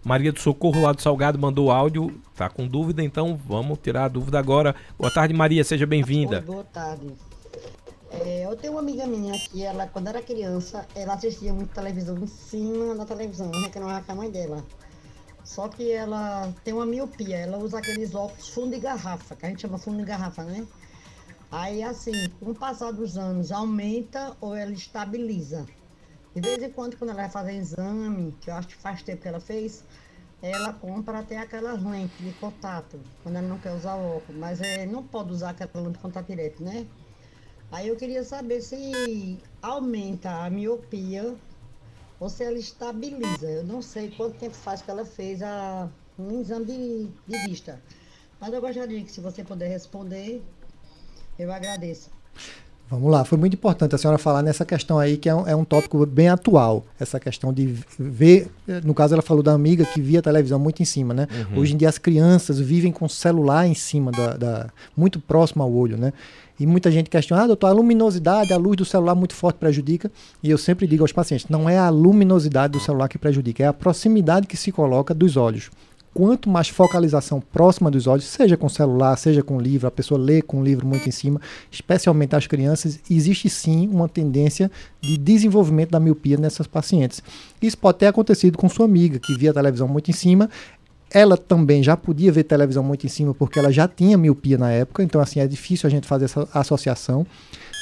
Maria 0.05 0.33
do 0.33 0.41
Socorro 0.41 0.83
lá 0.83 0.93
do 0.93 1.01
Salgado 1.01 1.39
mandou 1.39 1.71
áudio, 1.71 2.21
tá 2.35 2.49
com 2.49 2.67
dúvida, 2.67 3.05
então 3.05 3.39
vamos 3.47 3.79
tirar 3.81 4.07
a 4.07 4.09
dúvida 4.09 4.39
agora. 4.39 4.75
Boa 4.99 5.13
tarde, 5.13 5.33
Maria, 5.33 5.63
seja 5.63 5.87
bem-vinda. 5.87 6.41
Boa 6.41 6.65
tarde. 6.65 7.13
É, 8.11 8.45
eu 8.45 8.57
tenho 8.57 8.75
uma 8.75 8.81
amiga 8.81 9.07
minha 9.07 9.39
que 9.39 9.63
ela, 9.63 9.87
quando 9.87 10.09
era 10.09 10.21
criança, 10.21 10.85
ela 10.95 11.15
assistia 11.15 11.55
muito 11.55 11.73
televisão 11.73 12.19
em 12.19 12.27
cima 12.27 12.97
da 12.97 13.07
televisão, 13.07 13.51
reclamava 13.53 14.05
com 14.05 14.13
a 14.13 14.15
mãe 14.17 14.31
dela. 14.31 14.65
Só 15.45 15.69
que 15.69 15.93
ela 15.93 16.53
tem 16.65 16.75
uma 16.75 16.85
miopia, 16.85 17.37
ela 17.37 17.57
usa 17.59 17.79
aqueles 17.79 18.13
óculos 18.13 18.49
fundo 18.49 18.71
de 18.71 18.81
garrafa, 18.81 19.37
que 19.37 19.47
a 19.47 19.49
gente 19.49 19.63
chama 19.63 19.79
fundo 19.79 19.99
de 19.99 20.05
garrafa, 20.05 20.43
né? 20.43 20.67
Aí, 21.51 21.83
assim, 21.83 22.29
com 22.41 22.51
o 22.51 22.55
passar 22.55 22.93
dos 22.93 23.17
anos, 23.17 23.53
aumenta 23.53 24.37
ou 24.41 24.55
ela 24.55 24.73
estabiliza. 24.73 25.65
De 26.35 26.41
vez 26.41 26.63
em 26.63 26.71
quando, 26.71 26.97
quando 26.97 27.11
ela 27.11 27.23
vai 27.23 27.31
fazer 27.31 27.53
exame, 27.53 28.33
que 28.41 28.49
eu 28.49 28.55
acho 28.55 28.69
que 28.69 28.75
faz 28.75 29.03
tempo 29.03 29.21
que 29.23 29.29
ela 29.29 29.41
fez, 29.41 29.85
ela 30.41 30.73
compra 30.73 31.19
até 31.19 31.37
aquelas 31.37 31.83
lentes 31.83 32.19
de 32.19 32.33
contato, 32.33 32.99
quando 33.23 33.37
ela 33.37 33.47
não 33.47 33.59
quer 33.59 33.73
usar 33.73 33.97
óculos. 33.97 34.41
Mas 34.41 34.61
é, 34.61 34.87
não 34.87 35.03
pode 35.03 35.31
usar 35.31 35.51
aquela 35.51 35.85
lente 35.85 35.97
de 35.97 35.99
contato 35.99 36.27
direto, 36.27 36.63
né? 36.63 36.87
Aí 37.71 37.89
eu 37.89 37.97
queria 37.97 38.25
saber 38.25 38.61
se 38.61 39.39
aumenta 39.61 40.31
a 40.45 40.51
miopia 40.51 41.35
ou 42.19 42.29
se 42.29 42.45
ela 42.45 42.59
estabiliza. 42.59 43.51
Eu 43.51 43.65
não 43.65 43.83
sei 43.83 44.11
quanto 44.11 44.39
tempo 44.39 44.55
faz 44.55 44.83
que 44.83 44.91
ela 44.91 45.05
fez 45.05 45.43
a, 45.43 45.89
um 46.19 46.41
exame 46.41 46.67
de, 46.67 47.09
de 47.27 47.49
vista. 47.49 47.83
Mas 48.41 48.53
eu 48.53 48.61
gostaria 48.61 49.03
que, 49.05 49.13
se 49.13 49.21
você 49.21 49.45
puder 49.45 49.69
responder, 49.69 50.43
eu 51.39 51.53
agradeço. 51.53 52.11
Vamos 52.93 53.11
lá, 53.11 53.25
foi 53.25 53.39
muito 53.39 53.55
importante 53.55 53.95
a 53.95 53.99
senhora 53.99 54.19
falar 54.19 54.43
nessa 54.43 54.67
questão 54.67 54.99
aí, 54.99 55.17
que 55.17 55.27
é 55.27 55.35
um, 55.35 55.49
é 55.49 55.57
um 55.57 55.65
tópico 55.65 56.05
bem 56.05 56.29
atual. 56.29 56.85
Essa 57.01 57.19
questão 57.19 57.51
de 57.51 57.75
ver. 57.99 58.51
No 58.85 58.93
caso, 58.93 59.15
ela 59.15 59.23
falou 59.23 59.43
da 59.43 59.55
amiga 59.55 59.83
que 59.83 59.99
via 59.99 60.21
televisão 60.21 60.59
muito 60.59 60.83
em 60.83 60.85
cima, 60.85 61.15
né? 61.15 61.27
Uhum. 61.51 61.61
Hoje 61.61 61.73
em 61.73 61.79
dia, 61.79 61.89
as 61.89 61.97
crianças 61.97 62.61
vivem 62.61 62.93
com 62.93 63.07
o 63.07 63.09
celular 63.09 63.67
em 63.67 63.73
cima, 63.73 64.13
da, 64.13 64.37
da, 64.37 64.67
muito 64.95 65.19
próximo 65.19 65.63
ao 65.63 65.73
olho, 65.73 65.97
né? 65.97 66.13
E 66.61 66.67
muita 66.67 66.91
gente 66.91 67.09
questiona, 67.09 67.45
ah, 67.45 67.47
doutor, 67.47 67.69
a 67.69 67.73
luminosidade, 67.73 68.53
a 68.53 68.59
luz 68.59 68.77
do 68.77 68.85
celular 68.85 69.15
muito 69.15 69.35
forte 69.35 69.57
prejudica. 69.57 70.13
E 70.43 70.51
eu 70.51 70.59
sempre 70.59 70.87
digo 70.87 71.03
aos 71.03 71.13
pacientes, 71.13 71.49
não 71.49 71.71
é 71.71 71.79
a 71.79 71.89
luminosidade 71.89 72.75
do 72.75 72.81
celular 72.81 73.09
que 73.09 73.17
prejudica, 73.17 73.65
é 73.65 73.67
a 73.69 73.73
proximidade 73.73 74.47
que 74.47 74.57
se 74.57 74.71
coloca 74.71 75.15
dos 75.15 75.39
olhos 75.39 75.71
quanto 76.15 76.49
mais 76.49 76.69
focalização 76.69 77.41
próxima 77.41 77.91
dos 77.91 78.07
olhos, 78.07 78.25
seja 78.25 78.57
com 78.57 78.69
celular, 78.69 79.17
seja 79.17 79.43
com 79.43 79.61
livro, 79.61 79.87
a 79.87 79.91
pessoa 79.91 80.21
lê 80.21 80.43
com 80.43 80.61
o 80.61 80.65
livro 80.65 80.87
muito 80.87 81.09
em 81.09 81.13
cima, 81.13 81.41
especialmente 81.71 82.37
as 82.37 82.47
crianças, 82.47 83.01
existe 83.11 83.49
sim 83.49 83.89
uma 83.89 84.09
tendência 84.09 84.71
de 85.01 85.17
desenvolvimento 85.17 85.91
da 85.91 86.01
miopia 86.01 86.37
nessas 86.37 86.67
pacientes. 86.67 87.23
Isso 87.61 87.79
pode 87.79 87.99
ter 87.99 88.07
acontecido 88.07 88.59
com 88.59 88.69
sua 88.69 88.85
amiga, 88.85 89.19
que 89.19 89.35
via 89.37 89.51
a 89.51 89.55
televisão 89.55 89.89
muito 89.89 90.11
em 90.11 90.15
cima, 90.15 90.51
ela 91.11 91.37
também 91.37 91.83
já 91.83 91.97
podia 91.97 92.33
ver 92.33 92.45
televisão 92.45 92.83
muito 92.83 93.05
em 93.05 93.09
cima 93.09 93.35
porque 93.35 93.59
ela 93.59 93.71
já 93.71 93.87
tinha 93.87 94.17
miopia 94.17 94.57
na 94.57 94.71
época, 94.71 95.03
então 95.03 95.21
assim 95.21 95.41
é 95.41 95.47
difícil 95.47 95.87
a 95.87 95.91
gente 95.91 96.07
fazer 96.07 96.25
essa 96.25 96.49
associação. 96.55 97.27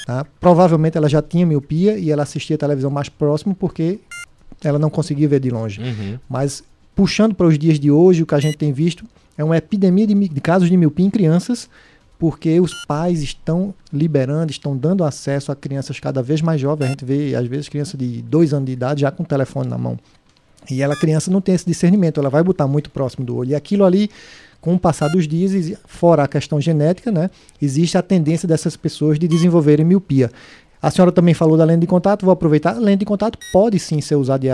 Tá? 0.07 0.27
Provavelmente 0.41 0.97
ela 0.97 1.09
já 1.09 1.23
tinha 1.23 1.47
miopia 1.47 1.97
e 1.97 2.11
ela 2.11 2.23
assistia 2.23 2.57
a 2.57 2.59
televisão 2.59 2.91
mais 2.91 3.09
próximo 3.09 3.55
porque 3.55 4.01
ela 4.65 4.79
não 4.79 4.91
conseguia 4.91 5.29
ver 5.29 5.41
de 5.41 5.51
longe. 5.51 5.81
Uhum. 5.81 6.19
Mas 6.29 6.65
puxando 7.01 7.35
para 7.35 7.47
os 7.47 7.59
dias 7.59 7.81
de 7.81 7.91
hoje, 7.91 8.23
o 8.23 8.27
que 8.27 8.35
a 8.35 8.39
gente 8.39 8.59
tem 8.59 8.75
visto 8.75 9.07
é 9.39 9.43
uma 9.43 9.57
epidemia 9.57 10.07
de, 10.07 10.15
de 10.15 10.41
casos 10.43 10.69
de 10.69 10.77
miopia 10.77 11.07
em 11.07 11.09
crianças, 11.09 11.67
porque 12.19 12.61
os 12.61 12.75
pais 12.85 13.23
estão 13.23 13.73
liberando, 13.91 14.53
estão 14.53 14.77
dando 14.77 15.03
acesso 15.03 15.51
a 15.51 15.57
crianças 15.57 15.99
cada 15.99 16.23
vez 16.23 16.43
mais 16.43 16.61
jovens. 16.61 16.85
A 16.85 16.91
gente 16.91 17.07
vê, 17.07 17.35
às 17.35 17.47
vezes, 17.47 17.71
criança 17.71 17.97
de 17.97 18.21
dois 18.21 18.53
anos 18.53 18.67
de 18.67 18.73
idade 18.73 19.01
já 19.01 19.11
com 19.11 19.23
o 19.23 19.27
telefone 19.27 19.71
na 19.71 19.79
mão. 19.79 19.99
E 20.71 20.83
ela, 20.83 20.95
criança, 20.95 21.31
não 21.31 21.41
tem 21.41 21.55
esse 21.55 21.65
discernimento, 21.65 22.21
ela 22.21 22.29
vai 22.29 22.43
botar 22.43 22.67
muito 22.67 22.91
próximo 22.91 23.25
do 23.25 23.35
olho. 23.35 23.53
E 23.53 23.55
aquilo 23.55 23.87
ali, 23.87 24.11
com 24.61 24.75
o 24.75 24.79
passar 24.79 25.09
dos 25.09 25.27
dias, 25.27 25.73
fora 25.87 26.25
a 26.25 26.29
questão 26.29 26.61
genética, 26.61 27.11
né, 27.11 27.31
existe 27.63 27.97
a 27.97 28.03
tendência 28.03 28.47
dessas 28.47 28.77
pessoas 28.77 29.19
de 29.19 29.27
desenvolverem 29.27 29.87
miopia. 29.87 30.31
A 30.83 30.91
senhora 30.91 31.13
também 31.13 31.35
falou 31.35 31.59
da 31.59 31.65
lente 31.65 31.81
de 31.81 31.87
contato, 31.87 32.25
vou 32.25 32.33
aproveitar. 32.33 32.75
A 32.75 32.79
lente 32.79 33.01
de 33.01 33.05
contato 33.05 33.39
pode 33.53 33.79
sim 33.79 34.01
ser 34.01 34.15
usado, 34.15 34.47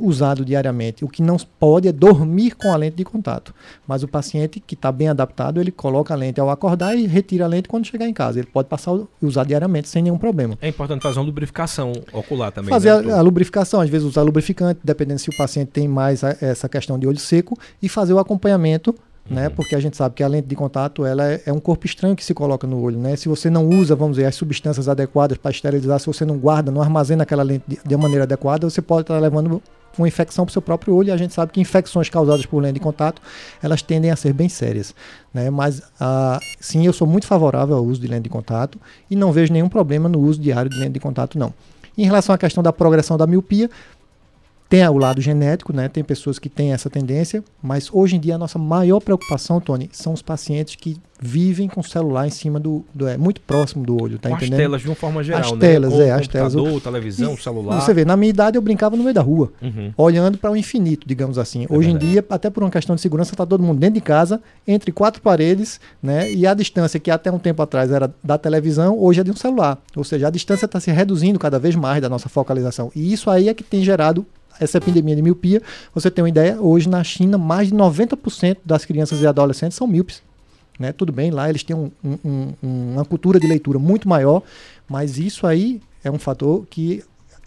usado 0.00 0.44
diariamente. 0.44 1.04
O 1.04 1.08
que 1.08 1.22
não 1.22 1.38
pode 1.58 1.88
é 1.88 1.92
dormir 1.92 2.54
com 2.54 2.70
a 2.70 2.76
lente 2.76 2.96
de 2.96 3.04
contato. 3.04 3.54
Mas 3.88 4.02
o 4.02 4.08
paciente 4.08 4.60
que 4.60 4.74
está 4.74 4.92
bem 4.92 5.08
adaptado, 5.08 5.58
ele 5.58 5.70
coloca 5.70 6.12
a 6.12 6.16
lente 6.16 6.38
ao 6.38 6.50
acordar 6.50 6.94
e 6.96 7.06
retira 7.06 7.46
a 7.46 7.48
lente 7.48 7.68
quando 7.68 7.86
chegar 7.86 8.06
em 8.06 8.12
casa. 8.12 8.38
Ele 8.38 8.48
pode 8.52 8.68
passar 8.68 8.94
e 8.94 9.26
usar 9.26 9.44
diariamente 9.44 9.88
sem 9.88 10.02
nenhum 10.02 10.18
problema. 10.18 10.58
É 10.60 10.68
importante 10.68 11.02
fazer 11.02 11.18
uma 11.18 11.24
lubrificação 11.24 11.92
ocular 12.12 12.52
também. 12.52 12.68
Fazer 12.68 13.02
né, 13.02 13.14
a, 13.14 13.18
a, 13.18 13.20
lubrificação, 13.22 13.80
às 13.80 13.88
vezes 13.88 14.06
usar 14.06 14.22
lubrificante, 14.22 14.80
dependendo 14.84 15.18
se 15.18 15.30
o 15.30 15.36
paciente 15.36 15.68
tem 15.68 15.88
mais 15.88 16.22
a, 16.22 16.36
essa 16.42 16.68
questão 16.68 16.98
de 16.98 17.06
olho 17.06 17.18
seco, 17.18 17.58
e 17.82 17.88
fazer 17.88 18.12
o 18.12 18.18
acompanhamento 18.18 18.94
né? 19.30 19.46
Uhum. 19.46 19.54
Porque 19.54 19.76
a 19.76 19.80
gente 19.80 19.96
sabe 19.96 20.16
que 20.16 20.22
a 20.22 20.28
lente 20.28 20.48
de 20.48 20.56
contato 20.56 21.06
ela 21.06 21.24
é, 21.24 21.40
é, 21.46 21.52
um 21.52 21.60
corpo 21.60 21.86
estranho 21.86 22.16
que 22.16 22.24
se 22.24 22.34
coloca 22.34 22.66
no 22.66 22.82
olho, 22.82 22.98
né? 22.98 23.14
Se 23.14 23.28
você 23.28 23.48
não 23.48 23.68
usa, 23.68 23.94
vamos 23.94 24.16
dizer, 24.16 24.26
as 24.26 24.34
substâncias 24.34 24.88
adequadas 24.88 25.38
para 25.38 25.52
esterilizar, 25.52 26.00
se 26.00 26.06
você 26.06 26.24
não 26.24 26.36
guarda, 26.36 26.72
não 26.72 26.82
armazena 26.82 27.22
aquela 27.22 27.44
lente 27.44 27.64
de, 27.66 27.78
de 27.84 27.96
maneira 27.96 28.24
adequada, 28.24 28.68
você 28.68 28.82
pode 28.82 29.02
estar 29.02 29.18
levando 29.18 29.62
uma 29.96 30.08
infecção 30.08 30.44
para 30.44 30.50
o 30.50 30.52
seu 30.52 30.62
próprio 30.62 30.94
olho. 30.94 31.08
E 31.08 31.12
a 31.12 31.16
gente 31.16 31.32
sabe 31.32 31.52
que 31.52 31.60
infecções 31.60 32.08
causadas 32.08 32.44
por 32.44 32.60
lente 32.60 32.74
de 32.74 32.80
contato 32.80 33.22
elas 33.62 33.82
tendem 33.82 34.10
a 34.10 34.16
ser 34.16 34.32
bem 34.32 34.48
sérias, 34.48 34.94
né? 35.32 35.48
Mas 35.48 35.80
ah, 36.00 36.40
sim, 36.60 36.84
eu 36.84 36.92
sou 36.92 37.06
muito 37.06 37.26
favorável 37.26 37.76
ao 37.76 37.84
uso 37.84 38.00
de 38.00 38.08
lente 38.08 38.24
de 38.24 38.30
contato 38.30 38.80
e 39.08 39.14
não 39.14 39.30
vejo 39.30 39.52
nenhum 39.52 39.68
problema 39.68 40.08
no 40.08 40.18
uso 40.18 40.40
diário 40.40 40.68
de 40.68 40.78
lente 40.78 40.92
de 40.92 41.00
contato, 41.00 41.38
não. 41.38 41.54
Em 41.96 42.04
relação 42.04 42.34
à 42.34 42.38
questão 42.38 42.62
da 42.62 42.72
progressão 42.72 43.16
da 43.16 43.26
miopia, 43.26 43.68
tem 44.70 44.86
o 44.86 44.96
lado 44.96 45.20
genético, 45.20 45.72
né? 45.72 45.88
Tem 45.88 46.04
pessoas 46.04 46.38
que 46.38 46.48
têm 46.48 46.72
essa 46.72 46.88
tendência, 46.88 47.42
mas 47.60 47.90
hoje 47.92 48.14
em 48.14 48.20
dia 48.20 48.36
a 48.36 48.38
nossa 48.38 48.56
maior 48.56 49.00
preocupação, 49.00 49.60
Tony, 49.60 49.90
são 49.92 50.12
os 50.12 50.22
pacientes 50.22 50.76
que 50.76 50.96
vivem 51.20 51.68
com 51.68 51.80
o 51.80 51.84
celular 51.84 52.28
em 52.28 52.30
cima 52.30 52.60
do, 52.60 52.84
do 52.94 53.06
é 53.06 53.16
muito 53.16 53.40
próximo 53.40 53.84
do 53.84 54.00
olho, 54.00 54.16
tá 54.16 54.28
com 54.28 54.36
entendendo? 54.36 54.54
As 54.54 54.58
telas 54.60 54.80
de 54.80 54.88
uma 54.88 54.94
forma 54.94 55.24
geral, 55.24 55.40
as 55.40 55.52
né? 55.52 55.58
Telas, 55.58 55.92
é, 55.94 56.12
as 56.12 56.28
telas, 56.28 56.54
o 56.54 56.80
televisão, 56.80 57.34
e, 57.34 57.42
celular. 57.42 57.80
Você 57.80 57.92
vê, 57.92 58.04
na 58.04 58.16
minha 58.16 58.30
idade 58.30 58.56
eu 58.56 58.62
brincava 58.62 58.96
no 58.96 59.02
meio 59.02 59.12
da 59.12 59.20
rua, 59.20 59.52
uhum. 59.60 59.92
olhando 59.96 60.38
para 60.38 60.52
o 60.52 60.56
infinito, 60.56 61.04
digamos 61.06 61.36
assim. 61.36 61.64
É 61.64 61.66
hoje 61.68 61.88
verdade. 61.88 62.06
em 62.06 62.08
dia, 62.08 62.24
até 62.30 62.48
por 62.48 62.62
uma 62.62 62.70
questão 62.70 62.94
de 62.94 63.02
segurança, 63.02 63.34
está 63.34 63.44
todo 63.44 63.64
mundo 63.64 63.80
dentro 63.80 63.94
de 63.94 64.00
casa, 64.00 64.40
entre 64.66 64.92
quatro 64.92 65.20
paredes, 65.20 65.80
né? 66.00 66.32
E 66.32 66.46
a 66.46 66.54
distância 66.54 67.00
que 67.00 67.10
até 67.10 67.30
um 67.30 67.40
tempo 67.40 67.60
atrás 67.60 67.90
era 67.90 68.14
da 68.22 68.38
televisão, 68.38 68.96
hoje 68.96 69.20
é 69.20 69.24
de 69.24 69.32
um 69.32 69.36
celular. 69.36 69.78
Ou 69.96 70.04
seja, 70.04 70.28
a 70.28 70.30
distância 70.30 70.64
está 70.64 70.78
se 70.78 70.92
reduzindo 70.92 71.40
cada 71.40 71.58
vez 71.58 71.74
mais 71.74 72.00
da 72.00 72.08
nossa 72.08 72.28
focalização. 72.28 72.92
E 72.94 73.12
isso 73.12 73.28
aí 73.28 73.48
é 73.48 73.54
que 73.54 73.64
tem 73.64 73.82
gerado 73.82 74.24
essa 74.60 74.78
epidemia 74.78 75.16
de 75.16 75.22
miopia. 75.22 75.62
Você 75.94 76.10
tem 76.10 76.22
uma 76.22 76.28
ideia, 76.28 76.60
hoje 76.60 76.88
na 76.88 77.02
China, 77.02 77.38
mais 77.38 77.68
de 77.68 77.74
90% 77.74 78.58
das 78.64 78.84
crianças 78.84 79.20
e 79.22 79.26
adolescentes 79.26 79.76
são 79.76 79.86
míopes. 79.86 80.22
Né? 80.78 80.92
Tudo 80.92 81.12
bem, 81.12 81.30
lá 81.30 81.48
eles 81.48 81.62
têm 81.62 81.76
um, 81.76 81.90
um, 82.04 82.52
um, 82.62 82.92
uma 82.94 83.04
cultura 83.04 83.40
de 83.40 83.46
leitura 83.46 83.78
muito 83.78 84.08
maior, 84.08 84.42
mas 84.88 85.18
isso 85.18 85.46
aí 85.46 85.80
é 86.02 86.10
um 86.10 86.18
fator 86.18 86.64
que 86.70 87.02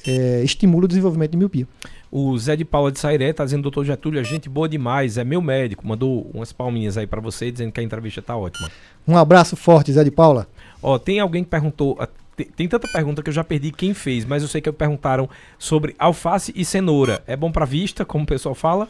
é, 0.06 0.44
estimula 0.44 0.86
o 0.86 0.88
desenvolvimento 0.88 1.32
de 1.32 1.38
miopia. 1.38 1.68
O 2.12 2.38
Zé 2.38 2.56
de 2.56 2.64
Paula 2.64 2.92
de 2.92 3.00
Sairé 3.00 3.30
está 3.30 3.44
dizendo, 3.44 3.64
doutor 3.64 3.86
Getúlio, 3.86 4.20
a 4.20 4.24
gente 4.24 4.48
boa 4.48 4.70
demais, 4.70 5.18
é 5.18 5.24
meu 5.24 5.42
médico. 5.42 5.88
Mandou 5.88 6.30
umas 6.32 6.54
palminhas 6.54 6.96
aí 6.96 7.08
para 7.08 7.20
você, 7.20 7.52
dizendo 7.52 7.72
que 7.72 7.80
a 7.80 7.84
entrevista 7.84 8.20
está 8.20 8.38
ótima. 8.38 8.70
Um 9.08 9.18
abraço 9.18 9.56
forte, 9.56 9.92
Zé 9.92 10.04
de 10.04 10.12
Paula. 10.12 10.48
Ó, 10.82 11.00
tem 11.00 11.20
alguém 11.20 11.44
que 11.44 11.50
perguntou, 11.50 11.98
tem, 12.36 12.46
tem, 12.48 12.68
tanta 12.68 12.88
pergunta 12.92 13.22
que 13.22 13.30
eu 13.30 13.34
já 13.34 13.44
perdi 13.44 13.72
quem 13.72 13.94
fez, 13.94 14.26
mas 14.26 14.42
eu 14.42 14.50
sei 14.50 14.62
que 14.62 14.72
perguntaram 14.72 15.30
sobre 15.58 15.96
alface 16.00 16.52
e 16.56 16.66
cenoura. 16.66 17.24
É 17.28 17.36
bom 17.36 17.52
para 17.52 17.66
vista, 17.66 18.04
como 18.04 18.24
o 18.24 18.28
pessoal 18.28 18.56
fala? 18.56 18.90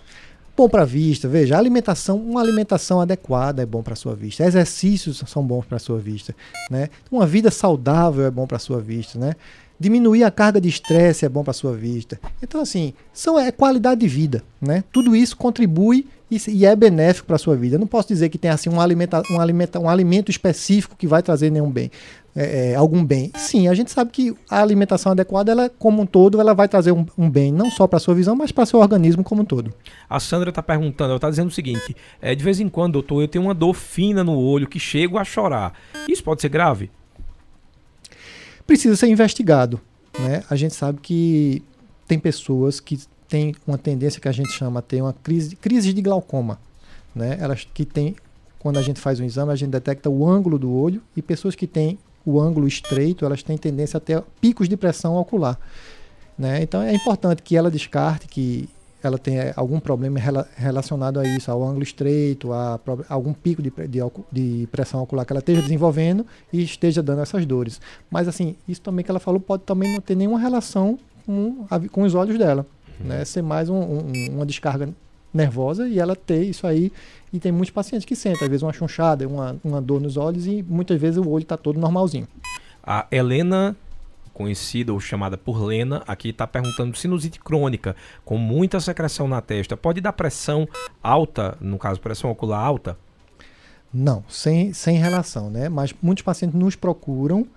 Bom 0.56 0.70
para 0.70 0.86
vista, 0.86 1.28
veja, 1.28 1.58
alimentação, 1.58 2.18
uma 2.18 2.40
alimentação 2.40 3.02
adequada 3.02 3.64
é 3.64 3.66
bom 3.66 3.82
para 3.82 3.96
sua 3.96 4.16
vista. 4.16 4.46
Exercícios 4.46 5.24
são 5.26 5.44
bons 5.44 5.66
para 5.66 5.80
sua 5.80 5.98
vista, 5.98 6.36
né? 6.70 6.90
Uma 7.12 7.26
vida 7.26 7.50
saudável 7.50 8.24
é 8.24 8.30
bom 8.30 8.46
para 8.46 8.60
sua 8.60 8.80
vista, 8.80 9.18
né? 9.18 9.34
Diminuir 9.84 10.24
a 10.24 10.32
carga 10.32 10.62
de 10.62 10.70
estresse 10.70 11.26
é 11.26 11.30
bom 11.30 11.44
para 11.44 11.52
sua 11.52 11.74
vista. 11.74 12.18
Então 12.42 12.62
assim, 12.62 12.94
são 13.12 13.38
é 13.38 13.52
qualidade 13.52 14.00
de 14.00 14.08
vida, 14.08 14.42
né? 14.62 14.82
Tudo 14.94 15.14
isso 15.14 15.36
contribui 15.36 16.08
e, 16.32 16.38
e 16.48 16.66
é 16.66 16.74
benéfico 16.74 17.28
para 17.28 17.38
sua 17.38 17.58
vida. 17.58 17.76
Eu 17.76 17.80
não 17.82 17.86
posso 17.86 18.08
dizer 18.08 18.30
que 18.30 18.38
tem 18.38 18.50
assim 18.50 18.70
um, 18.70 18.80
alimenta, 18.80 19.22
um, 19.30 19.42
alimenta, 19.42 19.80
um 19.82 19.90
alimento 19.90 20.32
específico 20.32 20.96
que 20.98 21.06
vai 21.06 21.22
trazer 21.22 21.50
nenhum 21.50 21.70
bem 21.70 21.92
é, 22.34 22.72
é, 22.72 22.76
algum 22.76 23.04
bem. 23.04 23.30
Sim, 23.36 23.68
a 23.68 23.74
gente 23.74 23.92
sabe 23.92 24.10
que 24.10 24.34
a 24.50 24.62
alimentação 24.62 25.12
adequada, 25.12 25.52
ela, 25.52 25.70
como 25.70 26.02
um 26.02 26.06
todo, 26.06 26.40
ela 26.40 26.54
vai 26.54 26.70
trazer 26.70 26.94
um, 26.94 27.06
um 27.18 27.30
bem, 27.30 27.52
não 27.52 27.70
só 27.70 27.86
para 27.86 27.98
a 27.98 28.00
sua 28.00 28.16
visão, 28.16 28.38
mas 28.38 28.54
para 28.54 28.66
seu 28.66 28.80
organismo 28.80 29.22
como 29.22 29.42
um 29.42 29.46
todo. 29.46 29.74
A 30.10 30.18
Sandra 30.18 30.50
está 30.50 30.64
perguntando, 30.64 31.10
ela 31.10 31.18
está 31.18 31.30
dizendo 31.30 31.50
o 31.50 31.54
seguinte: 31.54 31.94
é, 32.22 32.34
de 32.34 32.42
vez 32.42 32.62
em 32.62 32.70
quando, 32.70 32.94
doutor, 32.94 33.22
eu 33.22 33.28
tenho 33.28 33.44
uma 33.44 33.54
dor 33.54 33.74
fina 33.74 34.24
no 34.24 34.40
olho 34.40 34.66
que 34.66 34.80
chego 34.80 35.18
a 35.18 35.26
chorar. 35.26 35.74
Isso 36.08 36.24
pode 36.24 36.42
ser 36.42 36.48
grave? 36.48 36.90
Precisa 38.66 38.96
ser 38.96 39.08
investigado. 39.08 39.80
Né? 40.18 40.44
A 40.50 40.56
gente 40.56 40.74
sabe 40.74 41.00
que 41.02 41.64
tem 42.08 42.20
pessoas 42.20 42.80
que 42.80 43.00
têm 43.28 43.56
uma 43.66 43.78
tendência 43.78 44.22
que 44.22 44.28
a 44.28 44.32
gente 44.32 44.52
chama 44.52 44.80
a 44.80 44.84
ter 44.84 45.02
uma 45.02 45.14
crise, 45.14 45.56
crise 45.56 45.92
de 45.92 46.02
glaucoma. 46.02 46.60
Né? 47.16 47.38
Elas 47.40 47.68
que 47.74 47.86
têm, 47.86 48.16
quando 48.60 48.78
a 48.78 48.82
gente 48.82 49.00
faz 49.00 49.20
um 49.20 49.26
exame, 49.26 49.52
a 49.52 49.56
gente 49.56 49.72
detecta 49.72 50.10
o 50.10 50.28
ângulo 50.28 50.60
do 50.60 50.72
olho 50.72 51.02
e 51.16 51.22
pessoas 51.22 51.56
que 51.56 51.68
têm 51.68 51.98
o 52.26 52.40
ângulo 52.40 52.68
estreito, 52.68 53.26
elas 53.26 53.44
têm 53.44 53.58
tendência 53.58 53.98
a 53.98 54.00
ter 54.00 54.24
picos 54.40 54.70
de 54.70 54.78
pressão 54.78 55.16
ocular. 55.16 55.60
Né? 56.38 56.62
Então 56.62 56.82
é 56.82 56.94
importante 56.94 57.42
que 57.42 57.56
ela 57.56 57.70
descarte 57.70 58.28
que 58.28 58.70
ela 59.04 59.18
tenha 59.18 59.54
algum 59.56 59.80
problema 59.80 60.20
relacionado 60.56 61.20
a 61.20 61.28
isso, 61.28 61.52
ao 61.52 61.64
ângulo 61.64 61.84
estreito, 61.84 62.54
a, 62.54 62.80
a 63.10 63.14
algum 63.14 63.34
pico 63.34 63.62
de, 63.62 63.72
de, 63.88 64.00
de, 64.32 64.68
pressão 64.72 65.02
ocular 65.02 65.26
que 65.26 65.34
ela 65.34 65.40
esteja 65.40 65.62
desenvolvendo 65.62 66.26
e 66.52 66.64
esteja 66.64 67.04
dando 67.04 67.22
essas 67.22 67.46
dores. 67.46 67.82
Mas 68.10 68.28
assim, 68.28 68.56
isso 68.68 68.82
também 68.82 69.04
que 69.04 69.12
ela 69.12 69.20
falou 69.20 69.40
pode 69.40 69.64
também 69.64 69.94
não 69.94 70.02
ter 70.02 70.16
nenhuma 70.16 70.40
relação 70.40 70.98
com, 71.26 71.66
a, 71.70 71.80
com 71.80 72.04
os 72.04 72.16
olhos 72.16 72.38
dela. 72.38 72.66
Uhum. 73.00 73.08
Né? 73.08 73.26
Ser 73.26 73.42
mais 73.42 73.70
um, 73.70 73.76
um, 73.76 74.12
uma 74.32 74.46
descarga 74.46 74.90
nervosa 75.34 75.88
e 75.88 76.00
ela 76.00 76.16
ter 76.16 76.44
isso 76.44 76.66
aí. 76.68 76.92
E 77.32 77.40
tem 77.40 77.52
muitos 77.52 77.72
pacientes 77.72 78.06
que 78.06 78.16
sentem, 78.16 78.44
às 78.44 78.50
vezes, 78.50 78.64
uma 78.64 78.72
chunchada, 78.72 79.28
uma, 79.28 79.56
uma 79.64 79.82
dor 79.82 80.00
nos 80.00 80.18
olhos 80.18 80.46
e 80.46 80.64
muitas 80.64 81.00
vezes 81.00 81.18
o 81.18 81.28
olho 81.28 81.44
está 81.44 81.58
todo 81.58 81.80
normalzinho. 81.80 82.28
A 82.86 83.08
Helena 83.10 83.76
conhecida 84.34 84.92
ou 84.92 85.00
chamada 85.00 85.38
por 85.38 85.64
Lena, 85.64 86.04
aqui 86.08 86.30
está 86.30 86.48
perguntando 86.48 86.98
sinusite 86.98 87.40
crônica, 87.40 87.96
com 88.26 88.38
muita 88.38 88.80
secreção 88.80 89.28
na 89.28 89.42
testa, 89.42 89.78
pode 89.78 90.02
dar 90.02 90.14
pressão 90.14 90.68
alta, 91.02 91.58
no 91.62 91.78
caso, 91.78 92.00
pressão 92.00 92.32
ocular 92.32 92.60
alta? 92.60 92.98
Não, 93.94 94.24
sem, 94.28 94.74
sem 94.74 94.98
relação, 94.98 95.50
né? 95.52 95.70
Mas 95.70 95.94
muitos 96.02 96.24
pacientes 96.24 96.60
nos 96.60 96.76
procuram 96.76 97.48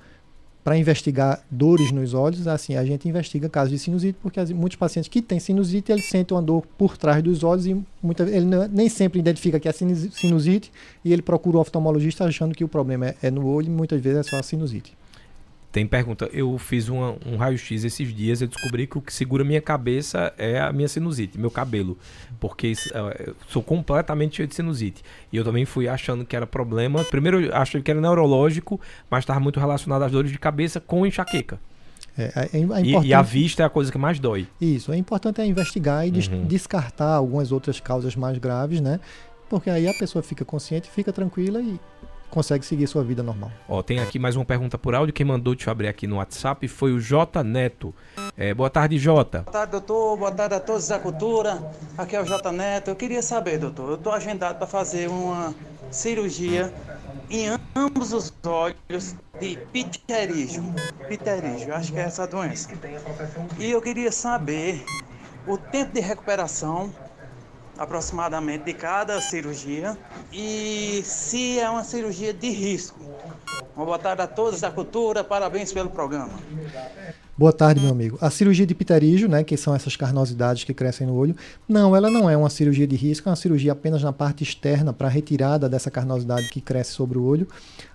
para 0.67 0.77
investigar 0.77 1.45
dores 1.49 1.93
nos 1.93 2.13
olhos, 2.13 2.49
assim, 2.49 2.75
a 2.75 2.85
gente 2.85 3.09
investiga 3.09 3.49
casos 3.49 3.71
de 3.71 3.79
sinusite, 3.79 4.19
porque 4.21 4.41
as, 4.41 4.51
muitos 4.51 4.77
pacientes 4.77 5.09
que 5.09 5.23
têm 5.23 5.39
sinusite, 5.39 5.93
eles 5.93 6.07
sentem 6.07 6.37
uma 6.37 6.43
dor 6.43 6.67
por 6.77 6.97
trás 6.99 7.23
dos 7.23 7.45
olhos 7.45 7.67
e 7.67 7.81
muita, 8.03 8.25
ele 8.25 8.45
não, 8.45 8.67
nem 8.67 8.89
sempre 8.89 9.21
identifica 9.21 9.61
que 9.61 9.69
é 9.69 9.73
sinusite 9.73 10.73
e 11.05 11.13
ele 11.13 11.23
procura 11.23 11.59
o 11.59 11.61
oftalmologista 11.61 12.25
achando 12.25 12.53
que 12.53 12.65
o 12.65 12.69
problema 12.69 13.07
é, 13.07 13.15
é 13.23 13.31
no 13.31 13.47
olho 13.47 13.69
e 13.69 13.71
muitas 13.71 14.01
vezes 14.01 14.27
é 14.27 14.29
só 14.29 14.41
a 14.41 14.43
sinusite. 14.43 14.93
Tem 15.77 15.87
pergunta. 15.87 16.31
Eu 16.33 16.57
fiz 16.57 16.89
uma, 16.89 17.17
um 17.27 17.37
raio-x 17.37 17.85
esses 17.85 18.15
dias 18.15 18.41
e 18.41 18.47
descobri 18.47 18.87
que 18.87 18.97
o 18.97 19.03
que 19.03 19.13
segura 19.13 19.45
minha 19.45 19.61
cabeça 19.61 20.33
é 20.39 20.59
a 20.59 20.73
minha 20.73 20.89
sinusite, 20.89 21.39
meu 21.39 21.51
cabelo. 21.51 21.99
Porque 22.41 22.73
uh, 22.73 23.37
sou 23.47 23.63
completamente 23.63 24.37
cheio 24.37 24.49
de 24.49 24.55
sinusite. 24.55 25.05
E 25.31 25.37
eu 25.37 25.45
também 25.45 25.67
fui 25.67 25.87
achando 25.87 26.25
que 26.25 26.35
era 26.35 26.47
problema. 26.47 27.05
Primeiro 27.05 27.43
eu 27.43 27.55
achei 27.55 27.83
que 27.83 27.91
era 27.91 28.01
neurológico, 28.01 28.81
mas 29.11 29.25
estava 29.25 29.39
muito 29.39 29.61
relacionado 29.61 30.01
às 30.01 30.11
dores 30.11 30.33
de 30.33 30.39
cabeça 30.39 30.81
com 30.81 31.05
enxaqueca. 31.05 31.61
É, 32.17 32.25
é, 32.25 32.49
é 32.55 32.59
importante... 32.59 33.07
e, 33.07 33.09
e, 33.09 33.13
a 33.13 33.21
vista 33.21 33.63
é 33.63 33.67
a 33.67 33.69
coisa 33.69 33.93
que 33.93 33.99
mais 33.99 34.19
dói. 34.19 34.49
Isso, 34.59 34.91
é 34.91 34.97
importante 34.97 35.43
é 35.43 35.47
investigar 35.47 36.09
e 36.09 36.11
uhum. 36.11 36.47
descartar 36.47 37.17
algumas 37.17 37.53
outras 37.53 37.81
causas 37.81 38.17
mais 38.17 38.39
graves, 38.39 38.81
né? 38.81 38.99
Porque 39.51 39.69
aí 39.69 39.87
a 39.87 39.93
pessoa 39.93 40.23
fica 40.23 40.43
consciente, 40.43 40.89
fica 40.89 41.13
tranquila 41.13 41.61
e 41.61 41.79
consegue 42.31 42.65
seguir 42.65 42.87
sua 42.87 43.03
vida 43.03 43.23
normal. 43.23 43.51
Ó, 43.69 43.83
tem 43.83 44.01
aqui 44.01 44.19
mais 44.19 44.37
uma 44.37 44.45
pergunta 44.45 44.77
por 44.77 44.95
áudio. 44.95 45.13
Quem 45.13 45.27
mandou 45.27 45.55
te 45.55 45.69
abrir 45.69 45.89
aqui 45.89 46.07
no 46.07 46.17
WhatsApp 46.17 46.67
foi 46.69 46.93
o 46.93 47.01
J 47.01 47.43
Neto. 47.43 47.95
É, 48.37 48.53
boa 48.53 48.71
tarde, 48.71 48.99
Jota. 48.99 49.41
Boa 49.41 49.53
tarde, 49.53 49.73
doutor. 49.73 50.17
Boa 50.17 50.33
tarde 50.33 50.55
a 50.55 50.61
todos 50.61 50.89
da 50.89 50.99
cultura. 50.99 51.73
Aqui 51.97 52.17
é 52.17 52.21
o 52.21 52.25
J 52.25 52.53
Neto. 52.53 52.91
Eu 52.91 52.97
queria 52.97 53.23
saber, 53.23 53.59
doutor, 53.59 53.91
eu 53.91 53.95
estou 53.97 54.13
agendado 54.13 54.59
para 54.59 54.67
fazer 54.67 55.09
uma 55.09 55.55
cirurgia 55.91 56.73
em 57.31 57.49
ambos 57.75 58.13
os 58.13 58.33
olhos 58.45 59.15
de 59.41 59.57
pterígio. 59.73 60.63
Pterígio, 61.09 61.75
acho 61.75 61.93
que 61.93 61.99
é 61.99 62.03
essa 62.03 62.27
doença. 62.27 62.71
E 63.59 63.71
eu 63.71 63.81
queria 63.81 64.13
saber 64.13 64.85
o 65.47 65.57
tempo 65.57 65.93
de 65.93 66.01
recuperação 66.01 66.93
aproximadamente 67.79 68.65
de 68.65 68.75
cada 68.75 69.21
cirurgia 69.21 69.97
e 70.33 71.03
se 71.05 71.59
é 71.59 71.69
uma 71.69 71.85
cirurgia 71.85 72.33
de 72.33 72.51
risco. 72.51 73.01
Uma 73.77 73.85
boa 73.85 73.99
tarde 73.99 74.23
a 74.23 74.27
todos 74.27 74.61
da 74.61 74.71
cultura, 74.71 75.23
parabéns 75.23 75.73
pelo 75.73 75.91
programa. 75.91 76.33
Boa 77.39 77.53
tarde, 77.53 77.83
meu 77.83 77.91
amigo. 77.91 78.17
A 78.23 78.31
cirurgia 78.31 78.67
de 78.67 78.75
pterígio, 78.75 79.29
né, 79.29 79.45
que 79.45 79.59
são 79.59 79.75
essas 79.75 79.95
carnosidades 79.95 80.65
que 80.65 80.73
crescem 80.73 81.07
no 81.07 81.15
olho, 81.15 81.37
não, 81.69 81.95
ela 81.95 82.09
não 82.09 82.31
é 82.31 82.35
uma 82.35 82.49
cirurgia 82.49 82.87
de 82.87 82.97
risco, 82.97 83.29
é 83.29 83.31
uma 83.31 83.37
cirurgia 83.37 83.73
apenas 83.73 84.03
na 84.03 84.11
parte 84.11 84.43
externa 84.43 84.91
para 84.91 85.07
retirada 85.07 85.69
dessa 85.69 85.91
carnosidade 85.91 86.49
que 86.49 86.63
cresce 86.63 86.93
sobre 86.93 87.19
o 87.19 87.25
olho. 87.25 87.47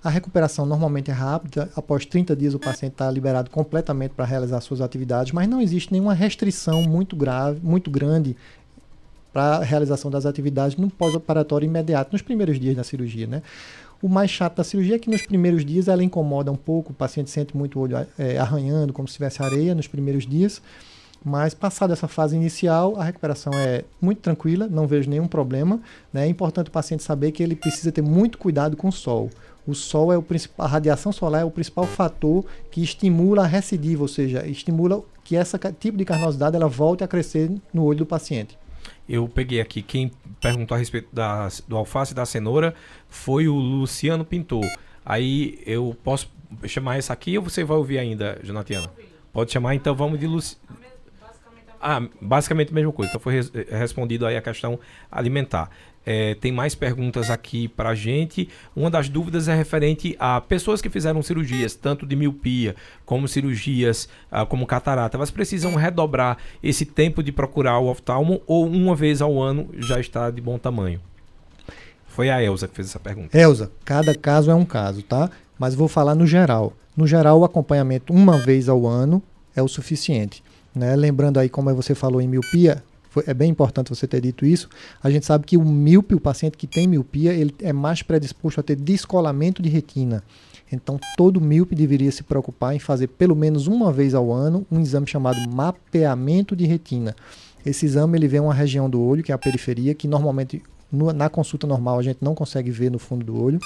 A 0.04 0.12
recuperação 0.12 0.64
normalmente 0.64 1.10
é 1.10 1.14
rápida, 1.14 1.72
após 1.76 2.06
30 2.06 2.36
dias 2.36 2.54
o 2.54 2.60
paciente 2.60 2.92
está 2.92 3.10
liberado 3.10 3.50
completamente 3.50 4.12
para 4.12 4.26
realizar 4.26 4.62
suas 4.62 4.80
atividades, 4.80 5.32
mas 5.32 5.50
não 5.50 5.60
existe 5.60 5.92
nenhuma 5.92 6.14
restrição 6.14 6.84
muito 6.84 7.16
grave, 7.16 7.60
muito 7.64 7.90
grande 7.90 8.38
para 9.34 9.58
a 9.58 9.64
realização 9.64 10.12
das 10.12 10.26
atividades 10.26 10.78
no 10.78 10.90
pós-operatório 10.90 11.66
imediato, 11.66 12.12
nos 12.12 12.22
primeiros 12.22 12.60
dias 12.60 12.76
da 12.76 12.84
cirurgia. 12.84 13.28
Né? 13.28 13.42
O 14.02 14.10
mais 14.10 14.32
chato 14.32 14.58
da 14.58 14.64
cirurgia 14.64 14.96
é 14.96 15.00
que 15.00 15.10
nos 15.10 15.22
primeiros 15.22 15.64
dias 15.64 15.88
ela 15.88 16.04
incomoda 16.04 16.52
um 16.52 16.56
pouco, 16.56 16.92
o 16.92 16.96
paciente 16.96 17.30
sente 17.30 17.56
muito 17.56 17.78
o 17.80 17.84
olho 17.84 18.06
é, 18.18 18.38
arranhando, 18.38 18.92
como 18.92 19.08
se 19.08 19.14
tivesse 19.14 19.42
areia 19.44 19.76
nos 19.76 19.88
primeiros 19.88 20.26
dias. 20.26 20.62
Mas 21.24 21.54
passada 21.54 21.94
essa 21.94 22.08
fase 22.08 22.36
inicial, 22.36 22.96
a 22.98 23.04
recuperação 23.04 23.54
é 23.54 23.84
muito 24.02 24.22
tranquila, 24.22 24.68
não 24.68 24.88
vejo 24.88 25.08
nenhum 25.08 25.28
problema. 25.28 25.80
Né? 26.12 26.26
É 26.26 26.28
importante 26.28 26.70
o 26.70 26.72
paciente 26.72 27.04
saber 27.04 27.32
que 27.32 27.44
ele 27.44 27.56
precisa 27.56 27.92
ter 27.92 28.02
muito 28.02 28.40
cuidado 28.40 28.76
com 28.76 28.88
o 28.88 28.92
sol. 28.92 29.30
O 29.68 29.76
sol 29.76 30.12
é 30.12 30.18
o 30.18 30.24
principal, 30.24 30.66
a 30.66 30.70
radiação 30.70 31.12
solar 31.12 31.44
é 31.44 31.46
o 31.46 31.52
principal 31.52 31.86
fator 31.86 32.44
que 32.72 32.82
estimula 32.82 33.44
a 33.44 33.46
recidiva, 33.46 34.02
ou 34.02 34.08
seja, 34.08 34.46
estimula 34.48 35.04
que 35.24 35.36
esse 35.36 35.56
tipo 35.80 35.96
de 35.96 36.04
carnosidade 36.04 36.56
ela 36.56 36.68
volte 36.68 37.04
a 37.04 37.08
crescer 37.08 37.52
no 37.72 37.84
olho 37.84 38.00
do 38.00 38.06
paciente. 38.06 38.58
Eu 39.12 39.28
peguei 39.28 39.60
aqui, 39.60 39.82
quem 39.82 40.10
perguntou 40.40 40.74
a 40.74 40.78
respeito 40.78 41.10
da, 41.12 41.50
do 41.68 41.76
alface 41.76 42.14
e 42.14 42.16
da 42.16 42.26
cenoura 42.26 42.74
foi 43.10 43.46
o 43.46 43.56
Luciano 43.56 44.24
Pintor. 44.24 44.66
Aí 45.06 45.62
eu 45.66 45.94
posso 46.02 46.32
chamar 46.66 46.98
essa 46.98 47.12
aqui 47.12 47.38
ou 47.38 47.44
você 47.44 47.62
vai 47.62 47.76
ouvir 47.76 48.00
ainda, 48.00 48.40
Jonatiana? 48.42 48.90
Pode 49.34 49.52
chamar, 49.52 49.76
então 49.76 49.94
vamos 49.94 50.18
de 50.18 50.28
Luciano. 50.28 50.62
Ah, 51.82 52.02
basicamente 52.22 52.72
a 52.72 52.74
mesma 52.74 52.94
coisa. 52.94 53.10
Então 53.10 53.20
foi 53.20 53.34
res 53.34 53.52
respondido 53.70 54.26
aí 54.26 54.38
a 54.38 54.42
questão 54.42 54.80
alimentar. 55.12 55.70
É, 56.06 56.36
tem 56.36 56.52
mais 56.52 56.74
perguntas 56.74 57.30
aqui 57.30 57.68
para 57.68 57.90
a 57.90 57.96
gente. 57.96 58.50
Uma 58.76 58.90
das 58.90 59.08
dúvidas 59.08 59.48
é 59.48 59.56
referente 59.56 60.16
a 60.20 60.42
pessoas 60.42 60.82
que 60.82 60.90
fizeram 60.90 61.22
cirurgias, 61.22 61.76
tanto 61.76 62.06
de 62.06 62.16
miopia 62.16 62.76
como 63.06 63.28
cirurgias 63.28 64.10
ah, 64.32 64.46
como 64.46 64.66
catarata. 64.66 65.18
Elas 65.18 65.32
precisam 65.32 65.76
redobrar 65.76 66.38
esse 66.64 66.86
tempo 66.86 67.22
de 67.22 67.32
procurar 67.32 67.78
o 67.80 67.88
oftalmo 67.88 68.42
ou 68.48 68.66
uma 68.66 68.96
vez 68.96 69.22
ao 69.22 69.42
ano 69.42 69.70
já 69.78 70.00
está 70.00 70.32
de 70.32 70.42
bom 70.42 70.58
tamanho? 70.58 71.00
Foi 72.08 72.30
a 72.30 72.44
Elza 72.44 72.68
que 72.68 72.76
fez 72.76 72.90
essa 72.90 73.00
pergunta. 73.00 73.38
Elza, 73.38 73.72
cada 73.86 74.14
caso 74.14 74.52
é 74.52 74.56
um 74.56 74.66
caso, 74.66 75.02
tá? 75.04 75.30
Mas 75.58 75.76
vou 75.76 75.88
falar 75.88 76.16
no 76.16 76.26
geral. 76.26 76.74
No 76.98 77.08
geral, 77.08 77.40
o 77.40 77.46
acompanhamento 77.46 78.12
uma 78.12 78.38
vez 78.38 78.68
ao 78.68 78.86
ano 78.86 79.24
é 79.56 79.62
o 79.62 79.68
suficiente. 79.68 80.44
Né? 80.76 80.96
Lembrando 80.96 81.40
aí, 81.40 81.48
como 81.48 81.74
você 81.74 81.96
falou 81.96 82.22
em 82.22 82.28
miopia, 82.28 82.84
foi, 83.12 83.26
é 83.28 83.34
bem 83.34 83.52
importante 83.52 83.90
você 83.90 84.08
ter 84.08 84.22
dito 84.22 84.46
isso. 84.46 84.70
A 85.04 85.12
gente 85.12 85.26
sabe 85.26 85.46
que 85.46 85.58
o 85.58 85.66
míope, 85.66 86.16
o 86.16 86.20
paciente 86.20 86.58
que 86.58 86.66
tem 86.66 86.88
miopia, 86.88 87.34
ele 87.34 87.54
é 87.62 87.74
mais 87.74 88.02
predisposto 88.02 88.62
a 88.62 88.64
ter 88.64 88.78
descolamento 88.78 89.62
de 89.62 89.68
retina. 89.68 90.24
Então, 90.72 90.98
todo 91.18 91.42
míope 91.42 91.76
deveria 91.76 92.10
se 92.10 92.24
preocupar 92.24 92.74
em 92.74 92.80
fazer 92.80 93.08
pelo 93.08 93.36
menos 93.36 93.68
uma 93.68 93.92
vez 93.92 94.16
ao 94.16 94.32
ano 94.32 94.66
um 94.72 94.80
exame 94.80 95.06
chamado 95.06 95.38
mapeamento 95.52 96.56
de 96.56 96.66
retina. 96.66 97.14
Esse 97.66 97.86
exame 97.86 98.18
ele 98.18 98.30
vê 98.30 98.40
uma 98.40 98.54
região 98.54 98.90
do 98.90 99.02
olho, 99.02 99.22
que 99.22 99.34
é 99.34 99.36
a 99.36 99.38
periferia, 99.38 99.94
que 99.94 100.08
normalmente 100.08 100.64
na 100.92 101.30
consulta 101.30 101.66
normal 101.66 102.00
a 102.00 102.04
gente 102.04 102.20
não 102.22 102.36
consegue 102.36 102.70
ver 102.70 102.92
no 102.92 103.00
fundo 103.00 103.26
do 103.26 103.42
olho. 103.42 103.60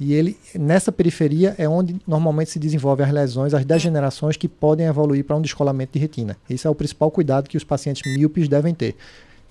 E 0.00 0.14
ele, 0.14 0.36
nessa 0.54 0.90
periferia, 0.90 1.54
é 1.58 1.68
onde 1.68 1.96
normalmente 2.06 2.50
se 2.50 2.58
desenvolvem 2.58 3.06
as 3.06 3.12
lesões, 3.12 3.54
as 3.54 3.64
degenerações 3.64 4.36
que 4.36 4.48
podem 4.48 4.86
evoluir 4.86 5.24
para 5.24 5.36
um 5.36 5.42
descolamento 5.42 5.92
de 5.92 5.98
retina. 5.98 6.36
Esse 6.48 6.66
é 6.66 6.70
o 6.70 6.74
principal 6.74 7.10
cuidado 7.10 7.48
que 7.48 7.56
os 7.56 7.64
pacientes 7.64 8.02
míopes 8.16 8.48
devem 8.48 8.74
ter. 8.74 8.96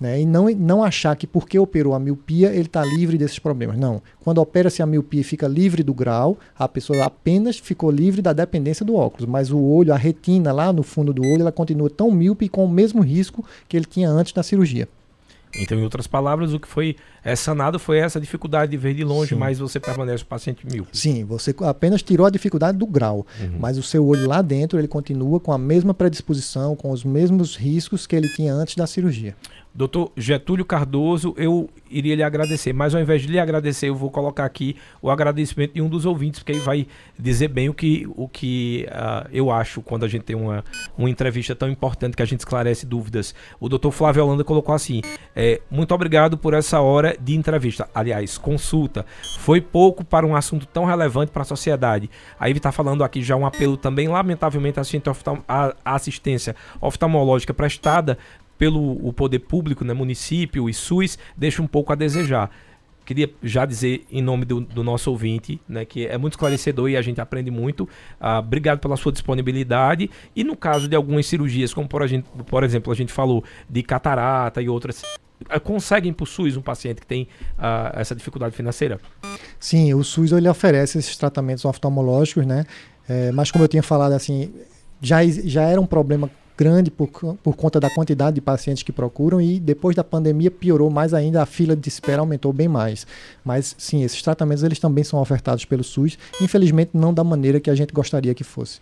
Né? 0.02 0.22
E 0.22 0.26
não, 0.26 0.50
não 0.50 0.82
achar 0.82 1.14
que 1.14 1.28
porque 1.28 1.56
operou 1.56 1.94
a 1.94 2.00
miopia 2.00 2.48
ele 2.48 2.62
está 2.62 2.84
livre 2.84 3.16
desses 3.16 3.38
problemas. 3.38 3.78
Não. 3.78 4.02
Quando 4.24 4.38
opera-se 4.38 4.82
a 4.82 4.86
miopia 4.86 5.20
e 5.20 5.24
fica 5.24 5.46
livre 5.46 5.84
do 5.84 5.94
grau, 5.94 6.36
a 6.58 6.66
pessoa 6.66 7.04
apenas 7.04 7.56
ficou 7.56 7.88
livre 7.88 8.20
da 8.20 8.32
dependência 8.32 8.84
do 8.84 8.96
óculos. 8.96 9.26
Mas 9.26 9.52
o 9.52 9.60
olho, 9.60 9.94
a 9.94 9.96
retina 9.96 10.50
lá 10.52 10.72
no 10.72 10.82
fundo 10.82 11.12
do 11.12 11.22
olho, 11.22 11.42
ela 11.42 11.52
continua 11.52 11.88
tão 11.88 12.10
míope 12.10 12.48
com 12.48 12.64
o 12.64 12.68
mesmo 12.68 13.00
risco 13.00 13.44
que 13.68 13.76
ele 13.76 13.86
tinha 13.86 14.10
antes 14.10 14.32
da 14.32 14.42
cirurgia. 14.42 14.88
Então, 15.58 15.78
em 15.78 15.82
outras 15.82 16.06
palavras, 16.06 16.52
o 16.52 16.60
que 16.60 16.66
foi 16.66 16.96
é, 17.24 17.36
sanado 17.36 17.78
foi 17.78 17.98
essa 17.98 18.20
dificuldade 18.20 18.70
de 18.70 18.76
ver 18.76 18.94
de 18.94 19.04
longe, 19.04 19.30
Sim. 19.30 19.36
mas 19.36 19.58
você 19.58 19.78
permanece 19.78 20.22
o 20.22 20.26
paciente 20.26 20.66
mil. 20.66 20.86
Sim, 20.92 21.24
você 21.24 21.54
apenas 21.62 22.02
tirou 22.02 22.26
a 22.26 22.30
dificuldade 22.30 22.78
do 22.78 22.86
grau, 22.86 23.26
uhum. 23.40 23.56
mas 23.58 23.76
o 23.76 23.82
seu 23.82 24.06
olho 24.06 24.26
lá 24.26 24.40
dentro 24.40 24.78
ele 24.78 24.88
continua 24.88 25.38
com 25.38 25.52
a 25.52 25.58
mesma 25.58 25.92
predisposição, 25.92 26.74
com 26.74 26.90
os 26.90 27.04
mesmos 27.04 27.56
riscos 27.56 28.06
que 28.06 28.16
ele 28.16 28.28
tinha 28.28 28.54
antes 28.54 28.76
da 28.76 28.86
cirurgia. 28.86 29.36
Doutor 29.74 30.12
Getúlio 30.16 30.66
Cardoso, 30.66 31.34
eu 31.38 31.70
iria 31.90 32.14
lhe 32.14 32.22
agradecer, 32.22 32.74
mas 32.74 32.94
ao 32.94 33.00
invés 33.00 33.22
de 33.22 33.28
lhe 33.28 33.38
agradecer, 33.38 33.88
eu 33.88 33.94
vou 33.94 34.10
colocar 34.10 34.44
aqui 34.44 34.76
o 35.00 35.10
agradecimento 35.10 35.72
de 35.72 35.80
um 35.80 35.88
dos 35.88 36.04
ouvintes, 36.04 36.40
porque 36.40 36.52
aí 36.52 36.58
vai 36.58 36.86
dizer 37.18 37.48
bem 37.48 37.70
o 37.70 37.74
que, 37.74 38.06
o 38.14 38.28
que 38.28 38.86
uh, 38.90 39.28
eu 39.32 39.50
acho 39.50 39.80
quando 39.80 40.04
a 40.04 40.08
gente 40.08 40.24
tem 40.24 40.36
uma, 40.36 40.62
uma 40.96 41.08
entrevista 41.08 41.54
tão 41.54 41.70
importante 41.70 42.14
que 42.14 42.22
a 42.22 42.26
gente 42.26 42.40
esclarece 42.40 42.84
dúvidas. 42.84 43.34
O 43.58 43.68
doutor 43.68 43.92
Flávio 43.92 44.24
Holanda 44.24 44.44
colocou 44.44 44.74
assim: 44.74 45.00
é, 45.34 45.60
muito 45.70 45.94
obrigado 45.94 46.36
por 46.36 46.52
essa 46.52 46.80
hora 46.80 47.16
de 47.18 47.34
entrevista. 47.34 47.88
Aliás, 47.94 48.36
consulta. 48.36 49.06
Foi 49.38 49.60
pouco 49.60 50.04
para 50.04 50.26
um 50.26 50.36
assunto 50.36 50.66
tão 50.66 50.84
relevante 50.84 51.32
para 51.32 51.42
a 51.42 51.46
sociedade. 51.46 52.10
Aí 52.38 52.52
ele 52.52 52.58
está 52.58 52.70
falando 52.70 53.02
aqui 53.02 53.22
já 53.22 53.36
um 53.36 53.46
apelo 53.46 53.76
também, 53.76 54.08
lamentavelmente, 54.08 54.78
à 55.48 55.72
assistência 55.84 56.54
oftalmológica 56.80 57.54
prestada 57.54 58.18
pelo 58.62 58.92
o 59.04 59.12
poder 59.12 59.40
público, 59.40 59.84
né, 59.84 59.92
município 59.92 60.70
e 60.70 60.72
SUS, 60.72 61.18
deixa 61.36 61.60
um 61.60 61.66
pouco 61.66 61.92
a 61.92 61.96
desejar. 61.96 62.48
Queria 63.04 63.28
já 63.42 63.66
dizer 63.66 64.06
em 64.08 64.22
nome 64.22 64.44
do, 64.44 64.60
do 64.60 64.84
nosso 64.84 65.10
ouvinte, 65.10 65.60
né, 65.68 65.84
que 65.84 66.06
é 66.06 66.16
muito 66.16 66.34
esclarecedor 66.34 66.88
e 66.88 66.96
a 66.96 67.02
gente 67.02 67.20
aprende 67.20 67.50
muito. 67.50 67.82
Uh, 68.20 68.38
obrigado 68.38 68.78
pela 68.78 68.96
sua 68.96 69.10
disponibilidade. 69.10 70.08
E 70.36 70.44
no 70.44 70.56
caso 70.56 70.86
de 70.86 70.94
algumas 70.94 71.26
cirurgias, 71.26 71.74
como 71.74 71.88
por, 71.88 72.06
gente, 72.06 72.24
por 72.46 72.62
exemplo 72.62 72.92
a 72.92 72.94
gente 72.94 73.12
falou 73.12 73.42
de 73.68 73.82
catarata 73.82 74.62
e 74.62 74.68
outras 74.68 75.02
uh, 75.02 75.60
conseguem 75.60 76.12
por 76.12 76.28
SUS 76.28 76.56
um 76.56 76.62
paciente 76.62 77.00
que 77.00 77.06
tem 77.08 77.26
uh, 77.58 77.98
essa 77.98 78.14
dificuldade 78.14 78.54
financeira? 78.54 79.00
Sim, 79.58 79.92
o 79.92 80.04
SUS 80.04 80.30
ele 80.30 80.48
oferece 80.48 80.98
esses 80.98 81.16
tratamentos 81.16 81.64
oftalmológicos, 81.64 82.46
né? 82.46 82.64
É, 83.08 83.32
mas 83.32 83.50
como 83.50 83.64
eu 83.64 83.68
tinha 83.68 83.82
falado, 83.82 84.12
assim, 84.12 84.54
já, 85.00 85.26
já 85.26 85.62
era 85.62 85.80
um 85.80 85.86
problema 85.86 86.30
grande 86.62 86.92
por, 86.92 87.08
por 87.42 87.56
conta 87.56 87.80
da 87.80 87.90
quantidade 87.90 88.36
de 88.36 88.40
pacientes 88.40 88.84
que 88.84 88.92
procuram 88.92 89.40
e 89.40 89.58
depois 89.58 89.96
da 89.96 90.04
pandemia 90.04 90.48
piorou 90.48 90.88
mais 90.88 91.12
ainda, 91.12 91.42
a 91.42 91.46
fila 91.46 91.74
de 91.74 91.88
espera 91.88 92.20
aumentou 92.20 92.52
bem 92.52 92.68
mais. 92.68 93.04
Mas 93.44 93.74
sim, 93.76 94.04
esses 94.04 94.22
tratamentos 94.22 94.62
eles 94.62 94.78
também 94.78 95.02
são 95.02 95.20
ofertados 95.20 95.64
pelo 95.64 95.82
SUS, 95.82 96.16
infelizmente 96.40 96.92
não 96.94 97.12
da 97.12 97.24
maneira 97.24 97.58
que 97.58 97.68
a 97.68 97.74
gente 97.74 97.92
gostaria 97.92 98.32
que 98.32 98.44
fosse. 98.44 98.78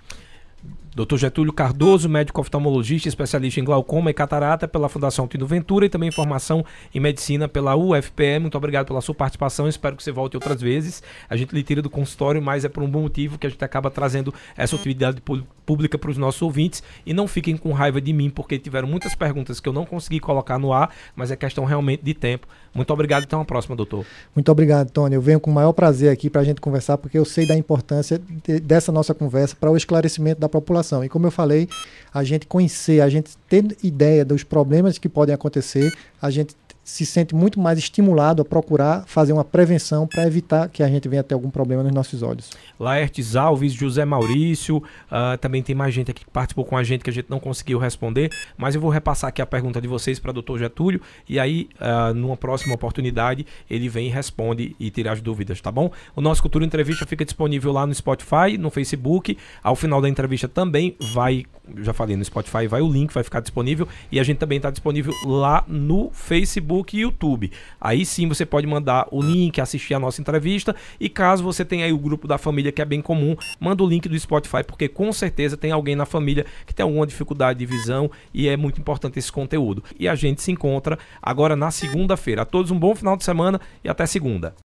Dr. 0.94 1.16
Getúlio 1.16 1.52
Cardoso, 1.52 2.08
médico 2.08 2.40
oftalmologista, 2.40 3.08
especialista 3.08 3.60
em 3.60 3.64
glaucoma 3.64 4.10
e 4.10 4.14
catarata 4.14 4.66
pela 4.66 4.88
Fundação 4.88 5.28
Tino 5.28 5.46
Ventura 5.46 5.86
e 5.86 5.88
também 5.88 6.10
formação 6.10 6.64
em 6.92 6.98
medicina 6.98 7.46
pela 7.46 7.76
UFPE. 7.76 8.40
Muito 8.40 8.58
obrigado 8.58 8.88
pela 8.88 9.00
sua 9.00 9.14
participação. 9.14 9.68
Espero 9.68 9.96
que 9.96 10.02
você 10.02 10.10
volte 10.10 10.36
outras 10.36 10.60
vezes. 10.60 11.00
A 11.28 11.36
gente 11.36 11.54
lhe 11.54 11.62
tira 11.62 11.80
do 11.80 11.88
consultório, 11.88 12.42
mas 12.42 12.64
é 12.64 12.68
por 12.68 12.82
um 12.82 12.90
bom 12.90 13.02
motivo 13.02 13.38
que 13.38 13.46
a 13.46 13.50
gente 13.50 13.64
acaba 13.64 13.88
trazendo 13.88 14.34
essa 14.56 14.74
utilidade 14.74 15.22
pública 15.64 15.96
para 15.96 16.10
os 16.10 16.18
nossos 16.18 16.42
ouvintes. 16.42 16.82
E 17.06 17.14
não 17.14 17.28
fiquem 17.28 17.56
com 17.56 17.72
raiva 17.72 18.00
de 18.00 18.12
mim, 18.12 18.28
porque 18.28 18.58
tiveram 18.58 18.88
muitas 18.88 19.14
perguntas 19.14 19.60
que 19.60 19.68
eu 19.68 19.72
não 19.72 19.86
consegui 19.86 20.18
colocar 20.18 20.58
no 20.58 20.72
ar, 20.72 20.92
mas 21.14 21.30
é 21.30 21.36
questão 21.36 21.64
realmente 21.64 22.02
de 22.02 22.14
tempo. 22.14 22.48
Muito 22.72 22.92
obrigado 22.92 23.24
até 23.24 23.34
uma 23.36 23.44
próxima, 23.44 23.74
doutor. 23.74 24.06
Muito 24.34 24.50
obrigado, 24.50 24.90
Tony. 24.90 25.14
Eu 25.14 25.20
venho 25.20 25.40
com 25.40 25.50
o 25.50 25.54
maior 25.54 25.72
prazer 25.72 26.10
aqui 26.10 26.30
para 26.30 26.40
a 26.40 26.44
gente 26.44 26.60
conversar, 26.60 26.98
porque 26.98 27.18
eu 27.18 27.24
sei 27.24 27.46
da 27.46 27.56
importância 27.56 28.20
de, 28.44 28.60
dessa 28.60 28.92
nossa 28.92 29.12
conversa 29.12 29.56
para 29.58 29.70
o 29.70 29.76
esclarecimento 29.76 30.40
da 30.40 30.48
população. 30.48 31.04
E 31.04 31.08
como 31.08 31.26
eu 31.26 31.30
falei, 31.32 31.68
a 32.14 32.22
gente 32.22 32.46
conhecer, 32.46 33.00
a 33.00 33.08
gente 33.08 33.36
ter 33.48 33.76
ideia 33.82 34.24
dos 34.24 34.44
problemas 34.44 34.98
que 34.98 35.08
podem 35.08 35.34
acontecer, 35.34 35.92
a 36.22 36.30
gente 36.30 36.54
se 36.82 37.04
sente 37.04 37.34
muito 37.34 37.60
mais 37.60 37.78
estimulado 37.78 38.42
a 38.42 38.44
procurar 38.44 39.04
fazer 39.06 39.32
uma 39.32 39.44
prevenção 39.44 40.06
para 40.06 40.26
evitar 40.26 40.68
que 40.68 40.82
a 40.82 40.88
gente 40.88 41.08
venha 41.08 41.22
ter 41.22 41.34
algum 41.34 41.50
problema 41.50 41.82
nos 41.82 41.92
nossos 41.92 42.22
olhos. 42.22 42.50
Laertes 42.78 43.36
Alves, 43.36 43.72
José 43.72 44.04
Maurício, 44.04 44.78
uh, 44.78 45.36
também 45.38 45.62
tem 45.62 45.74
mais 45.74 45.94
gente 45.94 46.10
aqui 46.10 46.24
que 46.24 46.30
participou 46.30 46.64
com 46.64 46.76
a 46.76 46.82
gente 46.82 47.04
que 47.04 47.10
a 47.10 47.12
gente 47.12 47.28
não 47.28 47.38
conseguiu 47.38 47.78
responder, 47.78 48.30
mas 48.56 48.74
eu 48.74 48.80
vou 48.80 48.90
repassar 48.90 49.28
aqui 49.28 49.42
a 49.42 49.46
pergunta 49.46 49.80
de 49.80 49.86
vocês 49.86 50.18
para 50.18 50.30
o 50.30 50.34
doutor 50.34 50.58
Getúlio 50.58 51.00
e 51.28 51.38
aí, 51.38 51.68
uh, 51.80 52.14
numa 52.14 52.36
próxima 52.36 52.74
oportunidade, 52.74 53.46
ele 53.68 53.88
vem 53.88 54.06
e 54.06 54.10
responde 54.10 54.74
e 54.80 54.90
tira 54.90 55.12
as 55.12 55.20
dúvidas, 55.20 55.60
tá 55.60 55.70
bom? 55.70 55.90
O 56.16 56.20
nosso 56.20 56.42
Cultura 56.42 56.64
Entrevista 56.64 57.06
fica 57.06 57.24
disponível 57.24 57.72
lá 57.72 57.86
no 57.86 57.94
Spotify, 57.94 58.56
no 58.58 58.70
Facebook. 58.70 59.36
Ao 59.62 59.76
final 59.76 60.00
da 60.00 60.08
entrevista 60.08 60.48
também 60.48 60.96
vai, 61.12 61.44
já 61.78 61.92
falei, 61.92 62.16
no 62.16 62.24
Spotify 62.24 62.66
vai 62.66 62.80
o 62.80 62.90
link, 62.90 63.12
vai 63.12 63.22
ficar 63.22 63.40
disponível 63.40 63.86
e 64.10 64.18
a 64.18 64.22
gente 64.22 64.38
também 64.38 64.56
está 64.56 64.70
disponível 64.70 65.12
lá 65.24 65.64
no 65.68 66.10
Facebook 66.12 66.69
Facebook 66.70 66.96
e 66.96 67.00
YouTube. 67.00 67.50
Aí 67.80 68.06
sim 68.06 68.28
você 68.28 68.46
pode 68.46 68.66
mandar 68.66 69.08
o 69.10 69.20
link, 69.20 69.60
assistir 69.60 69.94
a 69.94 69.98
nossa 69.98 70.20
entrevista 70.20 70.74
e 70.98 71.08
caso 71.08 71.42
você 71.42 71.64
tenha 71.64 71.84
aí 71.84 71.92
o 71.92 71.98
grupo 71.98 72.28
da 72.28 72.38
família 72.38 72.70
que 72.70 72.80
é 72.80 72.84
bem 72.84 73.02
comum, 73.02 73.36
manda 73.58 73.82
o 73.82 73.88
link 73.88 74.08
do 74.08 74.18
Spotify 74.18 74.62
porque 74.64 74.88
com 74.88 75.12
certeza 75.12 75.56
tem 75.56 75.72
alguém 75.72 75.96
na 75.96 76.06
família 76.06 76.46
que 76.64 76.72
tem 76.72 76.84
alguma 76.84 77.06
dificuldade 77.06 77.58
de 77.58 77.66
visão 77.66 78.10
e 78.32 78.48
é 78.48 78.56
muito 78.56 78.80
importante 78.80 79.18
esse 79.18 79.32
conteúdo. 79.32 79.82
E 79.98 80.08
a 80.08 80.14
gente 80.14 80.40
se 80.42 80.52
encontra 80.52 80.98
agora 81.20 81.56
na 81.56 81.70
segunda-feira. 81.70 82.42
A 82.42 82.44
todos 82.44 82.70
um 82.70 82.78
bom 82.78 82.94
final 82.94 83.16
de 83.16 83.24
semana 83.24 83.60
e 83.82 83.88
até 83.88 84.06
segunda. 84.06 84.54